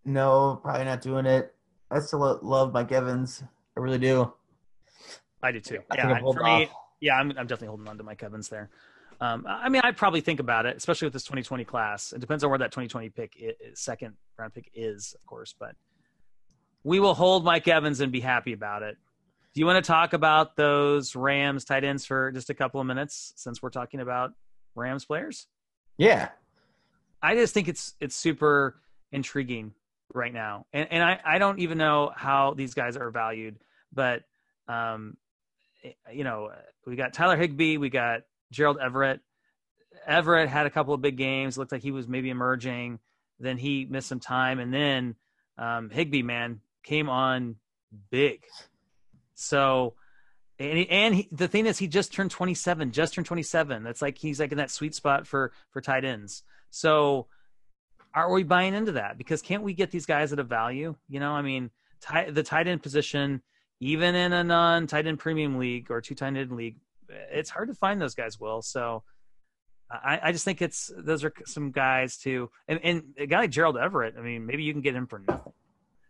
No, 0.03 0.59
probably 0.61 0.85
not 0.85 1.01
doing 1.01 1.25
it. 1.25 1.53
I 1.89 1.99
still 1.99 2.39
love 2.41 2.73
Mike 2.73 2.91
Evans. 2.91 3.43
I 3.75 3.79
really 3.79 3.97
do. 3.97 4.31
I 5.41 5.51
do 5.51 5.59
too. 5.59 5.79
I 5.91 5.95
yeah, 5.95 6.19
for 6.19 6.43
me, 6.43 6.69
yeah, 6.99 7.15
I'm, 7.15 7.29
I'm 7.31 7.47
definitely 7.47 7.67
holding 7.67 7.87
on 7.87 7.97
to 7.97 8.03
Mike 8.03 8.23
Evans 8.23 8.49
there. 8.49 8.69
Um, 9.21 9.45
I 9.47 9.69
mean, 9.69 9.81
I'd 9.83 9.97
probably 9.97 10.21
think 10.21 10.39
about 10.39 10.65
it, 10.65 10.75
especially 10.75 11.05
with 11.05 11.13
this 11.13 11.23
2020 11.23 11.63
class. 11.63 12.11
It 12.11 12.19
depends 12.19 12.43
on 12.43 12.49
where 12.49 12.59
that 12.59 12.71
2020 12.71 13.09
pick, 13.09 13.33
is, 13.37 13.79
second 13.79 14.15
round 14.37 14.53
pick 14.53 14.69
is, 14.73 15.15
of 15.19 15.25
course. 15.25 15.55
But 15.57 15.75
we 16.83 16.99
will 16.99 17.13
hold 17.13 17.45
Mike 17.45 17.67
Evans 17.67 18.01
and 18.01 18.11
be 18.11 18.19
happy 18.19 18.53
about 18.53 18.83
it. 18.83 18.97
Do 19.53 19.59
you 19.59 19.65
want 19.65 19.83
to 19.83 19.87
talk 19.87 20.13
about 20.13 20.57
those 20.57 21.15
Rams 21.15 21.63
tight 21.63 21.85
ends 21.85 22.05
for 22.05 22.31
just 22.31 22.49
a 22.49 22.53
couple 22.53 22.81
of 22.81 22.87
minutes, 22.87 23.33
since 23.37 23.61
we're 23.61 23.69
talking 23.69 24.01
about 24.01 24.31
Rams 24.75 25.05
players? 25.05 25.47
Yeah, 25.97 26.29
I 27.21 27.35
just 27.35 27.53
think 27.53 27.67
it's 27.67 27.93
it's 27.99 28.15
super 28.15 28.75
intriguing 29.11 29.73
right 30.13 30.33
now, 30.33 30.65
and 30.73 30.87
and 30.91 31.03
I 31.03 31.19
I 31.25 31.37
don't 31.37 31.59
even 31.59 31.77
know 31.77 32.11
how 32.15 32.53
these 32.53 32.73
guys 32.73 32.97
are 32.97 33.09
valued, 33.09 33.57
but 33.93 34.23
um, 34.67 35.17
you 36.11 36.23
know, 36.23 36.51
we 36.85 36.95
got 36.95 37.13
Tyler 37.13 37.37
Higbee, 37.37 37.77
we 37.77 37.89
got 37.89 38.21
Gerald 38.51 38.77
Everett. 38.81 39.21
Everett 40.05 40.49
had 40.49 40.65
a 40.65 40.69
couple 40.69 40.93
of 40.93 41.01
big 41.01 41.17
games. 41.17 41.57
Looked 41.57 41.71
like 41.71 41.81
he 41.81 41.91
was 41.91 42.07
maybe 42.07 42.29
emerging. 42.29 42.99
Then 43.39 43.57
he 43.57 43.85
missed 43.89 44.07
some 44.07 44.19
time, 44.19 44.59
and 44.59 44.73
then 44.73 45.15
um, 45.57 45.89
Higbee 45.89 46.21
man 46.21 46.61
came 46.83 47.09
on 47.09 47.55
big. 48.09 48.41
So, 49.33 49.93
and 50.59 50.77
he, 50.77 50.89
and 50.89 51.15
he, 51.15 51.29
the 51.31 51.47
thing 51.47 51.65
is, 51.65 51.77
he 51.77 51.87
just 51.87 52.13
turned 52.13 52.31
27. 52.31 52.91
Just 52.91 53.13
turned 53.13 53.27
27. 53.27 53.83
That's 53.83 54.01
like 54.01 54.17
he's 54.17 54.39
like 54.39 54.51
in 54.51 54.57
that 54.57 54.71
sweet 54.71 54.95
spot 54.95 55.27
for 55.27 55.51
for 55.71 55.81
tight 55.81 56.05
ends. 56.05 56.43
So, 56.69 57.27
are 58.13 58.31
we 58.31 58.43
buying 58.43 58.73
into 58.73 58.93
that? 58.93 59.17
Because 59.17 59.41
can't 59.41 59.63
we 59.63 59.73
get 59.73 59.91
these 59.91 60.05
guys 60.05 60.31
at 60.31 60.39
a 60.39 60.43
value? 60.43 60.95
You 61.09 61.19
know, 61.19 61.31
I 61.31 61.41
mean, 61.41 61.71
tight, 62.01 62.33
the 62.33 62.43
tight 62.43 62.67
end 62.67 62.81
position, 62.81 63.41
even 63.79 64.15
in 64.15 64.31
a 64.31 64.43
non 64.43 64.87
tight 64.87 65.07
end 65.07 65.19
premium 65.19 65.57
league 65.57 65.91
or 65.91 66.01
two 66.01 66.15
tight 66.15 66.37
end 66.37 66.51
league, 66.51 66.77
it's 67.09 67.49
hard 67.49 67.67
to 67.67 67.73
find 67.73 68.01
those 68.01 68.15
guys, 68.15 68.39
Will. 68.39 68.61
So 68.61 69.03
I, 69.91 70.19
I 70.23 70.31
just 70.31 70.45
think 70.45 70.61
it's 70.61 70.91
those 70.97 71.23
are 71.23 71.33
some 71.45 71.71
guys 71.71 72.17
too, 72.17 72.49
and, 72.67 72.79
and 72.83 73.03
a 73.17 73.27
guy 73.27 73.39
like 73.39 73.51
Gerald 73.51 73.77
Everett. 73.77 74.15
I 74.17 74.21
mean, 74.21 74.45
maybe 74.45 74.63
you 74.63 74.73
can 74.73 74.81
get 74.81 74.95
him 74.95 75.07
for 75.07 75.19
nothing. 75.19 75.53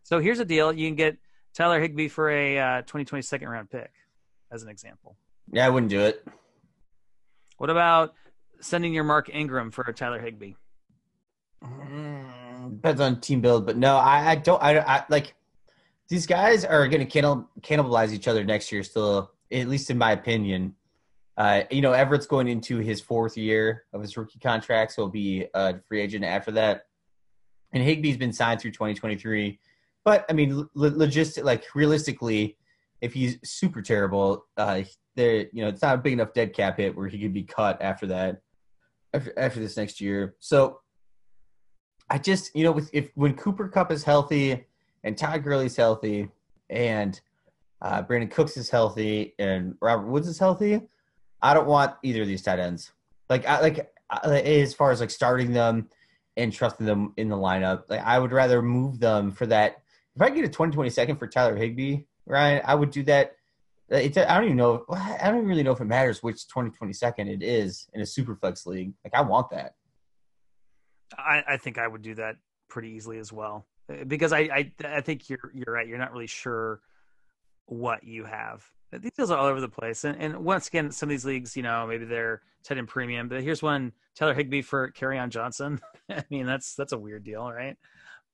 So 0.04 0.20
here's 0.20 0.40
a 0.40 0.46
deal: 0.46 0.72
you 0.72 0.88
can 0.88 0.96
get 0.96 1.18
Tyler 1.54 1.82
Higbee 1.82 2.08
for 2.08 2.30
a 2.30 2.60
uh, 2.60 2.82
2020 2.82 3.22
second 3.22 3.50
round 3.50 3.70
pick, 3.70 3.92
as 4.52 4.64
an 4.64 4.70
example. 4.70 5.16
Yeah, 5.52 5.66
I 5.66 5.70
wouldn't 5.70 5.90
do 5.90 6.02
it. 6.02 6.26
What 7.58 7.70
about 7.70 8.14
sending 8.60 8.94
your 8.94 9.04
Mark 9.04 9.30
Ingram 9.34 9.72
for 9.72 9.84
a 9.84 9.94
Tyler 9.94 10.20
Higbee? 10.20 10.54
Mm, 11.64 12.76
depends 12.76 13.02
on 13.02 13.22
team 13.22 13.42
build, 13.42 13.66
but 13.66 13.78
no, 13.78 13.96
I, 13.96 14.32
I 14.32 14.36
don't. 14.36 14.62
I, 14.62 14.80
I 14.80 15.06
like 15.10 15.36
these 16.10 16.28
guys 16.28 16.66
are 16.66 16.88
going 16.88 17.08
to 17.08 17.22
cannibalize 17.62 18.12
each 18.12 18.28
other 18.28 18.44
next 18.44 18.72
year. 18.72 18.84
Still, 18.84 19.32
at 19.52 19.68
least 19.68 19.90
in 19.90 19.98
my 19.98 20.12
opinion. 20.12 20.76
Uh, 21.38 21.64
you 21.70 21.82
know, 21.82 21.92
Everett's 21.92 22.28
going 22.28 22.48
into 22.48 22.78
his 22.78 23.02
fourth 23.02 23.38
year 23.38 23.84
of 23.92 24.02
his 24.02 24.16
rookie 24.16 24.40
contract, 24.40 24.94
so 24.94 25.04
he'll 25.04 25.10
be 25.10 25.46
a 25.54 25.80
free 25.88 26.02
agent 26.02 26.24
after 26.24 26.52
that. 26.52 26.86
And 27.74 27.84
Higbee's 27.84 28.16
been 28.16 28.32
signed 28.32 28.62
through 28.62 28.72
2023. 28.72 29.60
But 30.06 30.26
I 30.30 30.34
mean, 30.34 30.70
lo- 30.76 30.92
logistic 30.92 31.44
like 31.44 31.66
realistically, 31.76 32.58
if 33.06 33.14
he's 33.14 33.38
super 33.44 33.84
terrible, 33.84 34.48
uh, 34.58 34.82
there 35.16 35.46
you 35.54 35.62
know 35.62 35.68
it's 35.68 35.84
not 35.84 35.96
a 35.96 36.00
big 36.00 36.14
enough 36.14 36.34
dead 36.34 36.54
cap 36.54 36.78
hit 36.78 36.96
where 36.96 37.08
he 37.08 37.20
could 37.20 37.34
be 37.34 37.44
cut 37.44 37.80
after 37.80 38.08
that, 38.08 38.42
after 39.14 39.38
after 39.38 39.60
this 39.60 39.78
next 39.78 40.02
year. 40.02 40.36
So 40.40 40.80
I 42.10 42.18
just 42.18 42.56
you 42.56 42.64
know 42.64 42.72
with 42.72 42.90
if 42.94 43.12
when 43.14 43.36
Cooper 43.36 43.68
Kupp 43.70 43.92
is 43.92 44.04
healthy 44.04 44.66
and 45.04 45.16
Todd 45.16 45.44
Gurley's 45.44 45.76
healthy 45.76 46.30
and 46.72 47.22
uh, 47.84 48.02
Brandin 48.02 48.32
Cooks 48.32 48.58
is 48.58 48.72
healthy 48.72 49.36
and 49.38 49.76
Robert 49.82 50.08
Woods 50.08 50.28
is 50.28 50.40
healthy, 50.40 50.82
I 51.44 51.54
don't 51.54 51.68
want 51.68 51.94
either 52.02 52.24
of 52.24 52.28
these 52.28 52.42
tight 52.42 52.60
ends. 52.60 52.92
Like 53.30 53.46
I 53.46 53.62
like 53.62 53.94
uh, 54.10 54.30
as 54.32 54.74
far 54.74 54.90
as 54.90 55.00
like 55.00 55.12
starting 55.12 55.54
them 55.54 55.90
and 56.38 56.52
trusting 56.52 56.88
them 56.88 57.14
in 57.18 57.30
the 57.30 57.38
lineup. 57.38 57.84
Like 57.88 58.02
I 58.02 58.18
would 58.18 58.32
rather 58.32 58.64
move 58.64 59.00
them 59.00 59.32
for 59.32 59.46
that. 59.46 59.84
If 60.16 60.22
I 60.24 60.32
get 60.32 60.44
a 60.44 60.50
20 60.50 60.90
second 60.90 61.18
for 61.18 61.28
Tyler 61.28 61.56
Higbee, 61.56 62.00
Ryan, 62.26 62.62
I 62.66 62.76
would 62.76 62.92
do 62.92 63.04
that. 63.04 63.36
Uh, 63.92 63.98
it's, 63.98 64.18
I 64.18 64.36
don't 64.36 64.46
even 64.46 64.58
know. 64.58 64.86
I 64.90 65.28
don't 65.28 65.38
even 65.38 65.50
really 65.50 65.64
know 65.64 65.72
if 65.72 65.82
it 65.82 65.86
matters 65.86 66.24
which 66.24 66.48
20 66.48 66.92
second 66.94 67.28
it 67.28 67.44
is 67.44 67.88
in 67.94 68.02
a 68.02 68.06
superflex 68.06 68.66
league. 68.66 68.94
Like 69.04 69.14
I 69.14 69.22
want 69.22 69.52
that. 69.52 69.76
I, 71.18 71.44
I 71.48 71.58
think 71.58 71.78
I 71.78 71.88
would 71.88 72.02
do 72.02 72.16
that 72.16 72.38
pretty 72.68 72.90
easily 72.90 73.20
as 73.20 73.32
well 73.32 73.68
uh, 73.90 74.04
because 74.06 74.34
I, 74.34 74.40
I 74.40 74.72
I 74.84 75.02
think 75.02 75.30
you're 75.30 75.52
you're 75.54 75.74
right. 75.74 75.88
You're 75.88 75.98
not 75.98 76.12
really 76.12 76.28
sure 76.28 76.82
what 77.66 78.04
you 78.04 78.26
have. 78.26 78.66
Uh, 78.94 79.00
these 79.00 79.12
deals 79.12 79.32
are 79.32 79.38
all 79.38 79.46
over 79.46 79.62
the 79.62 79.70
place, 79.70 80.04
and, 80.04 80.20
and 80.22 80.38
once 80.44 80.68
again, 80.68 80.92
some 80.92 81.08
of 81.08 81.12
these 81.12 81.26
leagues, 81.26 81.56
you 81.56 81.64
know, 81.64 81.86
maybe 81.88 82.06
they're 82.06 82.42
tight 82.64 82.78
end 82.78 82.88
premium. 82.88 83.28
But 83.28 83.44
here's 83.44 83.62
one: 83.62 83.92
Tyler 84.16 84.34
Higbee 84.34 84.62
for 84.62 84.92
on 85.02 85.30
Johnson. 85.30 85.80
I 86.10 86.24
mean, 86.30 86.46
that's 86.46 86.76
that's 86.76 86.94
a 86.94 86.98
weird 86.98 87.24
deal, 87.24 87.52
right? 87.52 87.78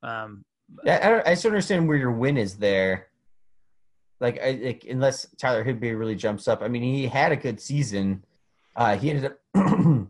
Um, 0.04 0.45
yeah, 0.86 1.21
I, 1.25 1.32
I 1.32 1.34
just 1.34 1.45
understand 1.45 1.88
where 1.88 1.97
your 1.97 2.12
win 2.12 2.38
is 2.38 2.58
there. 2.58 3.08
Like, 4.21 4.39
I, 4.39 4.51
like 4.63 4.86
unless 4.88 5.25
Tyler 5.38 5.63
Higbee 5.63 5.91
really 5.91 6.15
jumps 6.15 6.47
up. 6.47 6.62
I 6.62 6.67
mean, 6.67 6.84
he 6.84 7.07
had 7.07 7.31
a 7.31 7.36
good 7.36 7.60
season. 7.60 8.23
Uh, 8.75 8.95
he 8.95 9.10
ended 9.10 9.31
up 9.31 9.39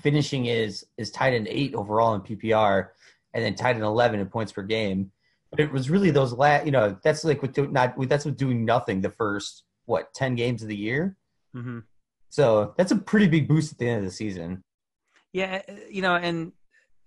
finishing 0.00 0.44
his 0.44 0.84
is 0.98 1.10
tight 1.10 1.32
end 1.32 1.46
eight 1.48 1.74
overall 1.74 2.14
in 2.14 2.20
PPR, 2.22 2.88
and 3.32 3.44
then 3.44 3.54
tight 3.54 3.76
end 3.76 3.84
eleven 3.84 4.20
in 4.20 4.26
points 4.26 4.52
per 4.52 4.62
game. 4.62 5.12
But 5.50 5.60
it 5.60 5.72
was 5.72 5.88
really 5.88 6.10
those 6.10 6.32
last, 6.32 6.66
you 6.66 6.72
know, 6.72 6.98
that's 7.02 7.24
like 7.24 7.40
with 7.40 7.56
not 7.70 7.94
that's 8.08 8.24
with 8.24 8.36
doing 8.36 8.64
nothing 8.64 9.00
the 9.00 9.10
first 9.10 9.62
what 9.86 10.12
ten 10.12 10.34
games 10.34 10.62
of 10.62 10.68
the 10.68 10.76
year. 10.76 11.16
Mm-hmm. 11.56 11.78
So 12.30 12.74
that's 12.76 12.92
a 12.92 12.96
pretty 12.96 13.28
big 13.28 13.48
boost 13.48 13.72
at 13.72 13.78
the 13.78 13.88
end 13.88 13.98
of 13.98 14.04
the 14.04 14.14
season. 14.14 14.64
Yeah, 15.32 15.62
you 15.88 16.02
know, 16.02 16.16
and 16.16 16.52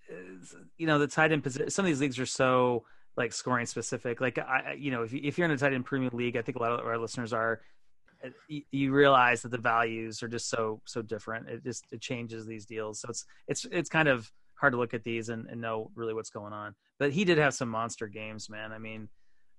uh, 0.10 0.58
you 0.78 0.88
know 0.88 1.00
the 1.00 1.08
tight 1.08 1.32
end 1.32 1.44
position. 1.44 1.70
Some 1.70 1.86
of 1.86 1.88
these 1.88 2.02
leagues 2.02 2.20
are 2.20 2.26
so 2.26 2.86
like 3.16 3.34
scoring 3.34 3.66
specific. 3.66 4.22
Like 4.22 4.38
I, 4.38 4.76
you 4.78 4.92
know, 4.92 5.04
if 5.04 5.14
if 5.14 5.38
you're 5.38 5.46
in 5.46 5.52
a 5.52 5.58
tight 5.58 5.74
end 5.74 5.86
premium 5.86 6.16
league, 6.16 6.38
I 6.38 6.42
think 6.42 6.58
a 6.58 6.62
lot 6.62 6.80
of 6.80 6.86
our 6.86 6.98
listeners 6.98 7.34
are. 7.34 7.62
Uh, 8.24 8.30
you 8.72 8.94
realize 8.94 9.42
that 9.42 9.50
the 9.50 9.58
values 9.58 10.24
are 10.24 10.30
just 10.30 10.50
so 10.50 10.82
so 10.86 11.02
different. 11.02 11.50
It 11.50 11.64
just 11.64 11.86
it 11.92 12.02
changes 12.02 12.46
these 12.46 12.66
deals. 12.66 13.02
So 13.02 13.10
it's 13.10 13.26
it's 13.48 13.66
it's 13.72 13.90
kind 13.90 14.08
of 14.08 14.32
hard 14.56 14.72
to 14.72 14.80
look 14.80 14.94
at 14.94 15.04
these 15.04 15.28
and, 15.28 15.46
and 15.48 15.60
know 15.60 15.92
really 15.94 16.14
what's 16.14 16.30
going 16.30 16.54
on. 16.54 16.74
But 16.98 17.12
he 17.12 17.26
did 17.26 17.38
have 17.38 17.54
some 17.54 17.68
monster 17.68 18.08
games, 18.08 18.50
man. 18.50 18.72
I 18.72 18.78
mean, 18.78 19.10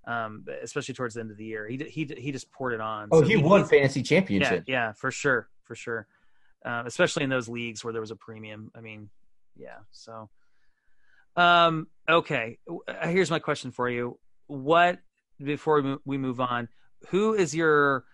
um, 0.06 0.46
especially 0.62 0.94
towards 0.94 1.14
the 1.14 1.20
end 1.20 1.30
of 1.30 1.36
the 1.36 1.44
year, 1.44 1.68
he 1.68 1.76
he 1.76 2.10
he 2.16 2.32
just 2.32 2.50
poured 2.52 2.72
it 2.72 2.80
on. 2.80 3.08
Oh, 3.12 3.20
so 3.20 3.26
he, 3.26 3.36
he 3.36 3.42
won 3.42 3.64
fantasy 3.64 4.02
championship. 4.02 4.64
Yeah, 4.66 4.86
yeah, 4.86 4.92
for 4.92 5.10
sure, 5.10 5.48
for 5.64 5.74
sure. 5.74 6.06
Uh, 6.64 6.84
especially 6.86 7.24
in 7.24 7.30
those 7.30 7.48
leagues 7.48 7.84
where 7.84 7.92
there 7.92 8.00
was 8.00 8.10
a 8.10 8.16
premium. 8.16 8.70
I 8.74 8.80
mean, 8.80 9.10
yeah. 9.56 9.78
So, 9.90 10.30
um, 11.36 11.86
okay. 12.08 12.58
Uh, 12.68 13.08
here's 13.08 13.30
my 13.30 13.38
question 13.38 13.70
for 13.70 13.88
you: 13.88 14.18
What 14.46 14.98
before 15.42 15.98
we 16.04 16.18
move 16.18 16.40
on? 16.40 16.68
Who 17.10 17.34
is 17.34 17.54
your 17.54 18.04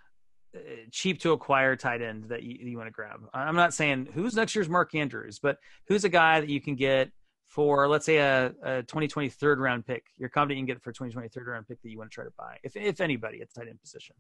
cheap 0.91 1.21
to 1.21 1.33
acquire 1.33 1.77
tight 1.77 2.03
end 2.03 2.25
that 2.29 2.43
you, 2.43 2.57
you 2.61 2.77
want 2.77 2.89
to 2.89 2.93
grab. 2.93 3.21
I'm 3.33 3.57
not 3.57 3.75
saying 3.75 4.09
who's 4.13 4.35
next 4.35 4.55
year's 4.55 4.69
Mark 4.69 4.95
Andrews, 4.95 5.39
but 5.39 5.59
who's 5.87 6.05
a 6.05 6.09
guy 6.09 6.41
that 6.41 6.49
you 6.49 6.61
can 6.61 6.75
get 6.75 7.11
for, 7.47 7.89
let's 7.89 8.07
say, 8.07 8.19
a, 8.19 8.47
a 8.63 8.83
2020 8.83 9.29
third 9.29 9.61
round 9.61 9.87
pick. 9.87 10.07
You're 10.19 10.29
confident 10.29 10.59
you 10.59 10.67
can 10.67 10.75
get 10.75 10.83
for 10.83 10.91
a 10.91 10.93
2020 10.93 11.29
third 11.29 11.47
round 11.47 11.69
pick 11.69 11.81
that 11.83 11.91
you 11.91 11.99
want 11.99 12.11
to 12.11 12.15
try 12.15 12.25
to 12.25 12.33
buy, 12.37 12.59
if 12.63 12.77
if 12.77 13.01
anybody 13.01 13.41
at 13.41 13.53
the 13.53 13.61
tight 13.61 13.69
end 13.69 13.81
position. 13.81 14.17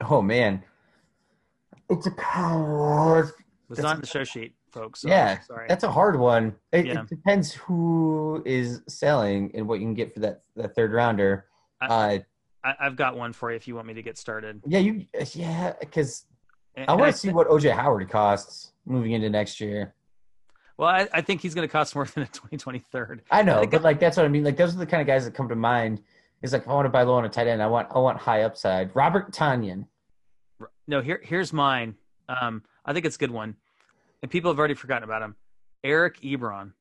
Oh 0.00 0.22
man, 0.22 0.62
it's 1.88 2.06
a 2.06 2.10
hard. 2.18 3.30
It's 3.70 3.80
not 3.80 3.96
in 3.96 4.00
the 4.00 4.06
show 4.06 4.24
sheet, 4.24 4.54
folks. 4.72 5.00
So 5.00 5.08
yeah, 5.08 5.40
sorry. 5.40 5.66
that's 5.68 5.84
a 5.84 5.90
hard 5.90 6.18
one. 6.18 6.54
It, 6.72 6.86
yeah. 6.86 7.00
it, 7.00 7.08
depends 7.08 7.52
who 7.52 8.42
is 8.46 8.82
selling 8.88 9.50
and 9.54 9.66
what 9.66 9.80
you 9.80 9.86
can 9.86 9.94
get 9.94 10.14
for 10.14 10.20
that 10.20 10.42
that 10.56 10.74
third 10.74 10.92
rounder. 10.92 11.46
I, 11.80 11.86
uh, 11.86 12.18
I, 12.64 12.84
have 12.84 12.96
got 12.96 13.16
one 13.16 13.32
for 13.32 13.50
you 13.50 13.56
if 13.56 13.68
you 13.68 13.74
want 13.74 13.86
me 13.86 13.94
to 13.94 14.02
get 14.02 14.18
started. 14.18 14.60
Yeah, 14.66 14.80
you 14.80 15.06
yeah, 15.34 15.74
because 15.80 16.26
I 16.76 16.94
want 16.94 17.12
to 17.12 17.18
see 17.18 17.30
what 17.30 17.48
OJ 17.48 17.74
Howard 17.74 18.08
costs 18.08 18.72
moving 18.84 19.12
into 19.12 19.30
next 19.30 19.60
year. 19.60 19.94
Well, 20.76 20.88
I, 20.88 21.08
I 21.12 21.20
think 21.22 21.40
he's 21.40 21.54
going 21.54 21.66
to 21.66 21.72
cost 21.72 21.94
more 21.94 22.04
than 22.14 22.24
a 22.24 22.26
2023rd. 22.26 23.20
I 23.30 23.42
know, 23.42 23.60
I 23.60 23.66
but 23.66 23.82
like 23.82 24.00
that's 24.00 24.16
what 24.16 24.26
I 24.26 24.28
mean. 24.28 24.44
Like 24.44 24.56
those 24.56 24.74
are 24.74 24.78
the 24.78 24.86
kind 24.86 25.00
of 25.00 25.06
guys 25.06 25.24
that 25.24 25.34
come 25.34 25.48
to 25.48 25.56
mind. 25.56 26.00
Is 26.40 26.52
like 26.52 26.62
if 26.62 26.68
I 26.68 26.72
want 26.72 26.86
to 26.86 26.90
buy 26.90 27.02
low 27.02 27.14
on 27.14 27.24
a 27.24 27.28
tight 27.28 27.48
end, 27.48 27.62
I 27.62 27.66
want 27.66 27.88
I 27.94 27.98
want 27.98 28.18
high 28.18 28.42
upside. 28.42 28.94
Robert 28.94 29.32
Tonyan. 29.32 29.86
No, 30.86 31.00
here 31.00 31.20
here's 31.22 31.52
mine. 31.52 31.96
Um, 32.28 32.62
I 32.84 32.92
think 32.92 33.06
it's 33.06 33.16
a 33.16 33.18
good 33.18 33.30
one, 33.30 33.56
and 34.22 34.30
people 34.30 34.50
have 34.50 34.58
already 34.58 34.74
forgotten 34.74 35.04
about 35.04 35.22
him. 35.22 35.36
Eric 35.84 36.20
Ebron. 36.20 36.72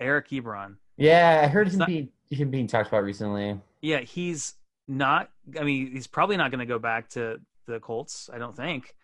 Eric 0.00 0.28
Ebron. 0.30 0.76
Yeah, 0.96 1.42
I 1.44 1.48
heard 1.48 1.68
him 1.68 1.78
not, 1.78 1.88
being 1.88 2.08
him 2.30 2.50
being 2.50 2.66
talked 2.66 2.88
about 2.88 3.04
recently. 3.04 3.60
Yeah, 3.80 4.00
he's 4.00 4.54
not. 4.88 5.30
I 5.58 5.62
mean, 5.62 5.92
he's 5.92 6.06
probably 6.06 6.36
not 6.36 6.50
going 6.50 6.60
to 6.60 6.66
go 6.66 6.78
back 6.78 7.08
to 7.10 7.40
the 7.66 7.80
Colts. 7.80 8.30
I 8.32 8.38
don't 8.38 8.56
think. 8.56 8.94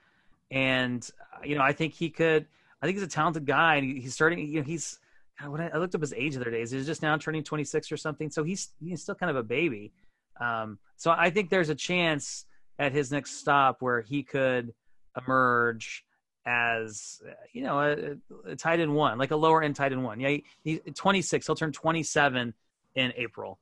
And 0.50 1.08
you 1.44 1.54
know, 1.54 1.62
I 1.62 1.72
think 1.72 1.94
he 1.94 2.10
could. 2.10 2.46
I 2.80 2.86
think 2.86 2.96
he's 2.96 3.04
a 3.04 3.10
talented 3.10 3.46
guy, 3.46 3.76
and 3.76 3.98
he's 3.98 4.14
starting. 4.14 4.38
You 4.38 4.60
know, 4.60 4.66
he's. 4.66 4.98
When 5.44 5.60
I, 5.60 5.76
looked 5.76 5.94
up 5.94 6.02
his 6.02 6.12
age 6.12 6.34
the 6.34 6.40
other 6.42 6.50
days, 6.50 6.70
he's 6.70 6.86
just 6.86 7.02
now 7.02 7.16
turning 7.16 7.42
26 7.42 7.90
or 7.90 7.96
something. 7.96 8.30
So 8.30 8.44
he's 8.44 8.74
he's 8.80 9.02
still 9.02 9.14
kind 9.14 9.30
of 9.30 9.36
a 9.36 9.42
baby. 9.42 9.92
Um, 10.40 10.78
so 10.96 11.10
I 11.10 11.30
think 11.30 11.50
there's 11.50 11.68
a 11.68 11.74
chance 11.74 12.44
at 12.78 12.92
his 12.92 13.10
next 13.10 13.38
stop 13.38 13.78
where 13.80 14.02
he 14.02 14.22
could 14.22 14.72
emerge 15.16 16.04
as 16.46 17.22
you 17.52 17.62
know 17.62 17.80
a, 17.80 18.50
a 18.50 18.56
tight 18.56 18.80
end 18.80 18.94
one, 18.94 19.18
like 19.18 19.30
a 19.30 19.36
lower 19.36 19.62
end 19.62 19.76
tight 19.76 19.92
end 19.92 20.04
one. 20.04 20.20
Yeah, 20.20 20.28
he, 20.30 20.44
he's 20.64 20.80
26. 20.94 21.46
He'll 21.46 21.56
turn 21.56 21.72
27 21.72 22.54
in 22.94 23.12
April. 23.16 23.58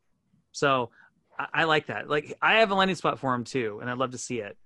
So 0.52 0.90
I, 1.38 1.46
I, 1.54 1.64
like 1.64 1.86
that. 1.86 2.08
Like 2.08 2.36
I 2.40 2.54
have 2.54 2.70
a 2.70 2.74
landing 2.74 2.96
spot 2.96 3.18
for 3.18 3.34
him 3.34 3.44
too, 3.44 3.78
and 3.80 3.90
I'd 3.90 3.98
love 3.98 4.12
to 4.12 4.18
see 4.18 4.38
it. 4.38 4.56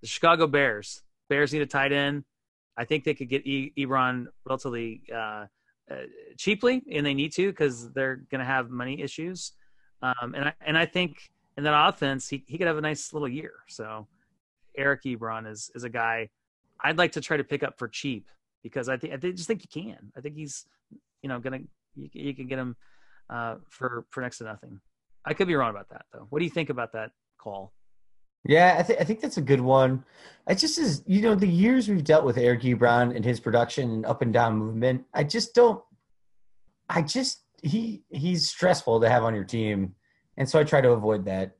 The 0.00 0.06
Chicago 0.06 0.46
Bears. 0.46 1.02
Bears 1.28 1.52
need 1.52 1.62
a 1.62 1.66
tight 1.66 1.92
end. 1.92 2.24
I 2.76 2.84
think 2.84 3.04
they 3.04 3.14
could 3.14 3.28
get 3.28 3.46
e- 3.46 3.72
Ebron 3.78 4.26
relatively 4.44 5.02
uh, 5.12 5.46
uh, 5.90 5.94
cheaply, 6.36 6.82
and 6.92 7.04
they 7.04 7.14
need 7.14 7.32
to 7.32 7.50
because 7.50 7.90
they're 7.92 8.16
going 8.30 8.40
to 8.40 8.44
have 8.44 8.70
money 8.70 9.00
issues. 9.00 9.52
Um, 10.02 10.34
and 10.34 10.46
I 10.46 10.52
and 10.60 10.76
I 10.76 10.86
think 10.86 11.30
in 11.56 11.64
that 11.64 11.88
offense, 11.88 12.28
he 12.28 12.44
he 12.46 12.58
could 12.58 12.66
have 12.66 12.78
a 12.78 12.82
nice 12.82 13.12
little 13.12 13.28
year. 13.28 13.52
So 13.68 14.06
Eric 14.76 15.02
Ebron 15.04 15.50
is 15.50 15.70
is 15.74 15.84
a 15.84 15.88
guy 15.88 16.28
I'd 16.82 16.98
like 16.98 17.12
to 17.12 17.20
try 17.20 17.36
to 17.36 17.44
pick 17.44 17.62
up 17.62 17.78
for 17.78 17.88
cheap 17.88 18.28
because 18.62 18.88
I 18.88 18.96
think 18.96 19.12
I 19.12 19.16
just 19.16 19.46
think 19.46 19.62
you 19.62 19.82
can. 19.82 20.12
I 20.16 20.20
think 20.20 20.36
he's 20.36 20.66
you 21.22 21.28
know 21.28 21.38
gonna 21.38 21.60
you, 21.94 22.08
you 22.12 22.34
can 22.34 22.46
get 22.46 22.58
him 22.58 22.76
uh, 23.30 23.56
for 23.68 24.06
for 24.10 24.20
next 24.20 24.38
to 24.38 24.44
nothing. 24.44 24.80
I 25.24 25.34
could 25.34 25.48
be 25.48 25.54
wrong 25.54 25.70
about 25.70 25.88
that 25.90 26.06
though. 26.12 26.26
What 26.30 26.40
do 26.40 26.44
you 26.44 26.50
think 26.50 26.70
about 26.70 26.92
that 26.92 27.10
call? 27.38 27.72
Yeah, 28.46 28.76
I, 28.78 28.82
think 28.82 29.00
I 29.00 29.04
think 29.04 29.20
that's 29.20 29.38
a 29.38 29.42
good 29.42 29.60
one. 29.60 30.04
It 30.46 30.56
just 30.56 30.78
is, 30.78 31.02
you 31.06 31.22
know, 31.22 31.34
the 31.34 31.48
years 31.48 31.88
we've 31.88 32.04
dealt 32.04 32.26
with 32.26 32.36
Eric 32.36 32.60
Ebron 32.60 33.16
and 33.16 33.24
his 33.24 33.40
production 33.40 33.90
and 33.90 34.06
up 34.06 34.20
and 34.20 34.34
down 34.34 34.58
movement. 34.58 35.04
I 35.14 35.24
just 35.24 35.54
don't. 35.54 35.82
I 36.90 37.00
just 37.00 37.42
he 37.62 38.02
he's 38.10 38.50
stressful 38.50 39.00
to 39.00 39.08
have 39.08 39.24
on 39.24 39.34
your 39.34 39.44
team, 39.44 39.94
and 40.36 40.48
so 40.48 40.58
I 40.58 40.64
try 40.64 40.82
to 40.82 40.90
avoid 40.90 41.24
that. 41.24 41.56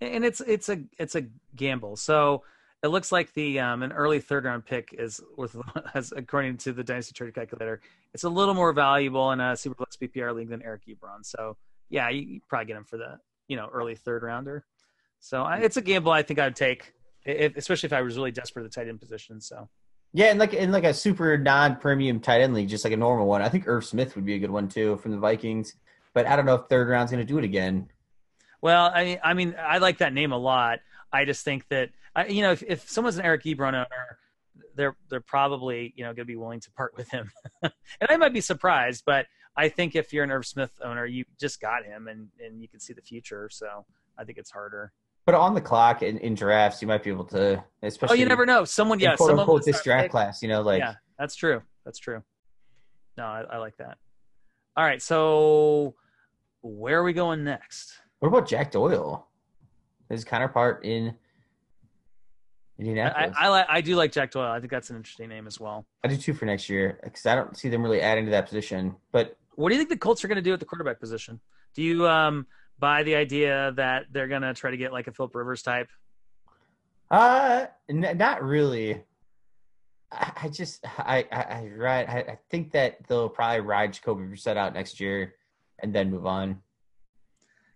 And 0.00 0.24
it's 0.24 0.40
it's 0.40 0.68
a 0.68 0.84
it's 0.98 1.16
a 1.16 1.26
gamble. 1.56 1.96
So 1.96 2.44
it 2.82 2.88
looks 2.88 3.12
like 3.12 3.32
the 3.34 3.60
um, 3.60 3.82
an 3.82 3.92
early 3.92 4.20
third 4.20 4.44
round 4.44 4.64
pick 4.64 4.94
is 4.98 5.20
worth 5.36 5.56
as 5.94 6.12
according 6.16 6.56
to 6.58 6.72
the 6.72 6.84
dynasty 6.84 7.12
trade 7.12 7.34
calculator 7.34 7.80
it's 8.14 8.24
a 8.24 8.28
little 8.28 8.54
more 8.54 8.72
valuable 8.72 9.30
in 9.32 9.40
a 9.40 9.52
superflex 9.52 9.98
PPR 10.00 10.34
league 10.34 10.48
than 10.48 10.62
Eric 10.62 10.82
Ebron. 10.88 11.24
So 11.24 11.56
yeah, 11.88 12.08
you, 12.08 12.22
you 12.22 12.40
probably 12.48 12.66
get 12.66 12.76
him 12.76 12.84
for 12.84 12.96
the 12.96 13.18
you 13.48 13.56
know 13.56 13.68
early 13.72 13.94
third 13.94 14.22
rounder. 14.22 14.64
So 15.20 15.42
I, 15.42 15.58
it's 15.58 15.76
a 15.76 15.82
gamble 15.82 16.12
I 16.12 16.22
think 16.22 16.38
I'd 16.38 16.56
take, 16.56 16.94
if, 17.24 17.56
especially 17.56 17.88
if 17.88 17.92
I 17.92 18.02
was 18.02 18.16
really 18.16 18.30
desperate 18.30 18.64
at 18.64 18.72
the 18.72 18.74
tight 18.80 18.88
end 18.88 19.00
position. 19.00 19.40
So 19.40 19.68
yeah, 20.12 20.26
and 20.26 20.38
like 20.38 20.54
in 20.54 20.72
like 20.72 20.84
a 20.84 20.94
super 20.94 21.36
non-premium 21.38 22.20
tight 22.20 22.40
end 22.40 22.54
league, 22.54 22.68
just 22.68 22.84
like 22.84 22.92
a 22.92 22.96
normal 22.96 23.26
one, 23.26 23.42
I 23.42 23.48
think 23.48 23.68
Irv 23.68 23.84
Smith 23.84 24.16
would 24.16 24.24
be 24.24 24.34
a 24.34 24.38
good 24.38 24.50
one 24.50 24.68
too 24.68 24.96
from 24.98 25.12
the 25.12 25.18
Vikings. 25.18 25.74
But 26.12 26.26
I 26.26 26.34
don't 26.34 26.46
know 26.46 26.56
if 26.56 26.62
third 26.68 26.88
round's 26.88 27.12
going 27.12 27.24
to 27.24 27.32
do 27.32 27.38
it 27.38 27.44
again. 27.44 27.88
Well, 28.62 28.90
I 28.92 29.20
I 29.22 29.34
mean 29.34 29.54
I 29.58 29.78
like 29.78 29.98
that 29.98 30.12
name 30.12 30.32
a 30.32 30.38
lot. 30.38 30.80
I 31.12 31.24
just 31.24 31.44
think 31.44 31.66
that 31.68 31.90
you 32.28 32.42
know 32.42 32.52
if, 32.52 32.62
if 32.62 32.88
someone's 32.88 33.16
an 33.16 33.24
Eric 33.24 33.44
Ebron 33.44 33.74
owner 33.74 34.18
they're 34.74 34.96
they're 35.08 35.20
probably 35.20 35.92
you 35.96 36.04
know 36.04 36.10
going 36.10 36.16
to 36.16 36.24
be 36.24 36.36
willing 36.36 36.60
to 36.60 36.70
part 36.72 36.94
with 36.96 37.10
him, 37.10 37.30
and 37.62 37.72
I 38.08 38.16
might 38.16 38.32
be 38.32 38.40
surprised, 38.40 39.04
but 39.06 39.26
I 39.56 39.68
think 39.68 39.94
if 39.94 40.12
you're 40.12 40.24
an 40.24 40.30
Irv 40.30 40.46
Smith 40.46 40.72
owner, 40.82 41.06
you 41.06 41.24
just 41.38 41.60
got 41.60 41.84
him, 41.84 42.08
and 42.08 42.28
and 42.44 42.60
you 42.60 42.68
can 42.68 42.80
see 42.80 42.92
the 42.92 43.02
future. 43.02 43.48
So 43.50 43.84
I 44.18 44.24
think 44.24 44.38
it's 44.38 44.50
harder. 44.50 44.92
But 45.26 45.34
on 45.34 45.54
the 45.54 45.60
clock 45.60 46.02
in, 46.02 46.16
in 46.18 46.34
drafts, 46.34 46.80
you 46.80 46.88
might 46.88 47.02
be 47.02 47.10
able 47.10 47.26
to, 47.26 47.62
especially. 47.82 48.16
Oh, 48.16 48.18
you 48.18 48.26
never 48.26 48.46
know. 48.46 48.64
Someone, 48.64 48.98
yeah, 48.98 49.16
quote 49.16 49.28
someone 49.28 49.40
unquote 49.40 49.64
this 49.64 49.82
draft 49.82 50.04
pick- 50.04 50.10
class. 50.10 50.42
You 50.42 50.48
know, 50.48 50.62
like 50.62 50.80
yeah, 50.80 50.94
that's 51.18 51.36
true. 51.36 51.62
That's 51.84 51.98
true. 51.98 52.22
No, 53.18 53.24
I, 53.24 53.44
I 53.50 53.56
like 53.58 53.76
that. 53.78 53.98
All 54.76 54.84
right, 54.84 55.02
so 55.02 55.94
where 56.62 56.98
are 56.98 57.04
we 57.04 57.12
going 57.12 57.44
next? 57.44 57.92
what 58.20 58.28
about 58.28 58.46
Jack 58.46 58.70
Doyle? 58.70 59.26
His 60.10 60.24
counterpart 60.24 60.84
in 60.84 61.14
Indianapolis. 62.78 63.36
I, 63.38 63.48
I, 63.48 63.76
I 63.76 63.80
do 63.80 63.94
like 63.94 64.10
Jack 64.10 64.32
Doyle. 64.32 64.50
I 64.50 64.58
think 64.58 64.72
that's 64.72 64.90
an 64.90 64.96
interesting 64.96 65.28
name 65.28 65.46
as 65.46 65.60
well. 65.60 65.86
I 66.04 66.08
do 66.08 66.16
too 66.16 66.34
for 66.34 66.46
next 66.46 66.68
year 66.68 66.98
because 67.04 67.24
I 67.26 67.36
don't 67.36 67.56
see 67.56 67.68
them 67.68 67.82
really 67.82 68.00
adding 68.00 68.24
to 68.24 68.30
that 68.32 68.46
position. 68.46 68.96
But 69.12 69.36
What 69.54 69.68
do 69.68 69.76
you 69.76 69.78
think 69.78 69.88
the 69.90 69.96
Colts 69.96 70.24
are 70.24 70.28
going 70.28 70.36
to 70.36 70.42
do 70.42 70.52
at 70.52 70.58
the 70.58 70.66
quarterback 70.66 70.98
position? 70.98 71.40
Do 71.74 71.82
you 71.82 72.08
um, 72.08 72.46
buy 72.80 73.04
the 73.04 73.14
idea 73.14 73.72
that 73.76 74.06
they're 74.10 74.26
going 74.26 74.42
to 74.42 74.52
try 74.52 74.72
to 74.72 74.76
get 74.76 74.92
like 74.92 75.06
a 75.06 75.12
Philip 75.12 75.34
Rivers 75.34 75.62
type? 75.62 75.88
uh, 77.12 77.66
n- 77.88 78.16
not 78.16 78.42
really. 78.42 79.02
I, 80.10 80.32
I 80.42 80.48
just 80.48 80.84
I 80.98 81.24
I, 81.30 81.42
I 81.42 81.70
right 81.76 82.08
I, 82.08 82.18
I 82.18 82.38
think 82.50 82.72
that 82.72 83.06
they'll 83.06 83.28
probably 83.28 83.60
ride 83.60 83.92
Jacoby 83.92 84.24
Brissett 84.24 84.56
out 84.56 84.74
next 84.74 84.98
year 84.98 85.34
and 85.78 85.94
then 85.94 86.10
move 86.10 86.26
on. 86.26 86.62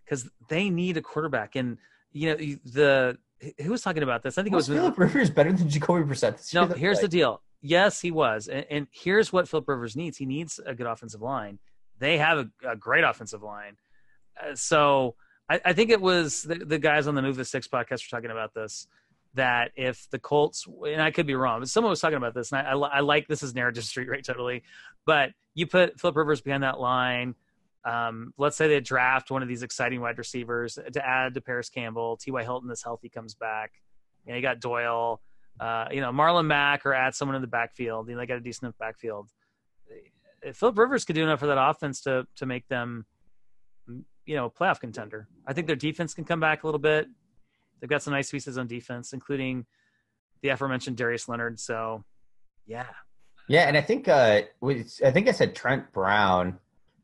Because 0.03 0.29
they 0.49 0.69
need 0.69 0.97
a 0.97 1.01
quarterback, 1.01 1.55
and 1.55 1.77
you 2.15 2.29
know 2.29 2.35
the 2.71 3.17
who 3.61 3.71
was 3.71 3.81
talking 3.81 4.03
about 4.03 4.23
this? 4.23 4.37
I 4.37 4.43
think 4.43 4.53
it 4.53 4.55
Was 4.55 4.69
was 4.69 4.77
Philip 4.77 4.97
Rivers 4.97 5.29
better 5.29 5.51
than 5.51 5.69
Jacoby 5.69 6.03
Brissett 6.03 6.37
this 6.37 6.53
No, 6.53 6.65
here's 6.65 7.01
the 7.01 7.07
deal. 7.07 7.41
Yes, 7.61 7.99
he 7.99 8.11
was, 8.11 8.47
and, 8.47 8.65
and 8.69 8.87
here's 8.91 9.33
what 9.33 9.47
Philip 9.47 9.67
Rivers 9.67 9.95
needs. 9.95 10.17
He 10.17 10.25
needs 10.25 10.59
a 10.65 10.73
good 10.73 10.87
offensive 10.87 11.21
line. 11.21 11.59
They 11.99 12.17
have 12.17 12.37
a, 12.37 12.71
a 12.71 12.75
great 12.75 13.03
offensive 13.03 13.43
line, 13.43 13.77
uh, 14.41 14.55
so 14.55 15.15
I, 15.49 15.59
I 15.65 15.73
think 15.73 15.89
it 15.89 15.99
was 15.99 16.43
the, 16.43 16.55
the 16.55 16.79
guys 16.79 17.07
on 17.07 17.15
the 17.15 17.21
Move 17.21 17.35
the 17.35 17.45
Six 17.45 17.67
podcast 17.67 18.09
were 18.09 18.17
talking 18.17 18.31
about 18.31 18.53
this. 18.53 18.87
That 19.33 19.71
if 19.75 20.07
the 20.11 20.19
Colts, 20.19 20.65
and 20.87 21.01
I 21.01 21.11
could 21.11 21.27
be 21.27 21.35
wrong, 21.35 21.59
but 21.59 21.67
someone 21.67 21.89
was 21.89 21.99
talking 21.99 22.17
about 22.17 22.33
this, 22.33 22.53
and 22.53 22.65
I, 22.65 22.71
I, 22.71 22.75
I 22.75 22.99
like 23.01 23.27
this 23.27 23.43
is 23.43 23.53
narrative 23.53 23.83
street 23.91 24.09
right 24.09 24.23
totally, 24.23 24.63
but 25.05 25.31
you 25.53 25.67
put 25.67 25.99
Philip 25.99 26.15
Rivers 26.15 26.41
behind 26.41 26.63
that 26.63 26.79
line. 26.79 27.35
Um, 27.85 28.33
let's 28.37 28.57
say 28.57 28.67
they 28.67 28.79
draft 28.79 29.29
one 29.29 29.43
of 29.43 29.47
these 29.47 29.63
exciting 29.63 30.01
wide 30.01 30.17
receivers 30.17 30.77
to 30.91 31.05
add 31.05 31.35
to 31.35 31.41
Parris 31.41 31.69
Campbell. 31.69 32.17
T.Y. 32.17 32.43
Hilton 32.43 32.69
is 32.71 32.81
healthy, 32.81 33.09
comes 33.09 33.35
back. 33.35 33.71
You 34.25 34.31
know, 34.31 34.37
you 34.37 34.41
got 34.41 34.59
Doyle 34.59 35.21
uh, 35.59 35.85
you 35.91 36.01
know, 36.01 36.11
Marlon 36.11 36.45
Mack 36.45 36.85
or 36.85 36.93
add 36.93 37.15
someone 37.15 37.35
in 37.35 37.41
the 37.41 37.47
backfield. 37.47 38.09
You 38.09 38.15
know, 38.15 38.19
they 38.19 38.25
got 38.25 38.37
a 38.37 38.41
decent 38.41 38.77
backfield. 38.77 39.29
Philip 40.53 40.77
Rivers 40.77 41.05
could 41.05 41.15
do 41.15 41.23
enough 41.23 41.39
for 41.39 41.47
that 41.47 41.57
offense 41.57 42.01
to 42.01 42.27
to 42.35 42.45
make 42.45 42.67
them, 42.67 43.05
you 44.25 44.35
know, 44.35 44.45
a 44.45 44.51
playoff 44.51 44.79
contender. 44.79 45.27
I 45.47 45.53
think 45.53 45.67
their 45.67 45.75
defense 45.75 46.13
can 46.13 46.23
come 46.23 46.39
back 46.39 46.63
a 46.63 46.67
little 46.67 46.79
bit. 46.79 47.07
They've 47.79 47.89
got 47.89 48.03
some 48.03 48.13
nice 48.13 48.29
pieces 48.29 48.57
on 48.57 48.67
defense, 48.67 49.13
including 49.13 49.65
the 50.41 50.49
aforementioned 50.49 50.97
Darius 50.97 51.27
Leonard. 51.27 51.59
So, 51.59 52.03
yeah, 52.67 52.85
Yeah, 53.47 53.67
and 53.67 53.77
I 53.77 53.81
think 53.81 54.07
uh, 54.07 54.41
I 54.61 55.11
think 55.11 55.27
I 55.27 55.31
said 55.31 55.55
Trent 55.55 55.91
Brown 55.93 56.59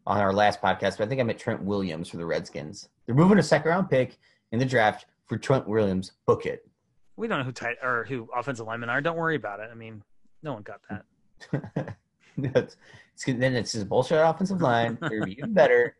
on 0.08 0.20
our 0.20 0.34
last 0.34 0.62
podcast, 0.62 0.98
but 0.98 1.02
I 1.02 1.08
think 1.08 1.22
I 1.22 1.24
meant 1.24 1.40
Trent 1.40 1.64
Williams 1.64 2.10
for 2.10 2.18
the 2.18 2.26
Redskins. 2.26 2.90
They're 3.06 3.16
moving 3.16 3.38
a 3.40 3.44
second 3.44 3.70
round 3.70 3.90
pick 3.90 4.18
in 4.52 4.60
the 4.60 4.66
draft 4.66 5.06
for 5.28 5.38
Trent 5.38 5.68
Williams. 5.68 6.14
Book 6.26 6.46
it. 6.46 6.68
we 7.16 7.28
don't 7.28 7.40
know 7.40 7.46
who 7.46 7.52
tight 7.52 7.78
or 7.84 8.06
who 8.06 8.28
offensive 8.36 8.66
linemen 8.66 8.90
are. 8.90 9.02
Don't 9.02 9.18
worry 9.18 9.36
about 9.36 9.60
it. 9.60 9.70
I 9.72 9.76
mean, 9.76 10.04
no 10.44 10.54
one 10.54 10.64
got 10.64 10.82
that. 10.90 11.96
it's, 12.38 12.76
it's, 13.14 13.26
then 13.26 13.56
it's 13.56 13.72
just 13.72 13.88
bullshit 13.88 14.20
offensive 14.20 14.62
line. 14.62 14.98
They're 15.02 15.26
be 15.26 15.34
even 15.34 15.54
better. 15.54 15.96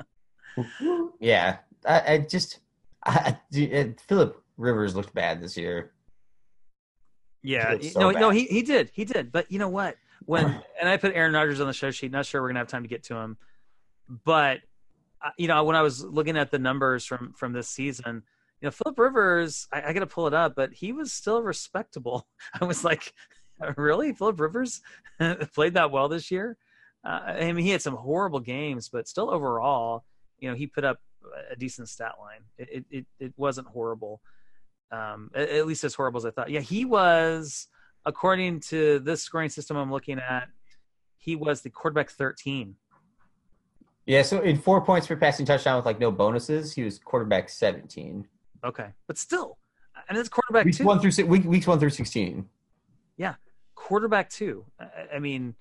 yeah, 1.20 1.58
I, 1.86 2.14
I 2.14 2.18
just 2.18 2.60
I, 3.04 3.36
I, 3.54 3.94
Philip 4.06 4.42
Rivers 4.56 4.94
looked 4.94 5.14
bad 5.14 5.40
this 5.40 5.56
year. 5.56 5.92
Yeah, 7.42 7.76
so 7.80 8.10
no, 8.10 8.10
no, 8.10 8.30
he 8.30 8.44
he 8.44 8.62
did, 8.62 8.90
he 8.92 9.04
did. 9.04 9.32
But 9.32 9.50
you 9.50 9.58
know 9.58 9.68
what? 9.68 9.96
When 10.26 10.62
and 10.80 10.88
I 10.88 10.96
put 10.96 11.14
Aaron 11.14 11.32
Rodgers 11.32 11.60
on 11.60 11.66
the 11.66 11.72
show 11.72 11.90
sheet. 11.90 12.12
Not 12.12 12.26
sure 12.26 12.42
we're 12.42 12.48
gonna 12.48 12.60
have 12.60 12.68
time 12.68 12.82
to 12.82 12.88
get 12.88 13.04
to 13.04 13.16
him, 13.16 13.36
but 14.24 14.60
uh, 15.24 15.30
you 15.36 15.48
know 15.48 15.64
when 15.64 15.76
I 15.76 15.82
was 15.82 16.04
looking 16.04 16.36
at 16.36 16.50
the 16.50 16.58
numbers 16.58 17.04
from 17.04 17.32
from 17.34 17.52
this 17.52 17.68
season, 17.68 18.22
you 18.60 18.66
know 18.66 18.70
Philip 18.70 18.98
Rivers, 18.98 19.66
I, 19.72 19.82
I 19.82 19.92
got 19.92 20.00
to 20.00 20.06
pull 20.06 20.26
it 20.26 20.34
up, 20.34 20.54
but 20.54 20.72
he 20.72 20.92
was 20.92 21.12
still 21.12 21.42
respectable. 21.42 22.26
I 22.60 22.64
was 22.64 22.84
like, 22.84 23.12
really, 23.76 24.12
Philip 24.12 24.40
Rivers 24.40 24.80
played 25.54 25.74
that 25.74 25.90
well 25.90 26.08
this 26.08 26.30
year? 26.30 26.56
Uh, 27.04 27.20
I 27.26 27.52
mean, 27.52 27.64
he 27.64 27.70
had 27.70 27.82
some 27.82 27.96
horrible 27.96 28.40
games, 28.40 28.88
but 28.88 29.08
still 29.08 29.30
overall, 29.30 30.04
you 30.38 30.48
know, 30.48 30.56
he 30.56 30.66
put 30.68 30.84
up 30.84 30.98
a 31.50 31.56
decent 31.56 31.88
stat 31.88 32.12
line. 32.20 32.42
It 32.58 32.84
it 32.90 33.06
it, 33.18 33.32
wasn't 33.36 33.66
horrible 33.66 34.20
um, 34.92 35.30
at 35.34 35.66
least 35.66 35.84
as 35.84 35.94
horrible 35.94 36.18
as 36.18 36.26
I 36.26 36.30
thought. 36.30 36.50
Yeah, 36.50 36.60
he 36.60 36.84
was, 36.84 37.66
according 38.04 38.60
to 38.60 38.98
this 39.00 39.22
scoring 39.22 39.48
system 39.48 39.76
I'm 39.76 39.90
looking 39.90 40.18
at, 40.18 40.48
he 41.16 41.36
was 41.36 41.62
the 41.62 41.70
quarterback 41.70 42.10
13. 42.10 42.76
Yeah, 44.06 44.22
so 44.22 44.40
in 44.40 44.58
four 44.58 44.80
points 44.84 45.06
per 45.06 45.16
passing 45.16 45.46
touchdown 45.46 45.76
with 45.76 45.86
like 45.86 46.00
no 46.00 46.10
bonuses, 46.10 46.72
he 46.72 46.82
was 46.82 46.98
quarterback 46.98 47.48
seventeen. 47.48 48.26
Okay, 48.64 48.88
but 49.06 49.16
still, 49.16 49.58
and 50.08 50.18
it's 50.18 50.28
quarterback 50.28 50.64
Weeks 50.64 50.78
two. 50.78 50.84
one 50.84 50.98
through 50.98 51.26
week, 51.26 51.44
weeks 51.44 51.68
one 51.68 51.78
through 51.78 51.90
sixteen. 51.90 52.48
Yeah, 53.16 53.34
quarterback 53.76 54.28
two. 54.28 54.64
I, 54.80 55.16
I 55.16 55.18
mean, 55.20 55.54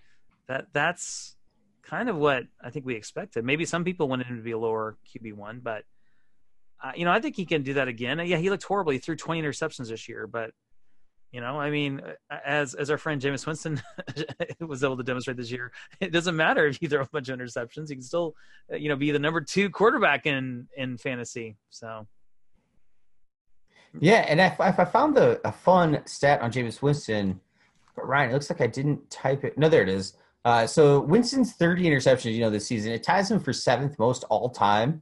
that 0.47 0.67
that's 0.73 1.35
kind 1.83 2.09
of 2.09 2.15
what 2.15 2.45
I 2.63 2.71
think 2.71 2.83
we 2.83 2.95
expected. 2.95 3.45
Maybe 3.45 3.63
some 3.63 3.83
people 3.83 4.07
wanted 4.07 4.25
him 4.25 4.37
to 4.37 4.43
be 4.43 4.51
a 4.51 4.57
lower 4.57 4.97
QB 5.07 5.33
one, 5.33 5.59
but 5.61 5.83
uh, 6.83 6.93
you 6.95 7.05
know, 7.05 7.11
I 7.11 7.19
think 7.19 7.35
he 7.35 7.45
can 7.45 7.61
do 7.61 7.75
that 7.75 7.87
again. 7.87 8.19
Yeah, 8.25 8.37
he 8.37 8.49
looked 8.49 8.63
horrible. 8.63 8.91
He 8.91 8.97
threw 8.97 9.15
20 9.15 9.39
interceptions 9.43 9.89
this 9.89 10.09
year, 10.09 10.25
but 10.25 10.49
you 11.31 11.39
know, 11.39 11.59
I 11.59 11.69
mean, 11.69 12.01
as 12.45 12.73
as 12.73 12.89
our 12.89 12.97
friend 12.97 13.21
Jameis 13.21 13.47
Winston 13.47 13.81
was 14.59 14.83
able 14.83 14.97
to 14.97 15.03
demonstrate 15.03 15.37
this 15.37 15.51
year, 15.51 15.71
it 15.99 16.11
doesn't 16.11 16.35
matter 16.35 16.67
if 16.67 16.81
you 16.81 16.89
throw 16.89 17.01
a 17.01 17.07
bunch 17.07 17.29
of 17.29 17.39
interceptions. 17.39 17.89
You 17.89 17.95
can 17.95 18.03
still, 18.03 18.35
uh, 18.71 18.75
you 18.75 18.89
know, 18.89 18.95
be 18.95 19.11
the 19.11 19.19
number 19.19 19.41
two 19.41 19.69
quarterback 19.69 20.25
in 20.25 20.67
in 20.75 20.97
fantasy. 20.97 21.55
So 21.69 22.05
Yeah, 23.99 24.25
and 24.27 24.41
if 24.41 24.59
I 24.59 24.85
found 24.85 25.15
the 25.15 25.39
a 25.45 25.51
fun 25.51 26.01
stat 26.05 26.41
on 26.41 26.51
Jameis 26.51 26.81
Winston, 26.81 27.39
but 27.95 28.07
Ryan, 28.07 28.31
it 28.31 28.33
looks 28.33 28.49
like 28.49 28.61
I 28.61 28.67
didn't 28.67 29.09
type 29.09 29.43
it. 29.43 29.57
No, 29.57 29.69
there 29.69 29.83
it 29.83 29.89
is. 29.89 30.17
Uh, 30.43 30.65
so 30.65 31.01
Winston's 31.01 31.53
30 31.53 31.83
interceptions, 31.83 32.33
you 32.33 32.41
know, 32.41 32.49
this 32.49 32.65
season, 32.65 32.91
it 32.91 33.03
ties 33.03 33.29
him 33.29 33.39
for 33.39 33.53
seventh 33.53 33.99
most 33.99 34.23
all 34.25 34.49
time 34.49 35.01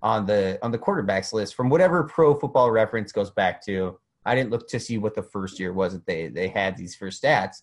on 0.00 0.24
the 0.26 0.58
on 0.62 0.70
the 0.70 0.78
quarterbacks 0.78 1.32
list 1.32 1.54
from 1.54 1.68
whatever 1.68 2.04
Pro 2.04 2.34
Football 2.34 2.70
Reference 2.70 3.12
goes 3.12 3.30
back 3.30 3.62
to. 3.66 3.98
I 4.26 4.34
didn't 4.34 4.50
look 4.50 4.68
to 4.68 4.80
see 4.80 4.98
what 4.98 5.14
the 5.14 5.22
first 5.22 5.58
year 5.58 5.72
was 5.72 5.92
that 5.92 6.04
they 6.04 6.28
they 6.28 6.48
had 6.48 6.76
these 6.76 6.94
first 6.94 7.22
stats. 7.22 7.62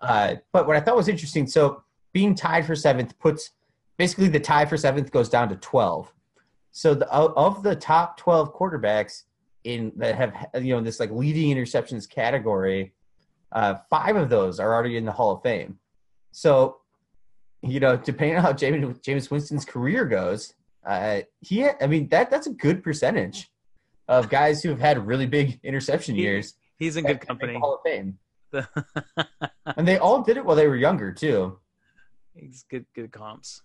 Uh, 0.00 0.36
but 0.52 0.66
what 0.66 0.76
I 0.76 0.80
thought 0.80 0.96
was 0.96 1.08
interesting, 1.08 1.46
so 1.46 1.82
being 2.12 2.34
tied 2.34 2.64
for 2.64 2.76
seventh 2.76 3.18
puts 3.18 3.50
basically 3.98 4.28
the 4.28 4.40
tie 4.40 4.64
for 4.64 4.76
seventh 4.76 5.10
goes 5.10 5.28
down 5.28 5.48
to 5.48 5.56
12. 5.56 6.12
So 6.70 6.94
the, 6.94 7.10
of 7.10 7.62
the 7.62 7.76
top 7.76 8.16
12 8.16 8.54
quarterbacks 8.54 9.22
in 9.64 9.92
that 9.96 10.14
have 10.16 10.64
you 10.64 10.74
know 10.74 10.82
this 10.82 11.00
like 11.00 11.10
leading 11.10 11.56
interceptions 11.56 12.08
category, 12.08 12.92
uh, 13.52 13.76
five 13.90 14.16
of 14.16 14.28
those 14.28 14.60
are 14.60 14.74
already 14.74 14.96
in 14.96 15.04
the 15.04 15.12
Hall 15.12 15.32
of 15.32 15.42
Fame. 15.42 15.78
So, 16.32 16.78
you 17.62 17.80
know, 17.80 17.96
depending 17.96 18.36
on 18.36 18.42
how 18.42 18.52
James 18.52 18.98
James 19.00 19.30
Winston's 19.30 19.64
career 19.64 20.04
goes, 20.04 20.54
uh, 20.86 21.20
he 21.40 21.66
I 21.66 21.86
mean 21.86 22.08
that 22.08 22.30
that's 22.30 22.46
a 22.46 22.52
good 22.52 22.82
percentage 22.82 23.50
of 24.08 24.28
guys 24.28 24.62
who 24.62 24.68
have 24.70 24.80
had 24.80 25.06
really 25.06 25.26
big 25.26 25.58
interception 25.62 26.14
He- 26.14 26.22
years. 26.22 26.54
he's 26.78 26.96
in 26.96 27.04
good 27.04 27.20
company. 27.20 27.54
Hall 27.58 27.74
of 27.76 27.80
Fame, 27.84 28.18
and 29.76 29.86
they 29.88 29.98
all 29.98 30.22
did 30.22 30.36
it 30.36 30.44
while 30.44 30.56
they 30.56 30.66
were 30.68 30.76
younger 30.76 31.12
too. 31.12 31.58
He's 32.34 32.64
good, 32.68 32.86
good 32.94 33.12
comps. 33.12 33.62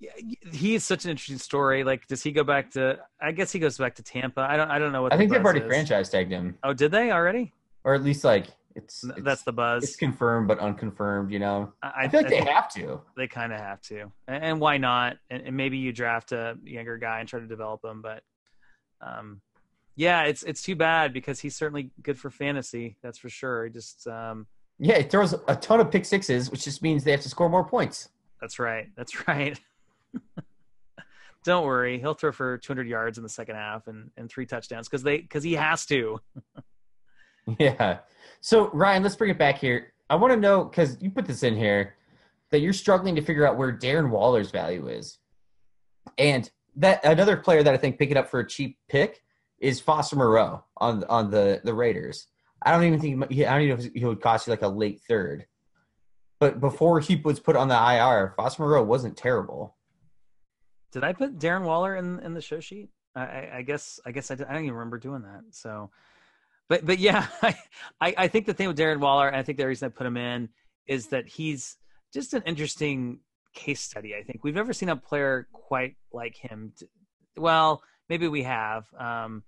Yeah, 0.00 0.12
he 0.52 0.76
is 0.76 0.84
such 0.84 1.04
an 1.04 1.10
interesting 1.10 1.38
story. 1.38 1.82
Like, 1.82 2.06
does 2.06 2.22
he 2.22 2.30
go 2.30 2.44
back 2.44 2.70
to? 2.72 3.00
I 3.20 3.32
guess 3.32 3.50
he 3.50 3.58
goes 3.58 3.76
back 3.78 3.96
to 3.96 4.02
Tampa. 4.04 4.40
I 4.48 4.56
don't. 4.56 4.70
I 4.70 4.78
don't 4.78 4.92
know 4.92 5.02
what. 5.02 5.12
I 5.12 5.16
the 5.16 5.22
think 5.22 5.32
they've 5.32 5.44
already 5.44 5.60
is. 5.60 5.66
franchise 5.66 6.08
tagged 6.08 6.30
him, 6.30 6.56
Oh, 6.62 6.72
did 6.72 6.92
they 6.92 7.10
already? 7.10 7.52
or 7.84 7.94
at 7.94 8.02
least 8.04 8.22
like 8.22 8.46
it's, 8.76 9.02
it's 9.02 9.22
That's 9.22 9.42
the 9.42 9.52
buzz. 9.52 9.82
it's 9.82 9.96
confirmed 9.96 10.46
but 10.46 10.60
unconfirmed. 10.60 11.32
You 11.32 11.40
know, 11.40 11.72
I, 11.82 12.04
I 12.04 12.08
feel 12.08 12.20
like 12.20 12.30
they 12.30 12.36
have 12.44 12.72
to. 12.74 13.00
they 13.16 13.26
kind 13.26 13.52
of 13.52 13.58
have 13.58 13.80
to, 13.82 14.12
and, 14.28 14.44
and 14.44 14.60
why 14.60 14.76
not? 14.78 15.16
And, 15.30 15.42
and 15.48 15.56
maybe 15.56 15.78
you 15.78 15.92
draft 15.92 16.30
a 16.30 16.56
younger 16.62 16.96
guy 16.96 17.18
and 17.18 17.28
try 17.28 17.40
to 17.40 17.46
develop 17.46 17.84
him, 17.84 18.00
but 18.00 18.22
um, 19.00 19.40
yeah, 19.96 20.22
it's 20.24 20.42
it's 20.44 20.62
too 20.62 20.76
bad 20.76 21.12
because 21.12 21.40
he's 21.40 21.56
certainly 21.56 21.90
good 22.02 22.18
for 22.18 22.30
fantasy. 22.30 22.96
That's 23.02 23.18
for 23.18 23.28
sure. 23.28 23.64
He 23.64 23.70
just 23.70 24.06
um, 24.06 24.46
Yeah, 24.78 24.94
it 24.96 25.10
throws 25.10 25.34
a 25.48 25.56
ton 25.56 25.80
of 25.80 25.90
pick 25.90 26.04
sixes, 26.04 26.50
which 26.50 26.64
just 26.64 26.82
means 26.82 27.04
they 27.04 27.10
have 27.10 27.22
to 27.22 27.28
score 27.28 27.48
more 27.48 27.64
points. 27.64 28.08
That's 28.40 28.58
right. 28.58 28.88
That's 28.96 29.28
right. 29.28 29.58
Don't 31.44 31.64
worry, 31.64 31.98
he'll 31.98 32.14
throw 32.14 32.32
for 32.32 32.58
200 32.58 32.86
yards 32.88 33.16
in 33.16 33.22
the 33.22 33.30
second 33.30 33.54
half 33.56 33.86
and, 33.86 34.10
and 34.16 34.28
three 34.28 34.44
touchdowns 34.44 34.88
because 34.88 35.02
they 35.02 35.18
because 35.18 35.42
he 35.44 35.54
has 35.54 35.86
to. 35.86 36.20
Yeah. 37.58 38.00
So 38.42 38.68
Ryan, 38.74 39.02
let's 39.02 39.16
bring 39.16 39.30
it 39.30 39.38
back 39.38 39.56
here. 39.58 39.94
I 40.10 40.16
want 40.16 40.34
to 40.34 40.38
know 40.38 40.64
because 40.64 40.98
you 41.00 41.10
put 41.10 41.24
this 41.24 41.42
in 41.42 41.56
here. 41.56 41.94
that 42.50 42.60
you're 42.60 42.74
struggling 42.74 43.14
to 43.16 43.22
figure 43.22 43.46
out 43.46 43.56
where 43.56 43.72
Darren 43.72 44.10
Waller's 44.10 44.50
value 44.50 44.88
is. 44.88 45.18
And 46.18 46.50
that 46.78 47.04
another 47.04 47.36
player 47.36 47.62
that 47.62 47.74
I 47.74 47.76
think 47.76 47.98
picking 47.98 48.16
up 48.16 48.30
for 48.30 48.40
a 48.40 48.46
cheap 48.46 48.78
pick 48.88 49.22
is 49.60 49.80
Foster 49.80 50.16
Moreau 50.16 50.64
on 50.76 51.04
on 51.04 51.30
the 51.30 51.60
the 51.64 51.74
Raiders. 51.74 52.26
I 52.62 52.72
don't 52.72 52.84
even 52.84 53.00
think 53.00 53.30
he, 53.30 53.44
I 53.44 53.52
don't 53.52 53.62
even 53.62 53.78
know 53.78 53.84
if 53.84 53.92
he 53.92 54.04
would 54.04 54.20
cost 54.20 54.46
you 54.46 54.52
like 54.52 54.62
a 54.62 54.68
late 54.68 55.00
third. 55.08 55.46
But 56.40 56.60
before 56.60 57.00
he 57.00 57.16
was 57.16 57.40
put 57.40 57.56
on 57.56 57.68
the 57.68 57.74
IR, 57.74 58.32
Foster 58.36 58.62
Moreau 58.62 58.84
wasn't 58.84 59.16
terrible. 59.16 59.76
Did 60.92 61.04
I 61.04 61.12
put 61.12 61.38
Darren 61.38 61.64
Waller 61.64 61.96
in 61.96 62.20
in 62.20 62.34
the 62.34 62.40
show 62.40 62.60
sheet? 62.60 62.88
I, 63.14 63.48
I 63.54 63.62
guess 63.62 63.98
I 64.06 64.12
guess 64.12 64.30
I, 64.30 64.36
did, 64.36 64.46
I 64.46 64.52
don't 64.52 64.62
even 64.62 64.74
remember 64.74 64.98
doing 64.98 65.22
that. 65.22 65.42
So, 65.50 65.90
but 66.68 66.86
but 66.86 66.98
yeah, 66.98 67.26
I, 67.42 67.56
I 68.00 68.28
think 68.28 68.46
the 68.46 68.54
thing 68.54 68.68
with 68.68 68.78
Darren 68.78 69.00
Waller, 69.00 69.26
and 69.26 69.36
I 69.36 69.42
think 69.42 69.58
the 69.58 69.66
reason 69.66 69.86
I 69.86 69.90
put 69.90 70.06
him 70.06 70.16
in 70.16 70.48
is 70.86 71.08
that 71.08 71.28
he's 71.28 71.76
just 72.14 72.34
an 72.34 72.42
interesting 72.46 73.20
case 73.58 73.80
study. 73.80 74.14
I 74.14 74.22
think 74.22 74.44
we've 74.44 74.54
never 74.54 74.72
seen 74.72 74.88
a 74.88 74.96
player 74.96 75.48
quite 75.52 75.96
like 76.12 76.36
him. 76.36 76.72
Well, 77.36 77.82
maybe 78.08 78.28
we 78.28 78.44
have. 78.44 78.86
Um, 78.96 79.42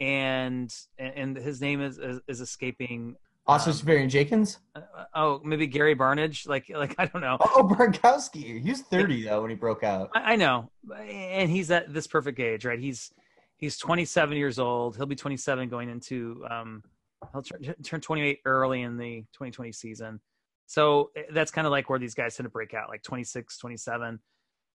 and 0.00 0.72
and 0.98 1.36
his 1.36 1.60
name 1.60 1.80
is 1.80 1.98
is, 1.98 2.20
is 2.28 2.40
escaping. 2.40 3.16
Austin 3.46 3.72
um, 3.72 3.78
Seferian-Jenkins. 3.78 4.58
Uh, 4.76 4.80
oh, 5.14 5.40
maybe 5.42 5.66
Gary 5.66 5.96
Barnidge. 5.96 6.46
Like 6.46 6.68
like 6.68 6.94
I 6.98 7.06
don't 7.06 7.22
know. 7.22 7.38
Oh, 7.40 7.64
Gronkowski. 7.64 8.62
He 8.62 8.70
was 8.70 8.82
thirty 8.82 9.24
though 9.24 9.40
when 9.40 9.50
he 9.50 9.56
broke 9.56 9.82
out. 9.82 10.10
I, 10.14 10.34
I 10.34 10.36
know, 10.36 10.70
and 11.00 11.50
he's 11.50 11.70
at 11.70 11.92
this 11.92 12.06
perfect 12.06 12.38
age, 12.38 12.64
right? 12.64 12.78
He's 12.78 13.10
he's 13.56 13.76
27 13.76 14.36
years 14.36 14.58
old. 14.58 14.96
He'll 14.96 15.06
be 15.06 15.16
27 15.16 15.68
going 15.68 15.88
into 15.88 16.44
um, 16.48 16.84
he'll 17.32 17.42
turn, 17.42 17.74
turn 17.82 18.00
28 18.00 18.38
early 18.44 18.82
in 18.82 18.96
the 18.96 19.22
2020 19.32 19.72
season. 19.72 20.20
So 20.68 21.10
eh, 21.16 21.22
that's 21.32 21.50
kind 21.50 21.66
of 21.66 21.70
like 21.72 21.90
where 21.90 21.98
these 21.98 22.14
guys 22.14 22.36
tend 22.36 22.44
to 22.44 22.50
break 22.50 22.74
out, 22.74 22.88
like 22.88 23.02
26, 23.02 23.58
27 23.58 24.20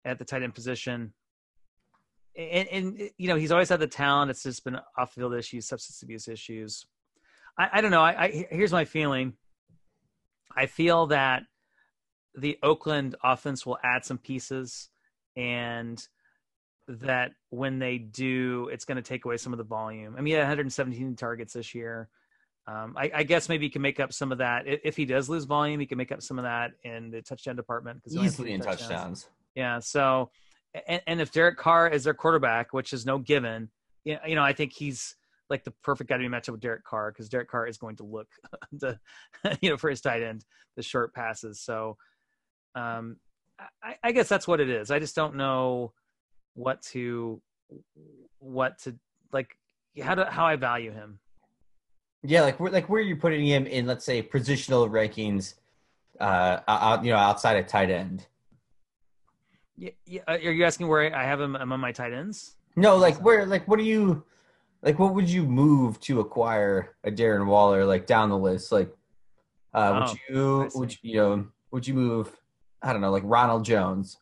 at 0.05 0.17
the 0.17 0.25
tight 0.25 0.41
end 0.41 0.55
position. 0.55 1.13
And, 2.35 2.67
and 2.69 3.09
you 3.17 3.27
know, 3.27 3.35
he's 3.35 3.51
always 3.51 3.69
had 3.69 3.81
the 3.81 3.87
talent. 3.87 4.31
It's 4.31 4.41
just 4.41 4.63
been 4.63 4.79
off 4.97 5.13
field 5.13 5.35
issues, 5.35 5.67
substance 5.67 6.01
abuse 6.01 6.29
issues. 6.29 6.85
I, 7.59 7.69
I 7.73 7.81
don't 7.81 7.91
know. 7.91 8.01
I, 8.01 8.23
I, 8.23 8.47
here's 8.49 8.71
my 8.71 8.85
feeling. 8.85 9.33
I 10.55 10.65
feel 10.65 11.07
that 11.07 11.43
the 12.35 12.57
Oakland 12.63 13.15
offense 13.21 13.65
will 13.65 13.77
add 13.83 14.05
some 14.05 14.17
pieces, 14.17 14.89
and 15.35 16.01
that 16.87 17.31
when 17.49 17.79
they 17.79 17.97
do, 17.97 18.69
it's 18.71 18.85
going 18.85 18.95
to 18.95 19.01
take 19.01 19.25
away 19.25 19.35
some 19.35 19.51
of 19.53 19.57
the 19.57 19.65
volume. 19.65 20.15
I 20.17 20.21
mean, 20.21 20.37
117 20.37 21.17
targets 21.17 21.53
this 21.53 21.75
year. 21.75 22.07
Um, 22.67 22.93
I, 22.95 23.11
I, 23.15 23.23
guess 23.23 23.49
maybe 23.49 23.65
he 23.65 23.69
can 23.71 23.81
make 23.81 23.99
up 23.99 24.13
some 24.13 24.31
of 24.31 24.37
that 24.37 24.63
if 24.65 24.95
he 24.95 25.03
does 25.03 25.27
lose 25.29 25.45
volume. 25.45 25.79
He 25.79 25.87
can 25.87 25.97
make 25.97 26.11
up 26.11 26.21
some 26.21 26.37
of 26.37 26.43
that 26.43 26.71
in 26.83 27.09
the 27.09 27.21
touchdown 27.21 27.55
department 27.55 28.01
easily 28.07 28.53
in 28.53 28.61
touchdowns. 28.61 28.89
touchdowns. 28.89 29.29
Yeah. 29.55 29.79
So, 29.79 30.29
and, 30.87 31.01
and, 31.07 31.19
if 31.19 31.31
Derek 31.31 31.57
Carr 31.57 31.89
is 31.89 32.03
their 32.03 32.13
quarterback, 32.13 32.71
which 32.71 32.93
is 32.93 33.05
no 33.05 33.17
given, 33.17 33.69
you 34.05 34.13
know, 34.13 34.19
you 34.27 34.35
know 34.35 34.43
I 34.43 34.53
think 34.53 34.73
he's 34.73 35.15
like 35.49 35.63
the 35.63 35.73
perfect 35.83 36.09
guy 36.09 36.17
to 36.17 36.23
be 36.23 36.29
matched 36.29 36.49
up 36.49 36.53
with 36.53 36.61
Derek 36.61 36.83
Carr 36.83 37.11
because 37.11 37.29
Derek 37.29 37.49
Carr 37.49 37.67
is 37.67 37.77
going 37.77 37.95
to 37.97 38.03
look 38.03 38.27
the, 38.71 38.99
you 39.61 39.71
know, 39.71 39.77
for 39.77 39.89
his 39.89 40.01
tight 40.01 40.21
end, 40.21 40.45
the 40.75 40.83
short 40.83 41.13
passes. 41.13 41.59
So, 41.59 41.97
um, 42.75 43.17
I, 43.83 43.95
I 44.03 44.11
guess 44.11 44.29
that's 44.29 44.47
what 44.47 44.59
it 44.59 44.69
is. 44.69 44.91
I 44.91 44.99
just 44.99 45.15
don't 45.15 45.35
know 45.35 45.93
what 46.53 46.81
to, 46.83 47.41
what 48.39 48.77
to 48.83 48.95
like, 49.33 49.55
how 50.01 50.15
to 50.15 50.25
how 50.25 50.45
I 50.45 50.55
value 50.55 50.91
him. 50.91 51.19
Yeah, 52.23 52.41
like 52.41 52.59
where 52.59 52.71
like 52.71 52.87
where 52.87 53.01
are 53.01 53.05
you 53.05 53.15
putting 53.15 53.45
him 53.45 53.65
in? 53.65 53.87
Let's 53.87 54.05
say 54.05 54.21
positional 54.21 54.89
rankings, 54.89 55.55
uh, 56.19 56.59
out 56.67 57.03
you 57.03 57.11
know 57.11 57.17
outside 57.17 57.57
of 57.57 57.67
tight 57.67 57.89
end. 57.89 58.27
Yeah, 59.75 59.89
yeah. 60.05 60.21
Uh, 60.27 60.33
are 60.33 60.51
you 60.51 60.63
asking 60.63 60.87
where 60.87 61.15
I 61.15 61.23
have 61.23 61.41
him 61.41 61.55
among 61.55 61.79
my 61.79 61.91
tight 61.91 62.13
ends? 62.13 62.55
No, 62.75 62.95
like 62.95 63.17
where, 63.23 63.45
like 63.47 63.67
what 63.67 63.79
do 63.79 63.85
you, 63.85 64.23
like 64.83 64.99
what 64.99 65.15
would 65.15 65.27
you 65.27 65.43
move 65.43 65.99
to 66.01 66.19
acquire 66.19 66.95
a 67.03 67.09
Darren 67.09 67.47
Waller 67.47 67.85
like 67.85 68.05
down 68.05 68.29
the 68.29 68.37
list? 68.37 68.71
Like, 68.71 68.93
uh, 69.73 70.05
would 70.07 70.09
oh, 70.09 70.15
you 70.29 70.69
would 70.75 70.91
you, 70.91 70.97
you 71.01 71.15
know 71.15 71.47
would 71.71 71.87
you 71.87 71.95
move? 71.95 72.37
I 72.83 72.93
don't 72.93 73.01
know, 73.01 73.11
like 73.11 73.23
Ronald 73.25 73.65
Jones. 73.65 74.17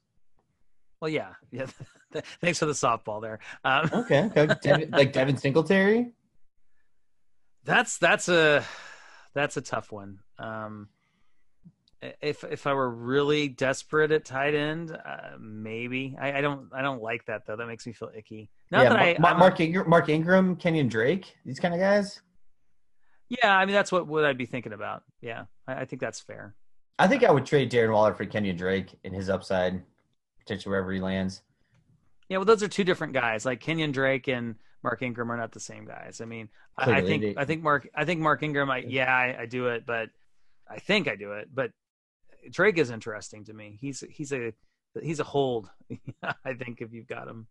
Well, 1.01 1.09
yeah, 1.09 1.33
yeah. 1.51 1.65
Thanks 2.41 2.59
for 2.59 2.65
the 2.65 2.73
softball 2.73 3.21
there. 3.21 3.39
Um, 3.63 3.89
okay, 3.93 4.29
okay. 4.35 4.55
Devin, 4.61 4.91
like 4.91 5.13
Devin 5.13 5.37
Singletary. 5.37 6.13
That's 7.66 7.97
that's 7.97 8.30
a 8.30 8.64
that's 9.34 9.57
a 9.57 9.62
tough 9.62 9.91
one. 9.91 10.20
Um, 10.38 10.89
if 12.01 12.43
if 12.43 12.66
I 12.66 12.74
were 12.74 12.89
really 12.89 13.49
desperate 13.49 14.12
at 14.12 14.26
tight 14.26 14.55
end, 14.55 14.91
uh, 14.91 15.38
maybe 15.39 16.16
I, 16.20 16.38
I, 16.38 16.41
don't 16.41 16.70
I 16.74 16.82
don't 16.82 17.01
like 17.01 17.26
that 17.26 17.45
though. 17.45 17.57
That 17.57 17.68
makes 17.68 17.86
me 17.86 17.93
feel 17.93 18.12
icky. 18.16 18.49
Not 18.72 18.84
yeah, 18.84 18.89
that 18.89 19.20
Mark, 19.20 19.36
I, 19.36 19.39
Mark 19.39 19.60
Ingram, 19.60 19.89
Mark 19.89 20.10
Ingram, 20.10 20.55
Kenyon 20.55 20.88
Drake, 20.88 21.36
these 21.45 21.60
kind 21.60 21.74
of 21.74 21.80
guys. 21.80 22.22
Yeah, 23.28 23.55
I 23.55 23.66
mean 23.66 23.76
that's 23.76 23.91
what 23.91 24.07
what 24.07 24.26
I'd 24.26 24.38
be 24.38 24.45
thinking 24.45 24.74
about. 24.74 25.03
Yeah, 25.22 25.45
I, 25.68 25.82
I 25.82 25.86
think 25.86 26.01
that's 26.01 26.20
fair. 26.20 26.55
I 26.97 27.07
think 27.07 27.24
I 27.24 27.32
would 27.32 27.45
trade 27.45 27.72
Darren 27.72 27.93
Waller 27.93 28.14
for 28.14 28.26
Kenyon 28.26 28.57
Drake 28.57 28.97
in 29.03 29.14
his 29.14 29.30
upside, 29.30 29.82
potentially 30.39 30.72
wherever 30.72 30.91
he 30.91 30.99
lands. 30.99 31.41
Yeah, 32.30 32.38
well, 32.38 32.45
those 32.45 32.64
are 32.64 32.68
two 32.68 32.84
different 32.84 33.14
guys. 33.14 33.45
Like 33.45 33.60
Kenyon 33.60 33.91
Drake 33.91 34.28
and 34.28 34.55
Mark 34.84 35.01
Ingram 35.01 35.32
are 35.32 35.38
not 35.38 35.51
the 35.51 35.59
same 35.59 35.86
guys. 35.86 36.21
I 36.21 36.25
mean, 36.25 36.49
I, 36.77 36.91
I, 36.93 37.01
think 37.01 37.38
I 37.38 37.45
think 37.45 37.63
Mark 37.63 37.89
I 37.95 38.05
think 38.05 38.21
Mark 38.21 38.43
Ingram. 38.43 38.69
I, 38.69 38.84
yeah, 38.88 39.13
I, 39.13 39.41
I, 39.41 39.45
do 39.45 39.67
it, 39.67 39.86
but 39.86 40.09
I 40.69 40.80
think 40.80 41.07
I 41.07 41.15
do 41.15 41.34
it. 41.34 41.49
But 41.53 41.71
Drake 42.49 42.77
is 42.77 42.89
interesting 42.89 43.45
to 43.45 43.53
me. 43.53 43.77
He's 43.80 44.03
he's 44.09 44.32
a 44.32 44.53
he's 45.01 45.19
a 45.19 45.23
hold. 45.23 45.69
I 46.45 46.53
think 46.53 46.82
if 46.82 46.93
you've 46.93 47.07
got 47.07 47.27
him. 47.27 47.47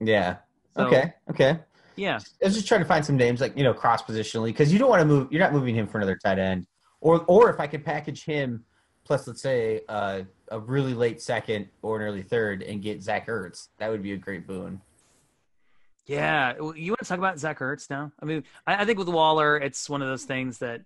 Yeah. 0.00 0.36
So, 0.76 0.86
okay. 0.86 1.14
Okay. 1.30 1.58
Yeah. 1.96 2.18
I 2.42 2.46
was 2.46 2.54
just 2.54 2.68
trying 2.68 2.82
to 2.82 2.86
find 2.86 3.04
some 3.04 3.16
names 3.16 3.40
like 3.40 3.56
you 3.56 3.64
know 3.64 3.72
cross 3.72 4.02
positionally 4.02 4.48
because 4.48 4.72
you 4.72 4.78
don't 4.78 4.90
want 4.90 5.00
to 5.00 5.06
move. 5.06 5.28
You're 5.30 5.40
not 5.40 5.52
moving 5.52 5.74
him 5.74 5.86
for 5.86 5.98
another 5.98 6.18
tight 6.22 6.38
end, 6.38 6.66
or 7.00 7.24
or 7.26 7.50
if 7.50 7.60
I 7.60 7.66
could 7.66 7.84
package 7.84 8.24
him 8.24 8.64
plus 9.06 9.26
let's 9.26 9.40
say 9.40 9.82
uh, 9.88 10.22
a 10.50 10.58
really 10.58 10.92
late 10.92 11.22
second 11.22 11.68
or 11.80 12.00
an 12.00 12.06
early 12.06 12.22
third 12.22 12.62
and 12.62 12.82
get 12.82 13.02
Zach 13.02 13.28
Ertz, 13.28 13.68
that 13.78 13.88
would 13.88 14.02
be 14.02 14.12
a 14.12 14.16
great 14.16 14.46
boon. 14.46 14.80
Yeah, 16.06 16.54
you 16.76 16.92
want 16.92 17.00
to 17.00 17.04
talk 17.04 17.18
about 17.18 17.38
Zach 17.38 17.58
Ertz 17.58 17.90
now? 17.90 18.12
I 18.22 18.26
mean, 18.26 18.44
I, 18.66 18.82
I 18.82 18.84
think 18.84 18.98
with 18.98 19.08
Waller, 19.08 19.56
it's 19.56 19.90
one 19.90 20.02
of 20.02 20.08
those 20.08 20.24
things 20.24 20.58
that, 20.58 20.82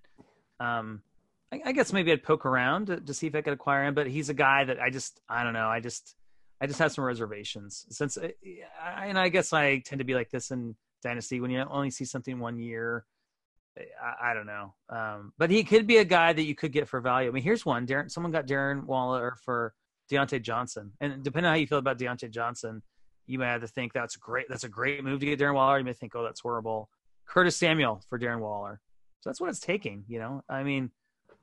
um, 0.58 1.02
I, 1.52 1.60
I 1.66 1.72
guess 1.72 1.92
maybe 1.92 2.10
I'd 2.10 2.22
poke 2.22 2.46
around 2.46 2.86
to, 2.86 3.00
to, 3.00 3.12
see 3.12 3.26
if 3.26 3.34
I 3.34 3.42
could 3.42 3.52
acquire 3.52 3.84
him. 3.84 3.94
But 3.94 4.06
he's 4.06 4.30
a 4.30 4.34
guy 4.34 4.64
that 4.64 4.80
I 4.80 4.88
just, 4.88 5.20
I 5.28 5.44
don't 5.44 5.52
know, 5.52 5.68
I 5.68 5.80
just, 5.80 6.16
I 6.60 6.66
just 6.66 6.78
have 6.78 6.92
some 6.92 7.04
reservations 7.04 7.86
since, 7.90 8.16
uh, 8.16 8.28
I, 8.82 9.06
and 9.06 9.18
I 9.18 9.28
guess 9.28 9.52
I 9.52 9.80
tend 9.80 9.98
to 9.98 10.04
be 10.04 10.14
like 10.14 10.30
this 10.30 10.50
in 10.50 10.74
Dynasty 11.02 11.40
when 11.40 11.50
you 11.50 11.64
only 11.70 11.90
see 11.90 12.06
something 12.06 12.38
one 12.38 12.58
year. 12.58 13.04
I, 13.78 14.30
I 14.30 14.34
don't 14.34 14.46
know, 14.46 14.74
um, 14.88 15.32
but 15.38 15.50
he 15.50 15.64
could 15.64 15.86
be 15.86 15.98
a 15.98 16.04
guy 16.04 16.32
that 16.32 16.42
you 16.42 16.54
could 16.54 16.72
get 16.72 16.88
for 16.88 17.00
value. 17.00 17.28
I 17.28 17.32
mean, 17.32 17.42
here's 17.42 17.64
one: 17.64 17.86
Darren. 17.86 18.10
Someone 18.10 18.32
got 18.32 18.46
Darren 18.46 18.84
Waller 18.84 19.36
for 19.44 19.74
Diontae 20.10 20.42
Johnson, 20.42 20.92
and 21.00 21.22
depending 21.22 21.48
on 21.48 21.54
how 21.54 21.60
you 21.60 21.68
feel 21.68 21.78
about 21.78 21.96
Diontae 21.96 22.30
Johnson 22.30 22.82
you 23.30 23.38
may 23.38 23.46
have 23.46 23.60
to 23.60 23.68
think 23.68 23.92
that's 23.92 24.16
great. 24.16 24.46
That's 24.48 24.64
a 24.64 24.68
great 24.68 25.04
move 25.04 25.20
to 25.20 25.26
get 25.26 25.38
Darren 25.38 25.54
Waller. 25.54 25.78
You 25.78 25.84
may 25.84 25.92
think, 25.92 26.14
oh, 26.16 26.24
that's 26.24 26.40
horrible. 26.40 26.90
Curtis 27.26 27.56
Samuel 27.56 28.02
for 28.08 28.18
Darren 28.18 28.40
Waller. 28.40 28.80
So 29.20 29.30
that's 29.30 29.40
what 29.40 29.50
it's 29.50 29.60
taking. 29.60 30.04
You 30.08 30.18
know, 30.18 30.42
I 30.48 30.64
mean, 30.64 30.90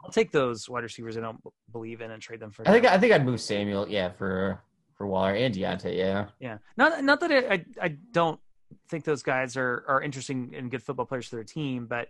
I'll 0.04 0.12
take 0.12 0.32
those 0.32 0.68
wide 0.68 0.84
receivers 0.84 1.18
I 1.18 1.22
don't 1.22 1.40
believe 1.72 2.02
in 2.02 2.12
and 2.12 2.22
trade 2.22 2.42
them 2.42 2.52
for. 2.52 2.68
I 2.68 2.72
think 2.74 2.86
I 2.86 2.98
think 2.98 3.14
I'd 3.14 3.26
move 3.26 3.40
Samuel, 3.40 3.88
yeah, 3.88 4.10
for 4.10 4.62
for 4.96 5.08
Waller 5.08 5.34
and 5.34 5.56
Diontae, 5.56 5.96
yeah. 5.96 6.26
Yeah, 6.40 6.58
not 6.76 7.04
not 7.04 7.22
that 7.22 7.32
I 7.32 7.54
I, 7.54 7.66
I 7.82 7.88
don't 8.12 8.40
think 8.90 9.06
those 9.06 9.24
guys 9.24 9.56
are 9.56 9.86
are 9.88 10.02
interesting 10.02 10.54
and 10.56 10.70
good 10.70 10.84
football 10.84 11.06
players 11.06 11.28
for 11.28 11.36
their 11.38 11.46
team, 11.46 11.86
but 11.88 12.10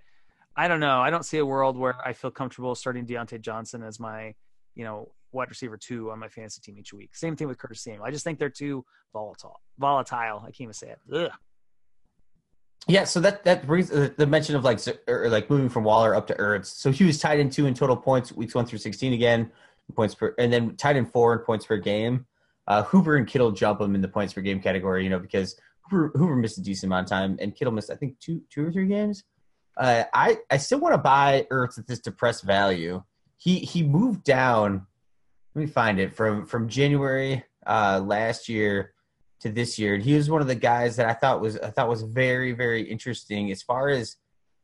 I 0.56 0.68
don't 0.68 0.80
know. 0.80 1.02
I 1.02 1.12
don't 1.12 1.26
see 1.26 1.38
a 1.38 1.46
world 1.46 1.78
where 1.78 1.96
I 2.04 2.14
feel 2.14 2.32
comfortable 2.32 2.74
starting 2.74 3.06
Diontae 3.06 3.42
Johnson 3.42 3.84
as 3.84 4.00
my 4.00 4.34
you 4.74 4.84
know 4.84 5.12
wide 5.32 5.50
receiver 5.50 5.78
two 5.78 6.12
on 6.12 6.20
my 6.20 6.30
fantasy 6.30 6.62
team 6.62 6.78
each 6.78 6.94
week. 6.94 7.16
Same 7.16 7.36
thing 7.36 7.48
with 7.48 7.58
Curtis 7.58 7.84
Samuel. 7.84 8.06
I 8.06 8.12
just 8.12 8.24
think 8.24 8.40
they're 8.40 8.50
too 8.50 8.86
volatile. 9.14 9.60
Volatile. 9.78 10.40
I 10.40 10.48
can't 10.48 10.62
even 10.62 10.74
say 10.74 10.90
it. 10.90 11.00
Ugh. 11.14 11.32
Yeah, 12.88 13.04
so 13.04 13.20
that 13.20 13.44
that 13.44 13.68
brings 13.68 13.92
uh, 13.92 14.10
the 14.16 14.26
mention 14.26 14.56
of 14.56 14.64
like 14.64 14.80
or 15.08 15.30
like 15.30 15.50
moving 15.50 15.68
from 15.68 15.84
Waller 15.84 16.16
up 16.16 16.28
to 16.28 16.36
Ertz. 16.36 16.68
So 16.68 16.90
he 16.90 17.04
was 17.04 17.20
tied 17.20 17.40
in 17.40 17.50
two 17.50 17.66
in 17.66 17.74
total 17.74 17.98
points 17.98 18.32
weeks 18.32 18.56
one 18.56 18.66
through 18.66 18.80
sixteen 18.80 19.14
again 19.14 19.52
points 19.94 20.16
per, 20.16 20.34
and 20.38 20.52
then 20.52 20.76
tied 20.78 20.96
in 20.96 21.06
four 21.06 21.34
in 21.34 21.40
points 21.40 21.66
per 21.66 21.78
game. 21.78 22.26
Uh, 22.68 22.84
Hooper 22.84 23.16
and 23.16 23.28
Kittle 23.28 23.52
jump 23.52 23.82
him 23.82 23.96
in 23.96 24.02
the 24.02 24.08
points 24.08 24.34
per 24.34 24.42
game 24.42 24.62
category, 24.62 25.04
you 25.04 25.10
know, 25.10 25.20
because 25.20 25.60
Hoover, 25.90 26.12
Hooper 26.16 26.36
missed 26.36 26.58
a 26.58 26.62
decent 26.62 26.90
amount 26.90 27.06
of 27.06 27.10
time 27.10 27.38
and 27.40 27.56
Kittle 27.56 27.74
missed 27.74 27.92
I 27.92 27.96
think 27.96 28.20
two 28.20 28.42
two 28.50 28.66
or 28.66 28.72
three 28.72 28.88
games. 28.88 29.24
Uh, 29.76 30.04
I 30.14 30.38
I 30.50 30.58
still 30.58 30.80
want 30.80 30.94
to 30.94 30.98
buy 30.98 31.46
Ertz 31.52 31.78
at 31.78 31.88
this 31.88 32.00
depressed 32.00 32.44
value. 32.44 33.04
He 33.38 33.60
he 33.60 33.84
moved 33.84 34.24
down 34.24 34.88
let 35.58 35.66
me 35.66 35.72
find 35.72 36.00
it 36.00 36.14
from 36.14 36.46
from 36.46 36.70
January 36.70 37.44
uh, 37.66 38.00
last 38.06 38.48
year 38.48 38.94
to 39.40 39.50
this 39.50 39.80
year. 39.80 39.96
And 39.96 40.04
he 40.04 40.14
was 40.14 40.30
one 40.30 40.40
of 40.40 40.48
the 40.48 40.54
guys 40.54 40.96
that 40.98 41.08
I 41.08 41.14
thought 41.14 41.42
was 41.42 41.58
I 41.58 41.72
thought 41.72 41.90
was 41.90 42.04
very 42.04 42.52
very 42.52 42.84
interesting 42.84 43.50
as 43.52 43.64
far 43.64 43.90
as 43.90 44.18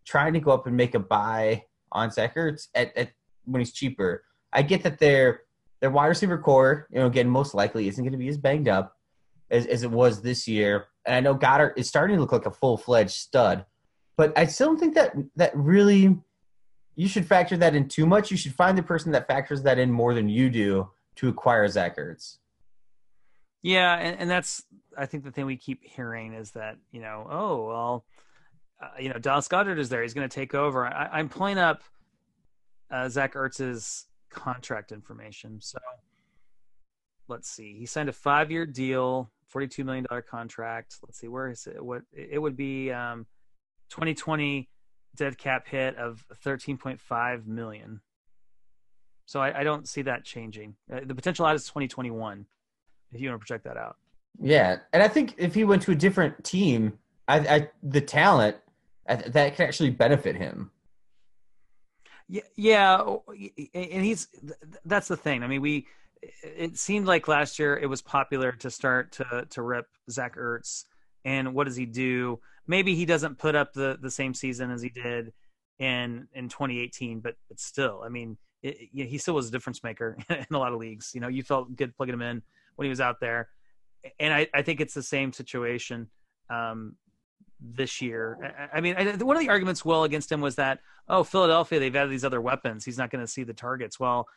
trying 0.06 0.34
to 0.34 0.40
go 0.40 0.52
up 0.52 0.68
and 0.68 0.78
make 0.78 0.94
a 0.94 1.00
buy 1.00 1.64
on 1.92 2.12
Zach 2.12 2.38
at, 2.38 2.96
at 2.96 3.12
when 3.46 3.60
he's 3.60 3.74
cheaper. 3.74 4.24
I 4.52 4.62
get 4.62 4.84
that 4.84 5.00
they're 5.00 5.42
their 5.82 5.90
wide 5.90 6.08
receiver 6.08 6.38
core, 6.38 6.88
you 6.92 7.00
know, 7.00 7.08
again, 7.08 7.28
most 7.28 7.56
likely 7.56 7.88
isn't 7.88 8.04
going 8.04 8.12
to 8.12 8.18
be 8.18 8.30
as 8.30 8.38
banged 8.38 8.68
up 8.68 8.96
as, 9.50 9.66
as 9.66 9.82
it 9.82 9.90
was 9.90 10.22
this 10.22 10.48
year. 10.48 10.86
And 11.06 11.16
I 11.16 11.20
know 11.22 11.36
Goedert 11.36 11.74
is 11.76 11.90
starting 11.90 12.18
to 12.18 12.22
look 12.22 12.32
like 12.32 12.46
a 12.46 12.52
full 12.52 12.78
fledged 12.78 13.16
stud, 13.16 13.66
but 14.16 14.38
I 14.38 14.46
still 14.46 14.68
don't 14.68 14.80
think 14.80 14.94
that 14.94 15.16
that 15.38 15.58
really 15.58 16.20
you 16.96 17.08
should 17.08 17.26
factor 17.26 17.58
that 17.58 17.76
in 17.76 17.88
too 17.88 18.06
much. 18.06 18.32
You 18.32 18.38
should 18.38 18.54
find 18.54 18.78
the 18.78 18.84
person 18.84 19.12
that 19.14 19.28
factors 19.28 19.64
that 19.64 19.80
in 19.80 19.92
more 19.92 20.14
than 20.14 20.30
you 20.30 20.50
do 20.50 20.90
to 21.16 21.28
acquire 21.28 21.68
Zach 21.68 21.98
Ertz. 21.98 22.38
Yeah, 23.62 23.96
and, 23.96 24.20
and 24.20 24.30
that's 24.30 24.64
I 24.98 25.06
think 25.06 25.24
the 25.24 25.32
thing 25.32 25.46
we 25.46 25.58
keep 25.58 25.84
hearing 25.84 26.34
is 26.34 26.52
that 26.52 26.78
you 26.92 27.02
know, 27.02 27.28
oh 27.30 27.66
well, 27.66 28.06
uh, 28.82 28.90
you 29.00 29.10
know, 29.10 29.18
Dallas 29.18 29.48
Goedert 29.48 29.80
is 29.80 29.90
there. 29.90 30.02
He's 30.02 30.14
going 30.14 30.28
to 30.28 30.34
take 30.34 30.54
over. 30.54 30.86
I, 30.86 31.20
am 31.20 31.30
pulling 31.30 31.58
up 31.58 31.82
uh, 32.92 33.10
Zach 33.10 33.36
Ertz's 33.36 34.08
contract 34.30 34.92
information. 34.92 35.60
So 35.62 35.80
let's 37.28 37.50
see. 37.50 37.78
He 37.80 37.86
signed 37.86 38.10
a 38.10 38.14
five-year 38.14 38.66
deal, 38.66 39.32
forty-two 39.48 39.84
million 39.84 40.06
dollar 40.10 40.22
contract. 40.22 40.98
Let's 41.02 41.20
see, 41.20 41.28
where 41.28 41.50
is 41.50 41.66
it? 41.66 41.84
What 41.84 42.04
it 42.12 42.40
would 42.40 42.58
be? 42.58 42.92
Um, 42.92 43.26
2020 43.90 44.68
dead 45.16 45.38
cap 45.38 45.68
hit 45.68 45.96
of 45.98 46.26
13.5 46.44 47.46
million. 47.46 48.02
So 49.26 49.40
I, 49.40 49.62
I 49.62 49.64
don't 49.64 49.88
see 49.88 50.02
that 50.04 50.24
changing. 50.26 50.76
Uh, 50.92 51.02
the 51.06 51.16
potential 51.16 51.46
out 51.46 51.56
is 51.56 51.64
2021 51.66 52.46
if 53.14 53.22
you 53.22 53.30
want 53.30 53.40
to 53.40 53.46
project 53.46 53.66
that 53.66 53.78
out. 53.78 53.98
Yeah, 54.40 54.78
and 54.92 55.04
I 55.04 55.08
think 55.08 55.36
if 55.38 55.54
he 55.54 55.64
went 55.64 55.84
to 55.84 55.92
a 55.92 55.96
different 55.96 56.44
team, 56.44 56.98
I, 57.28 57.40
I 57.40 57.70
the 57.84 58.02
talent 58.02 58.58
I, 59.08 59.16
that 59.16 59.56
can 59.56 59.68
actually 59.68 59.92
benefit 59.92 60.36
him. 60.36 60.72
Yeah, 62.28 62.42
yeah, 62.56 63.16
and 63.74 64.04
he's 64.04 64.28
that's 64.86 65.08
the 65.08 65.18
thing. 65.18 65.44
I 65.44 65.48
mean, 65.48 65.62
we 65.62 65.88
it 66.42 66.78
seemed 66.78 67.06
like 67.06 67.28
last 67.28 67.60
year 67.60 67.78
it 67.78 67.88
was 67.88 68.02
popular 68.02 68.54
to 68.54 68.72
start 68.72 69.12
to 69.14 69.46
to 69.52 69.62
rip 69.62 69.88
Zach 70.10 70.36
Ertz, 70.36 70.86
and 71.26 71.54
what 71.54 71.66
does 71.66 71.76
he 71.76 71.86
do? 71.86 72.40
Maybe 72.68 72.96
he 72.96 73.06
doesn't 73.06 73.38
put 73.38 73.56
up 73.56 73.74
the 73.74 73.98
the 74.02 74.12
same 74.12 74.34
season 74.34 74.72
as 74.72 74.82
he 74.82 74.90
did 74.90 75.34
in 75.80 76.28
in 76.34 76.50
2018, 76.50 77.20
but 77.20 77.36
but 77.50 77.60
still, 77.60 78.02
I 78.06 78.10
mean, 78.10 78.38
it, 78.62 78.90
he 78.92 79.18
still 79.18 79.36
was 79.36 79.50
a 79.50 79.52
difference 79.52 79.84
maker 79.84 80.18
in 80.30 80.46
a 80.52 80.58
lot 80.58 80.74
of 80.74 80.80
leagues. 80.80 81.12
You 81.14 81.22
know, 81.22 81.28
you 81.28 81.44
felt 81.44 81.76
good 81.76 81.96
plugging 81.96 82.14
him 82.14 82.22
in 82.22 82.42
when 82.76 82.86
he 82.86 82.90
was 82.90 83.02
out 83.02 83.20
there. 83.20 83.50
And 84.20 84.34
I, 84.34 84.48
I 84.54 84.62
think 84.62 84.82
it's 84.82 84.94
the 84.94 85.04
same 85.04 85.32
situation 85.32 86.10
um, 86.50 86.96
this 87.60 88.02
year. 88.02 88.54
I, 88.74 88.78
I 88.78 88.82
mean, 88.82 88.96
I, 88.98 89.16
one 89.16 89.36
of 89.36 89.42
the 89.42 89.50
arguments 89.50 89.86
well 89.86 90.04
against 90.04 90.32
him 90.32 90.42
was 90.42 90.56
that, 90.56 90.80
oh, 91.08 91.24
Philadelphia, 91.24 91.80
they've 91.80 91.96
added 91.96 92.12
these 92.12 92.26
other 92.26 92.42
weapons. 92.42 92.84
He's 92.84 92.98
not 92.98 93.12
going 93.12 93.24
to 93.24 93.32
see 93.32 93.44
the 93.44 93.54
targets. 93.54 94.00
Well, 94.00 94.28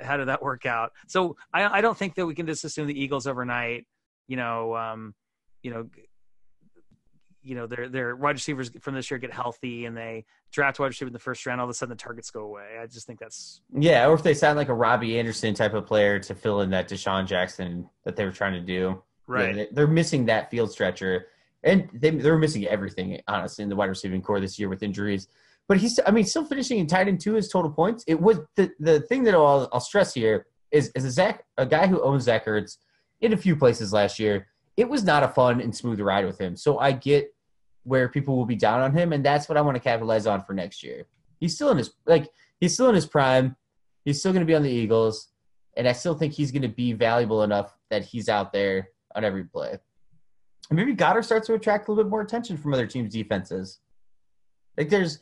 how 0.00 0.16
did 0.16 0.28
that 0.28 0.42
work 0.42 0.66
out? 0.66 0.92
So 1.06 1.36
I, 1.52 1.78
I 1.78 1.80
don't 1.80 1.96
think 1.96 2.14
that 2.16 2.26
we 2.26 2.34
can 2.34 2.46
just 2.46 2.64
assume 2.64 2.86
the 2.86 3.00
Eagles 3.00 3.26
overnight, 3.26 3.86
you 4.26 4.36
know, 4.36 4.76
um, 4.76 5.14
you 5.62 5.70
know, 5.70 5.88
you 7.42 7.54
know 7.54 7.66
their 7.66 7.88
their 7.88 8.16
wide 8.16 8.36
receivers 8.36 8.70
from 8.80 8.94
this 8.94 9.10
year 9.10 9.18
get 9.18 9.32
healthy 9.32 9.86
and 9.86 9.96
they 9.96 10.24
draft 10.52 10.78
wide 10.78 10.88
receiver 10.88 11.08
in 11.08 11.12
the 11.12 11.18
first 11.18 11.44
round, 11.46 11.60
all 11.60 11.66
of 11.66 11.70
a 11.70 11.74
sudden 11.74 11.90
the 11.90 12.02
targets 12.02 12.30
go 12.30 12.42
away. 12.42 12.78
I 12.80 12.86
just 12.86 13.06
think 13.06 13.18
that's 13.18 13.62
yeah. 13.72 14.06
Or 14.06 14.14
if 14.14 14.22
they 14.22 14.34
sound 14.34 14.56
like 14.56 14.68
a 14.68 14.74
Robby 14.74 15.18
Anderson 15.18 15.54
type 15.54 15.74
of 15.74 15.86
player 15.86 16.18
to 16.20 16.34
fill 16.34 16.60
in 16.60 16.70
that 16.70 16.88
DeSean 16.88 17.26
Jackson 17.26 17.88
that 18.04 18.16
they 18.16 18.24
were 18.24 18.32
trying 18.32 18.52
to 18.54 18.60
do, 18.60 19.02
right? 19.26 19.56
Yeah, 19.56 19.64
they're 19.72 19.86
missing 19.86 20.26
that 20.26 20.50
field 20.50 20.70
stretcher, 20.70 21.28
and 21.62 21.88
they 21.94 22.10
they're 22.10 22.38
missing 22.38 22.66
everything 22.66 23.20
honestly 23.26 23.62
in 23.62 23.68
the 23.68 23.76
wide 23.76 23.88
receiving 23.88 24.22
core 24.22 24.40
this 24.40 24.58
year 24.58 24.68
with 24.68 24.82
injuries. 24.82 25.28
But 25.68 25.78
he's 25.78 25.98
I 26.06 26.10
mean 26.10 26.24
still 26.24 26.44
finishing 26.44 26.78
in 26.78 26.86
tight 26.86 27.08
end 27.08 27.20
two 27.20 27.34
his 27.34 27.48
total 27.48 27.70
points. 27.70 28.04
It 28.06 28.20
was 28.20 28.38
the 28.56 28.70
the 28.80 29.00
thing 29.00 29.24
that 29.24 29.34
I'll, 29.34 29.68
I'll 29.72 29.80
stress 29.80 30.12
here 30.12 30.46
is 30.70 30.90
is 30.94 31.04
a 31.04 31.10
Zach 31.10 31.44
a 31.56 31.64
guy 31.64 31.86
who 31.86 32.02
owns 32.02 32.24
Zach 32.24 32.46
Ertz 32.46 32.76
in 33.20 33.32
a 33.32 33.36
few 33.36 33.56
places 33.56 33.92
last 33.92 34.18
year 34.18 34.48
it 34.80 34.88
was 34.88 35.04
not 35.04 35.22
a 35.22 35.28
fun 35.28 35.60
and 35.60 35.76
smooth 35.76 36.00
ride 36.00 36.24
with 36.24 36.40
him. 36.40 36.56
So 36.56 36.78
I 36.78 36.92
get 36.92 37.34
where 37.82 38.08
people 38.08 38.34
will 38.34 38.46
be 38.46 38.56
down 38.56 38.80
on 38.80 38.96
him, 38.96 39.12
and 39.12 39.22
that's 39.22 39.46
what 39.46 39.58
I 39.58 39.60
want 39.60 39.74
to 39.74 39.80
capitalize 39.80 40.26
on 40.26 40.42
for 40.42 40.54
next 40.54 40.82
year. 40.82 41.06
He's 41.38 41.54
still 41.54 41.70
in 41.70 41.76
his 41.76 41.92
like 42.06 42.30
he's 42.60 42.72
still 42.72 42.88
in 42.88 42.94
his 42.94 43.04
prime. 43.04 43.56
He's 44.06 44.20
still 44.20 44.32
going 44.32 44.40
to 44.40 44.46
be 44.46 44.54
on 44.54 44.62
the 44.62 44.70
Eagles, 44.70 45.28
and 45.76 45.86
I 45.86 45.92
still 45.92 46.14
think 46.14 46.32
he's 46.32 46.50
going 46.50 46.62
to 46.62 46.68
be 46.68 46.94
valuable 46.94 47.42
enough 47.42 47.76
that 47.90 48.06
he's 48.06 48.30
out 48.30 48.54
there 48.54 48.88
on 49.14 49.22
every 49.22 49.44
play. 49.44 49.76
And 50.70 50.78
maybe 50.78 50.94
Goedert 50.94 51.26
starts 51.26 51.46
to 51.48 51.54
attract 51.54 51.88
a 51.88 51.92
little 51.92 52.04
bit 52.04 52.10
more 52.10 52.22
attention 52.22 52.56
from 52.56 52.72
other 52.72 52.86
teams' 52.86 53.12
defenses. 53.12 53.80
Like 54.78 54.88
there's, 54.88 55.18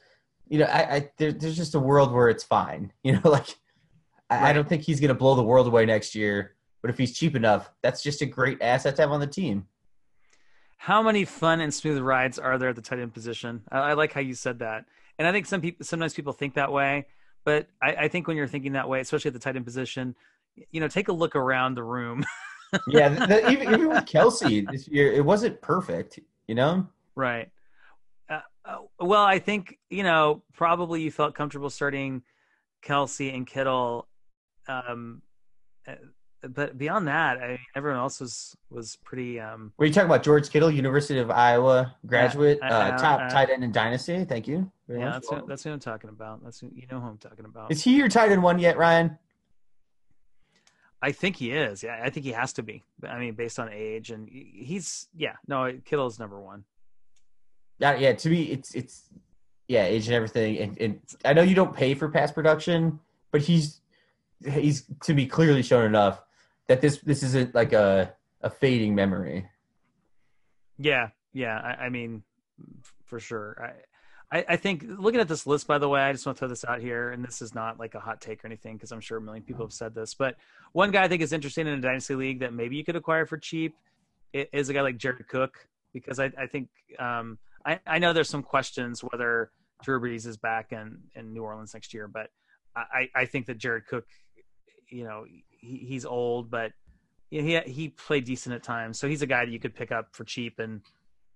you 0.46 0.60
know, 0.60 0.66
I, 0.66 0.94
I 0.94 1.10
there, 1.18 1.32
there's 1.32 1.56
just 1.56 1.74
a 1.74 1.80
world 1.80 2.12
where 2.12 2.28
it's 2.28 2.44
fine. 2.44 2.92
You 3.02 3.14
know, 3.14 3.28
like 3.28 3.48
I, 4.30 4.36
right. 4.36 4.50
I 4.50 4.52
don't 4.52 4.68
think 4.68 4.82
he's 4.82 5.00
going 5.00 5.08
to 5.08 5.14
blow 5.14 5.34
the 5.34 5.42
world 5.42 5.66
away 5.66 5.84
next 5.84 6.14
year. 6.14 6.54
But 6.88 6.94
if 6.94 6.98
he's 7.00 7.12
cheap 7.12 7.36
enough, 7.36 7.70
that's 7.82 8.02
just 8.02 8.22
a 8.22 8.24
great 8.24 8.62
asset 8.62 8.96
to 8.96 9.02
have 9.02 9.12
on 9.12 9.20
the 9.20 9.26
team. 9.26 9.66
How 10.78 11.02
many 11.02 11.26
fun 11.26 11.60
and 11.60 11.74
smooth 11.74 12.00
rides 12.00 12.38
are 12.38 12.56
there 12.56 12.70
at 12.70 12.76
the 12.76 12.80
tight 12.80 12.98
end 12.98 13.12
position? 13.12 13.62
I, 13.70 13.78
I 13.78 13.92
like 13.92 14.14
how 14.14 14.22
you 14.22 14.32
said 14.32 14.60
that, 14.60 14.86
and 15.18 15.28
I 15.28 15.32
think 15.32 15.44
some 15.44 15.60
people 15.60 15.84
sometimes 15.84 16.14
people 16.14 16.32
think 16.32 16.54
that 16.54 16.72
way. 16.72 17.04
But 17.44 17.66
I, 17.82 17.92
I 17.92 18.08
think 18.08 18.26
when 18.26 18.38
you're 18.38 18.46
thinking 18.46 18.72
that 18.72 18.88
way, 18.88 19.00
especially 19.00 19.28
at 19.28 19.34
the 19.34 19.38
tight 19.38 19.54
end 19.54 19.66
position, 19.66 20.16
you 20.70 20.80
know, 20.80 20.88
take 20.88 21.08
a 21.08 21.12
look 21.12 21.36
around 21.36 21.74
the 21.74 21.84
room. 21.84 22.24
yeah, 22.88 23.10
the, 23.10 23.50
even, 23.50 23.68
even 23.68 23.88
with 23.90 24.06
Kelce 24.06 24.66
this 24.70 24.88
year, 24.88 25.12
it 25.12 25.22
wasn't 25.22 25.60
perfect. 25.60 26.20
You 26.46 26.54
know, 26.54 26.86
right? 27.14 27.50
Uh, 28.30 28.40
uh, 28.64 28.78
well, 28.98 29.24
I 29.24 29.40
think 29.40 29.76
you 29.90 30.04
know 30.04 30.42
probably 30.54 31.02
you 31.02 31.10
felt 31.10 31.34
comfortable 31.34 31.68
starting 31.68 32.22
Kelce 32.82 33.34
and 33.34 33.46
Kittle 33.46 34.08
um, 34.68 35.20
but 36.42 36.78
beyond 36.78 37.08
that, 37.08 37.38
I, 37.38 37.58
everyone 37.74 37.98
else 37.98 38.20
was 38.20 38.56
was 38.70 38.96
pretty. 39.04 39.40
Um, 39.40 39.72
Were 39.76 39.86
you 39.86 39.92
talking 39.92 40.08
about 40.08 40.22
George 40.22 40.50
Kittle, 40.50 40.70
University 40.70 41.18
of 41.18 41.30
Iowa 41.30 41.94
graduate, 42.06 42.58
uh, 42.62 42.66
uh, 42.66 42.98
top 42.98 43.20
uh, 43.20 43.28
tight 43.28 43.50
end 43.50 43.64
in 43.64 43.72
Dynasty? 43.72 44.24
Thank 44.24 44.46
you. 44.46 44.70
Very 44.86 45.00
yeah, 45.00 45.10
that's 45.12 45.30
what, 45.30 45.46
that's 45.46 45.64
what 45.64 45.72
I'm 45.72 45.80
talking 45.80 46.10
about. 46.10 46.42
That's 46.44 46.60
who, 46.60 46.70
you 46.74 46.86
know 46.90 47.00
who 47.00 47.08
I'm 47.08 47.18
talking 47.18 47.44
about. 47.44 47.72
Is 47.72 47.82
he 47.82 47.96
your 47.96 48.08
tight 48.08 48.30
end 48.30 48.42
one 48.42 48.58
yet, 48.58 48.76
Ryan? 48.76 49.18
I 51.02 51.12
think 51.12 51.36
he 51.36 51.52
is. 51.52 51.82
Yeah, 51.82 52.00
I 52.02 52.10
think 52.10 52.24
he 52.24 52.32
has 52.32 52.52
to 52.54 52.62
be. 52.62 52.82
I 53.06 53.18
mean, 53.18 53.34
based 53.34 53.58
on 53.58 53.70
age, 53.72 54.10
and 54.10 54.28
he's 54.28 55.08
yeah. 55.16 55.34
No, 55.46 55.72
Kittle's 55.84 56.18
number 56.18 56.40
one. 56.40 56.64
Yeah, 57.78 57.96
yeah. 57.96 58.12
To 58.12 58.30
me, 58.30 58.42
it's 58.44 58.74
it's 58.74 59.04
yeah, 59.68 59.84
age 59.84 60.06
and 60.06 60.14
everything. 60.14 60.58
And, 60.58 60.80
and 60.80 61.00
I 61.24 61.32
know 61.32 61.42
you 61.42 61.54
don't 61.54 61.74
pay 61.74 61.94
for 61.94 62.08
pass 62.08 62.32
production, 62.32 62.98
but 63.30 63.42
he's 63.42 63.80
he's 64.44 64.84
to 65.04 65.14
be 65.14 65.26
clearly 65.26 65.62
shown 65.62 65.84
enough 65.84 66.22
that 66.68 66.80
this 66.80 66.98
this 66.98 67.22
isn't 67.22 67.54
like 67.54 67.72
a 67.72 68.14
a 68.42 68.50
fading 68.50 68.94
memory. 68.94 69.48
Yeah, 70.78 71.08
yeah. 71.32 71.58
I, 71.58 71.86
I 71.86 71.88
mean, 71.88 72.22
for 73.04 73.18
sure. 73.18 73.74
I, 74.30 74.38
I, 74.38 74.44
I 74.50 74.56
think 74.56 74.84
looking 74.86 75.20
at 75.20 75.28
this 75.28 75.46
list, 75.46 75.66
by 75.66 75.78
the 75.78 75.88
way, 75.88 76.00
I 76.00 76.12
just 76.12 76.24
want 76.24 76.36
to 76.36 76.40
throw 76.40 76.48
this 76.48 76.64
out 76.64 76.80
here, 76.80 77.10
and 77.10 77.24
this 77.24 77.42
is 77.42 77.54
not 77.54 77.78
like 77.78 77.94
a 77.94 78.00
hot 78.00 78.20
take 78.20 78.44
or 78.44 78.46
anything 78.46 78.76
because 78.76 78.92
I'm 78.92 79.00
sure 79.00 79.18
a 79.18 79.20
million 79.20 79.42
people 79.42 79.64
have 79.64 79.72
said 79.72 79.94
this. 79.94 80.14
But 80.14 80.36
one 80.72 80.90
guy 80.90 81.04
I 81.04 81.08
think 81.08 81.22
is 81.22 81.32
interesting 81.32 81.66
in 81.66 81.74
a 81.74 81.80
dynasty 81.80 82.14
league 82.14 82.40
that 82.40 82.52
maybe 82.52 82.76
you 82.76 82.84
could 82.84 82.96
acquire 82.96 83.26
for 83.26 83.38
cheap 83.38 83.74
is 84.32 84.68
a 84.68 84.74
guy 84.74 84.82
like 84.82 84.98
Jared 84.98 85.26
Cook 85.28 85.66
because 85.92 86.20
I, 86.20 86.30
I 86.38 86.46
think 86.46 86.68
um, 86.98 87.38
I, 87.64 87.80
I 87.86 87.98
know 87.98 88.12
there's 88.12 88.28
some 88.28 88.42
questions 88.42 89.00
whether 89.00 89.50
Drew 89.82 89.98
Brees 90.00 90.26
is 90.26 90.36
back 90.36 90.72
in, 90.72 90.98
in 91.14 91.32
New 91.32 91.42
Orleans 91.42 91.72
next 91.72 91.94
year, 91.94 92.06
but 92.06 92.28
I, 92.76 93.08
I 93.14 93.24
think 93.24 93.46
that 93.46 93.58
Jared 93.58 93.86
Cook, 93.86 94.06
you 94.90 95.04
know, 95.04 95.24
he, 95.58 95.78
he's 95.78 96.04
old, 96.04 96.50
but 96.50 96.72
he 97.30 97.60
he 97.60 97.88
played 97.88 98.24
decent 98.24 98.54
at 98.54 98.62
times. 98.62 98.98
So 98.98 99.08
he's 99.08 99.22
a 99.22 99.26
guy 99.26 99.44
that 99.44 99.50
you 99.50 99.58
could 99.58 99.74
pick 99.74 99.92
up 99.92 100.08
for 100.12 100.24
cheap, 100.24 100.58
and 100.58 100.80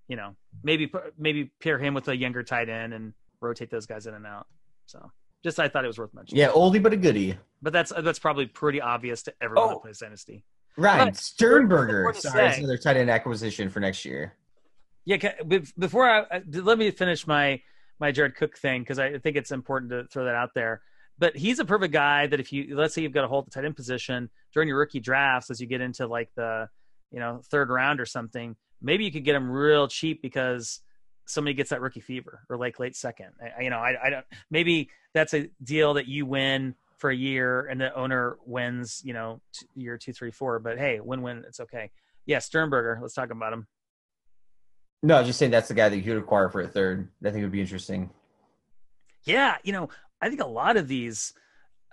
you 0.09 0.17
know 0.17 0.35
maybe 0.63 0.91
maybe 1.19 1.51
pair 1.61 1.79
him 1.79 1.95
with 1.95 2.09
a 2.09 2.17
younger 2.17 2.43
tight 2.43 2.69
end 2.69 2.95
and 2.95 3.13
rotate 3.41 3.71
those 3.71 3.87
guys 3.87 4.07
in 4.07 4.15
and 4.15 4.27
out. 4.27 4.47
So 4.87 5.11
just 5.43 5.59
I 5.59 5.69
thought 5.69 5.85
it 5.85 5.89
was 5.89 5.99
worth 5.99 6.15
mentioning. 6.15 6.41
Yeah, 6.41 6.51
oldie 6.51 6.83
but 6.83 6.93
a 6.93 6.97
goodie. 6.97 7.37
But 7.61 7.73
that's 7.73 7.93
that's 8.03 8.19
probably 8.19 8.47
pretty 8.47 8.81
obvious 8.81 9.23
to 9.25 9.35
everyone 9.41 9.69
oh. 9.69 9.71
that 9.75 9.83
plays 9.83 9.99
Dynasty. 9.99 10.45
Right, 10.77 11.05
but, 11.05 11.17
Sternberger. 11.17 12.13
Sorry, 12.15 12.49
it's 12.49 12.59
another 12.59 12.79
tight 12.79 12.97
end 12.97 13.11
acquisition 13.11 13.69
for 13.69 13.81
next 13.81 14.05
year. 14.05 14.35
Yeah, 15.05 15.33
before 15.79 16.09
I 16.09 16.43
let 16.51 16.79
me 16.79 16.91
finish 16.91 17.27
my 17.27 17.61
my 17.99 18.13
Jared 18.13 18.37
Cook 18.37 18.57
thing 18.57 18.83
because 18.83 18.99
I 18.99 19.19
think 19.19 19.37
it's 19.37 19.51
important 19.51 19.91
to 19.91 20.05
throw 20.05 20.25
that 20.25 20.35
out 20.35 20.51
there. 20.55 20.83
But 21.19 21.37
he's 21.37 21.59
a 21.59 21.65
perfect 21.65 21.93
guy 21.93 22.27
that 22.27 22.41
if 22.41 22.53
you 22.53 22.77
let's 22.77 22.95
say 22.95 23.03
you've 23.03 23.13
got 23.13 23.25
a 23.25 23.29
hold 23.29 23.47
the 23.47 23.51
tight 23.51 23.65
end 23.65 23.77
position 23.77 24.31
during 24.53 24.69
your 24.69 24.79
rookie 24.79 25.01
drafts 25.01 25.51
as 25.51 25.61
you 25.61 25.67
get 25.67 25.81
into 25.81 26.07
like 26.07 26.31
the 26.35 26.69
you 27.11 27.21
know 27.21 27.41
third 27.51 27.71
round 27.71 28.01
or 28.01 28.07
something, 28.07 28.57
maybe 28.81 29.05
you 29.05 29.13
could 29.13 29.25
get 29.25 29.35
him 29.35 29.51
real 29.51 29.89
cheap 29.89 30.23
because 30.23 30.81
somebody 31.27 31.55
gets 31.55 31.71
that 31.71 31.81
rookie 31.81 32.01
fever 32.01 32.41
or 32.49 32.57
like 32.57 32.79
late 32.79 32.97
second. 32.97 33.29
I, 33.41 33.63
you 33.63 33.71
know, 33.71 33.79
I, 33.79 34.07
I 34.07 34.11
don't. 34.11 34.27
Maybe 34.51 34.91
that's 35.15 35.35
a 35.35 35.49
deal 35.63 35.95
that 35.95 36.07
you 36.07 36.27
win 36.27 36.75
for 36.99 37.11
a 37.11 37.17
year 37.17 37.67
and 37.67 37.81
the 37.81 37.95
owner 37.95 38.39
wins. 38.45 39.03
You 39.05 39.13
know, 39.13 39.41
t- 39.53 39.67
year 39.75 39.99
two, 39.99 40.13
three, 40.13 40.31
four. 40.31 40.59
But 40.59 40.79
hey, 40.79 41.01
win-win. 41.01 41.45
It's 41.47 41.61
okay. 41.61 41.91
Yeah, 42.27 42.39
Sternberger. 42.39 42.99
Let's 43.01 43.15
talk 43.15 43.31
about 43.31 43.53
him. 43.53 43.67
No, 45.03 45.17
I 45.17 45.19
was 45.19 45.27
just 45.27 45.39
saying 45.39 45.51
that's 45.51 45.69
the 45.69 45.75
guy 45.75 45.89
that 45.89 45.99
you 45.99 46.15
would 46.15 46.23
acquire 46.23 46.49
for 46.49 46.61
a 46.61 46.69
third. 46.69 47.09
I 47.25 47.31
think 47.31 47.43
would 47.43 47.51
be 47.51 47.61
interesting. 47.61 48.11
Yeah, 49.25 49.57
you 49.65 49.73
know, 49.73 49.89
I 50.23 50.29
think 50.29 50.41
a 50.41 50.47
lot 50.47 50.77
of 50.77 50.89
these, 50.89 51.35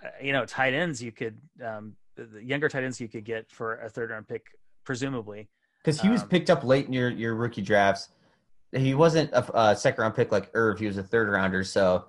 uh, 0.02 0.08
you 0.22 0.32
know, 0.32 0.46
tight 0.46 0.72
ends 0.72 1.02
you 1.02 1.12
could 1.12 1.36
um, 1.62 1.96
the, 2.16 2.42
younger 2.42 2.68
tight 2.68 2.84
ends 2.84 3.00
you 3.00 3.08
could 3.08 3.24
get 3.24 3.50
for 3.50 3.80
a 3.80 3.90
third 3.90 4.10
round 4.10 4.28
pick, 4.28 4.46
presumably. 4.84 5.48
Because 5.82 6.00
he 6.00 6.08
was 6.08 6.22
Um, 6.22 6.28
picked 6.28 6.50
up 6.50 6.62
late 6.62 6.86
in 6.86 6.92
your, 6.92 7.10
your 7.10 7.34
rookie 7.34 7.62
drafts. 7.62 8.10
He 8.72 8.94
wasn't 8.94 9.32
a, 9.32 9.58
a 9.58 9.76
second 9.76 10.02
round 10.02 10.14
pick 10.14 10.30
like 10.30 10.50
Irv. 10.54 10.78
He 10.78 10.86
was 10.86 10.96
a 10.96 11.02
third 11.02 11.28
rounder. 11.28 11.64
So 11.64 12.04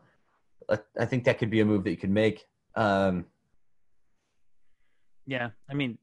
uh, 0.69 0.77
I 0.99 1.05
think 1.05 1.23
that 1.23 1.39
could 1.39 1.49
be 1.49 1.61
a 1.61 1.65
move 1.65 1.83
that 1.85 1.91
you 1.91 1.97
could 1.97 2.11
make. 2.11 2.45
Um, 2.75 3.25
Yeah, 5.25 5.49
I 5.69 5.73
mean, 5.73 5.97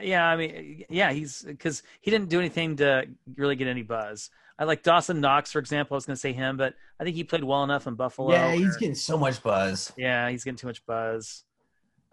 yeah, 0.00 0.26
I 0.26 0.36
mean, 0.36 0.84
yeah, 0.88 1.12
he's 1.12 1.42
because 1.42 1.82
he 2.00 2.10
didn't 2.10 2.28
do 2.28 2.38
anything 2.38 2.76
to 2.76 3.06
really 3.36 3.56
get 3.56 3.68
any 3.68 3.82
buzz. 3.82 4.30
I 4.58 4.64
like 4.64 4.82
Dawson 4.82 5.20
Knox, 5.20 5.52
for 5.52 5.58
example. 5.58 5.94
I 5.94 5.96
was 5.96 6.06
going 6.06 6.16
to 6.16 6.20
say 6.20 6.32
him, 6.32 6.56
but 6.56 6.74
I 7.00 7.04
think 7.04 7.16
he 7.16 7.24
played 7.24 7.44
well 7.44 7.64
enough 7.64 7.86
in 7.86 7.94
Buffalo. 7.94 8.32
yeah, 8.32 8.52
he's 8.52 8.76
getting 8.76 8.94
so 8.94 9.16
much 9.16 9.42
buzz. 9.42 9.92
yeah, 9.96 10.28
he's 10.30 10.44
getting 10.44 10.56
too 10.58 10.66
much 10.66 10.84
buzz. 10.86 11.44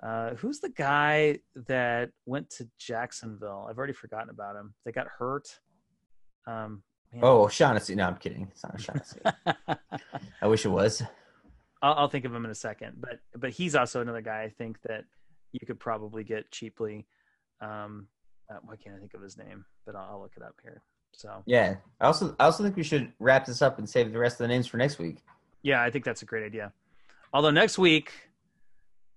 Uh, 0.02 0.34
who's 0.36 0.60
the 0.62 0.70
guy 0.70 1.40
that 1.68 2.12
went 2.26 2.50
to 2.52 2.68
Jacksonville? 2.78 3.68
I've 3.70 3.78
already 3.78 3.94
forgotten 3.94 4.30
about 4.30 4.56
him. 4.56 4.74
They 4.86 4.92
got 4.94 5.08
hurt. 5.08 5.60
Um, 6.48 6.84
man. 7.12 7.22
Oh, 7.24 7.50
Shaughnessy. 7.50 7.96
No, 7.96 8.08
I'm 8.08 8.16
kidding. 8.16 8.48
It's 8.52 8.64
not 8.64 8.80
Shaughnessy. 8.80 9.20
I 10.42 10.48
wish 10.48 10.66
it 10.66 10.70
was. 10.70 11.04
I'll, 11.82 11.94
I'll 11.94 12.08
think 12.10 12.24
of 12.26 12.34
him 12.34 12.46
in 12.46 12.52
a 12.52 12.56
second. 12.56 12.98
But 13.00 13.20
but 13.36 13.50
he's 13.52 13.76
also 13.76 14.00
another 14.02 14.22
guy 14.22 14.44
I 14.44 14.50
think 14.50 14.82
that 14.84 15.04
you 15.52 15.66
could 15.68 15.80
probably 15.80 16.24
get 16.24 16.50
cheaply. 16.50 17.06
Um, 17.62 18.08
uh, 18.50 18.60
why 18.64 18.78
can't 18.78 18.96
I 18.96 19.00
think 19.00 19.14
of 19.14 19.22
his 19.22 19.38
name? 19.38 19.66
But 19.86 19.96
I'll, 19.96 20.12
I'll 20.14 20.22
look 20.22 20.34
it 20.38 20.44
up 20.44 20.56
here. 20.64 20.82
So 21.12 21.44
Yeah. 21.46 21.76
I 22.00 22.06
also 22.06 22.36
I 22.40 22.46
also 22.46 22.64
think 22.64 22.76
we 22.76 22.84
should 22.84 23.12
wrap 23.20 23.46
this 23.46 23.62
up 23.62 23.78
and 23.78 23.90
save 23.90 24.12
the 24.12 24.20
rest 24.20 24.36
of 24.36 24.40
the 24.40 24.48
names 24.48 24.68
for 24.68 24.78
next 24.78 25.00
week. 25.00 25.18
yeah, 25.64 25.82
I 25.84 25.90
think 25.92 26.06
that's 26.06 26.22
a 26.22 26.26
great 26.26 26.46
idea. 26.46 26.72
Although 27.34 27.52
next 27.52 27.78
week, 27.78 28.12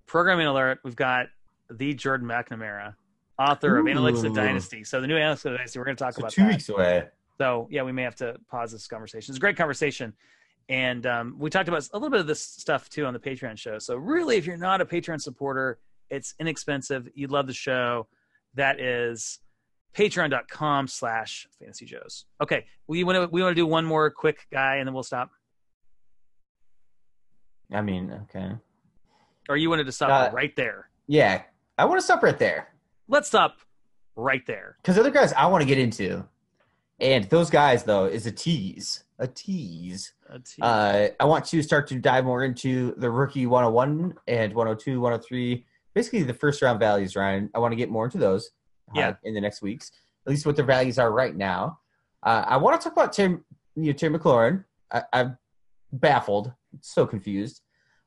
programming 0.07 0.47
alert, 0.47 0.81
we've 0.85 0.97
got 0.97 1.27
the 1.71 1.95
Jordan 1.95 2.27
McNamara, 2.29 2.95
author 3.39 3.79
of 3.79 3.87
Analytics 3.87 4.25
of 4.25 4.35
Dynasty. 4.35 4.85
So 4.85 5.01
the 5.01 5.07
new 5.07 5.15
Analytics 5.17 5.45
of 5.47 5.57
Dynasty, 5.57 5.79
we're 5.79 5.85
going 5.87 5.97
to 5.97 6.05
talk 6.05 6.15
So 6.15 6.21
about 6.21 6.33
two 6.33 6.43
that. 6.43 6.51
weeks 6.51 6.69
away. 6.69 7.09
So 7.39 7.69
yeah, 7.71 7.83
we 7.83 7.93
may 7.93 8.03
have 8.03 8.17
to 8.17 8.37
pause 8.51 8.73
this 8.73 8.87
conversation. 8.87 9.33
It's 9.33 9.39
a 9.39 9.41
great 9.41 9.57
conversation, 9.57 10.13
and 10.69 11.07
um, 11.07 11.37
we 11.39 11.49
talked 11.51 11.69
about 11.69 11.89
a 11.93 11.97
little 11.97 12.11
bit 12.11 12.21
of 12.21 12.27
this 12.27 12.43
stuff 12.43 12.89
too 12.91 13.07
on 13.07 13.15
the 13.15 13.19
Patreon 13.21 13.57
show. 13.59 13.79
So 13.79 13.97
really, 13.97 14.37
if 14.37 14.47
you're 14.47 14.57
not 14.59 14.81
a 14.81 14.85
Patreon 14.85 15.21
supporter, 15.21 15.79
it's 16.11 16.35
inexpensive. 16.39 17.09
You'd 17.15 17.31
love 17.31 17.47
the 17.47 17.55
show. 17.55 18.07
That 18.55 18.79
is 18.81 19.39
patreon.com 19.95 20.89
slash 20.89 21.47
fantasy 21.59 21.85
joes. 21.87 22.25
Okay, 22.41 22.67
we 22.87 23.05
want 23.05 23.17
to 23.17 23.27
we 23.33 23.43
want 23.43 23.53
to 23.53 23.61
do 23.61 23.67
one 23.67 23.85
more 23.85 24.11
quick 24.11 24.47
guy, 24.53 24.77
and 24.77 24.87
then 24.87 24.95
we'll 24.95 25.03
stop. 25.03 25.31
I 27.73 27.81
mean, 27.81 28.13
okay. 28.25 28.53
Or 29.49 29.57
you 29.57 29.71
wanted 29.71 29.87
to 29.87 29.93
stop 29.93 30.11
Uh, 30.11 30.35
right 30.35 30.55
there. 30.57 30.91
Yeah. 31.07 31.43
I 31.79 31.85
want 31.87 31.99
to 31.99 32.05
stop 32.05 32.23
right 32.23 32.39
there. 32.39 32.69
Let's 33.09 33.29
stop 33.29 33.57
right 34.15 34.45
there. 34.47 34.77
Because 34.83 34.99
other 34.99 35.11
guys 35.11 35.33
I 35.33 35.47
want 35.47 35.63
to 35.63 35.67
get 35.67 35.79
into. 35.79 36.25
And 37.01 37.25
those 37.25 37.51
guys, 37.51 37.83
though, 37.83 38.05
is 38.05 38.27
a 38.27 38.33
tease. 38.33 39.05
A 39.19 39.27
tease. 39.27 40.13
Let's 40.31 40.55
see. 40.55 40.63
Uh, 40.63 41.09
I 41.19 41.25
want 41.25 41.45
to 41.47 41.63
start 41.63 41.89
to 41.89 41.99
dive 41.99 42.25
more 42.25 42.45
into 42.45 42.95
the 42.99 43.11
rookie 43.11 43.47
101 43.47 44.15
and 44.29 44.55
102, 44.55 45.01
103. 45.01 45.67
Basically, 45.95 46.23
the 46.23 46.35
first 46.35 46.63
round 46.63 46.79
values, 46.79 47.17
Ryan. 47.17 47.51
I 47.55 47.59
want 47.59 47.73
to 47.73 47.77
get 47.77 47.91
more 47.91 48.05
into 48.05 48.19
those 48.19 48.51
uh, 48.95 48.99
Yeah. 49.01 49.15
in 49.25 49.35
the 49.35 49.41
next 49.41 49.63
weeks, 49.63 49.91
at 50.27 50.31
least 50.31 50.47
what 50.47 50.57
their 50.57 50.65
values 50.65 50.99
are 50.99 51.11
right 51.13 51.35
now. 51.35 51.79
Uh, 52.23 52.45
I 52.47 52.57
want 52.57 52.81
to 52.81 52.85
talk 52.85 52.93
about 52.97 53.13
Tim, 53.13 53.45
you 53.75 53.87
know, 53.87 53.93
Terry 53.93 54.17
McLaurin. 54.17 54.65
I, 54.93 55.03
I'm 55.13 55.39
baffled, 55.93 56.53
so 56.81 57.07
confused. 57.07 57.63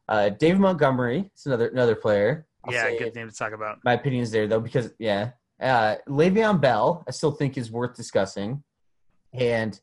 Uh, 0.08 0.30
David 0.30 0.60
Montgomery 0.60 1.32
is 1.36 1.46
another 1.46 1.68
another 1.70 1.96
player. 1.96 2.46
I'll 2.64 2.74
yeah, 2.74 2.90
good 2.98 3.16
name 3.16 3.30
to 3.30 3.36
talk 3.36 3.54
about. 3.54 3.80
My 3.84 3.94
opinion 3.94 4.24
is 4.24 4.32
there 4.32 4.48
though 4.48 4.60
because 4.60 4.92
yeah, 5.00 5.32
uh, 5.60 5.96
Le'Veon 6.08 6.62
Bell 6.62 7.04
I 7.08 7.12
still 7.12 7.32
think 7.32 7.58
is 7.58 7.72
worth 7.72 7.96
discussing, 7.96 8.64
and 9.34 9.80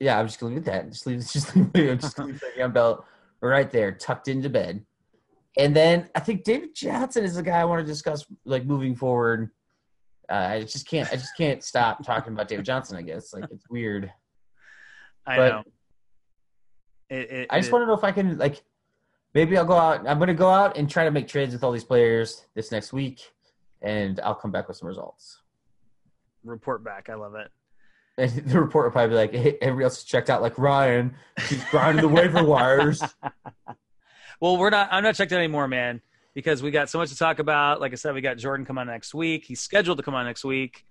yeah, 0.00 0.18
I'm 0.18 0.26
just 0.26 0.38
gonna 0.38 0.54
leave 0.54 0.64
that. 0.66 0.90
Just 0.90 1.06
leave, 1.06 1.18
just 1.32 1.56
leave, 1.56 1.72
just 2.00 2.18
leave 2.18 2.40
Le'Veon 2.56 2.72
Bell 2.72 3.04
right 3.40 3.70
there, 3.70 3.92
tucked 3.92 4.28
into 4.28 4.48
bed. 4.50 4.84
And 5.58 5.74
then 5.74 6.08
I 6.14 6.20
think 6.20 6.44
David 6.44 6.74
Johnson 6.74 7.24
is 7.24 7.34
the 7.34 7.42
guy 7.42 7.60
I 7.60 7.64
want 7.64 7.80
to 7.84 7.86
discuss, 7.86 8.24
like 8.44 8.64
moving 8.64 8.94
forward. 8.94 9.50
Uh, 10.30 10.34
I 10.34 10.60
just 10.62 10.88
can't, 10.88 11.08
I 11.12 11.16
just 11.16 11.36
can't 11.36 11.64
stop 11.64 12.04
talking 12.04 12.32
about 12.32 12.46
David 12.48 12.64
Johnson. 12.64 12.96
I 12.96 13.02
guess 13.02 13.34
like 13.34 13.44
it's 13.50 13.68
weird. 13.68 14.12
I 15.26 15.36
but- 15.36 15.48
know. 15.48 15.62
It, 17.10 17.30
it, 17.30 17.46
I 17.50 17.58
just 17.58 17.70
it- 17.70 17.72
want 17.72 17.82
to 17.82 17.86
know 17.86 17.94
if 17.94 18.04
I 18.04 18.12
can 18.12 18.36
like 18.38 18.62
maybe 19.34 19.56
I'll 19.56 19.64
go 19.64 19.74
out. 19.76 20.06
I'm 20.06 20.18
going 20.18 20.28
to 20.28 20.34
go 20.34 20.50
out 20.50 20.76
and 20.76 20.88
try 20.88 21.04
to 21.04 21.10
make 21.10 21.26
trades 21.26 21.52
with 21.54 21.64
all 21.64 21.72
these 21.72 21.84
players 21.84 22.44
this 22.54 22.70
next 22.70 22.92
week, 22.92 23.32
and 23.82 24.20
I'll 24.20 24.34
come 24.34 24.52
back 24.52 24.68
with 24.68 24.76
some 24.76 24.88
results. 24.88 25.40
report 26.44 26.84
back. 26.84 27.08
I 27.10 27.14
love 27.14 27.34
it. 27.34 27.50
And 28.18 28.32
the 28.32 28.60
report 28.60 28.86
will 28.86 28.90
probably 28.90 29.10
be 29.10 29.14
like, 29.14 29.32
hey, 29.32 29.58
everybody 29.62 29.84
else 29.84 29.98
is 29.98 30.04
checked 30.04 30.28
out, 30.28 30.42
like 30.42 30.58
Ryan. 30.58 31.14
He's 31.48 31.62
grinding 31.66 32.02
the 32.02 32.08
waiver 32.08 32.42
wires. 32.42 33.00
Well, 34.40 34.56
we're 34.56 34.70
not. 34.70 34.88
I'm 34.92 35.02
not 35.02 35.14
checked 35.14 35.32
out 35.32 35.38
anymore, 35.38 35.66
man, 35.68 36.00
because 36.34 36.62
we 36.62 36.70
got 36.70 36.88
so 36.88 36.98
much 36.98 37.08
to 37.10 37.16
talk 37.16 37.38
about. 37.38 37.80
Like 37.80 37.92
I 37.92 37.96
said, 37.96 38.14
we 38.14 38.20
got 38.20 38.38
Jordan 38.38 38.64
come 38.64 38.78
on 38.78 38.86
next 38.86 39.14
week. 39.14 39.44
He's 39.44 39.60
scheduled 39.60 39.98
to 39.98 40.04
come 40.04 40.14
on 40.14 40.26
next 40.26 40.44
week. 40.44 40.84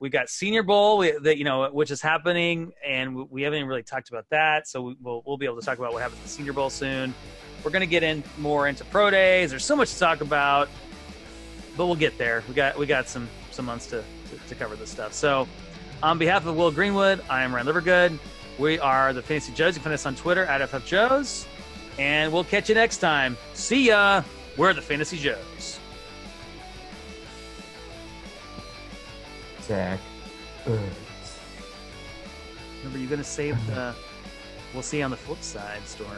We 0.00 0.08
got 0.10 0.28
Senior 0.28 0.62
Bowl, 0.62 0.98
we- 0.98 1.16
that 1.18 1.36
you 1.38 1.44
know, 1.44 1.68
which 1.70 1.90
is 1.90 2.00
happening, 2.00 2.72
and 2.86 3.14
we, 3.14 3.22
we 3.30 3.42
haven't 3.42 3.66
really 3.66 3.82
talked 3.82 4.08
about 4.08 4.26
that. 4.30 4.66
So 4.66 4.82
we, 4.82 4.96
we'll 5.02 5.22
we'll 5.26 5.36
be 5.36 5.46
able 5.46 5.60
to 5.60 5.66
talk 5.66 5.78
about 5.78 5.92
what 5.92 6.02
happens 6.02 6.20
at 6.20 6.24
the 6.24 6.30
Senior 6.30 6.52
Bowl 6.52 6.70
soon. 6.70 7.14
We're 7.62 7.70
gonna 7.70 7.86
get 7.86 8.02
in 8.02 8.22
more 8.38 8.68
into 8.68 8.84
pro 8.86 9.10
days. 9.10 9.50
There's 9.50 9.64
so 9.64 9.76
much 9.76 9.92
to 9.92 9.98
talk 9.98 10.20
about, 10.20 10.68
but 11.76 11.86
we'll 11.86 11.94
get 11.94 12.16
there. 12.18 12.42
We 12.48 12.54
got 12.54 12.78
we 12.78 12.86
got 12.86 13.08
some 13.08 13.28
some 13.50 13.66
months 13.66 13.86
to 13.88 14.02
to, 14.30 14.48
to 14.48 14.54
cover 14.54 14.76
this 14.76 14.90
stuff. 14.90 15.12
So, 15.12 15.46
on 16.02 16.18
behalf 16.18 16.46
of 16.46 16.56
Will 16.56 16.70
Greenwood, 16.70 17.22
I 17.28 17.42
am 17.44 17.54
Ryan 17.54 17.66
Livergood. 17.66 18.18
We 18.58 18.78
are 18.78 19.12
the 19.12 19.22
Fantasy 19.22 19.52
Joes. 19.52 19.74
You 19.74 19.80
can 19.80 19.84
find 19.84 19.94
us 19.94 20.06
on 20.06 20.14
Twitter 20.14 20.44
at 20.46 20.60
FFJoes. 20.70 21.46
And 21.98 22.32
we'll 22.32 22.44
catch 22.44 22.68
you 22.68 22.74
next 22.74 22.98
time. 22.98 23.36
See 23.54 23.86
ya. 23.88 24.22
We're 24.56 24.72
the 24.72 24.82
Fantasy 24.82 25.18
Joes. 25.18 25.78
Zach. 29.62 29.98
Ugh. 30.66 30.78
Remember, 32.78 32.98
you're 32.98 33.08
going 33.08 33.18
to 33.20 33.24
save 33.24 33.56
the 33.66 33.94
we'll 34.74 34.82
see 34.82 35.02
on 35.02 35.10
the 35.10 35.16
flip 35.16 35.42
side 35.42 35.86
story. 35.86 36.10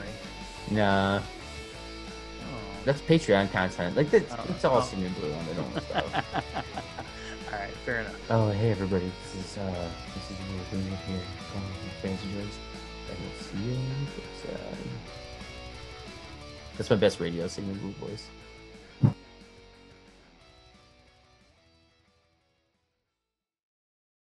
Nah, 0.70 1.20
Oh. 1.20 2.59
that's 2.85 3.01
Patreon 3.03 3.53
content. 3.53 3.97
Like 3.97 4.11
that's, 4.11 4.33
Oh. 4.33 4.45
it's 4.49 4.64
all 4.64 4.79
Oh. 4.79 4.83
senior 4.83 5.11
blue 5.11 5.33
on 5.33 5.47
the 5.47 5.55
normal 5.55 5.81
stuff. 5.83 6.24
All 7.53 7.59
right, 7.61 7.70
fair 7.85 8.01
enough. 8.01 8.16
Oh, 8.31 8.51
hey 8.51 8.70
everybody. 8.72 9.11
This 9.35 9.45
is 9.53 9.59
uh, 9.59 9.89
this 10.14 10.24
is 10.31 10.37
Will 10.51 10.64
Greenwood 10.70 10.99
here 11.07 11.20
from 11.53 11.62
Fantasy 12.03 12.27
Joes, 12.35 12.59
and 13.09 13.18
we'll 13.20 13.39
see 13.45 13.59
you 13.70 13.77
on 13.77 14.05
the 14.05 14.11
flip 14.11 14.27
side. 14.35 14.36
That's 16.77 16.91
my 16.91 16.97
best 16.97 17.20
radio 17.20 17.47
singing 17.47 17.74
voice. 17.95 18.27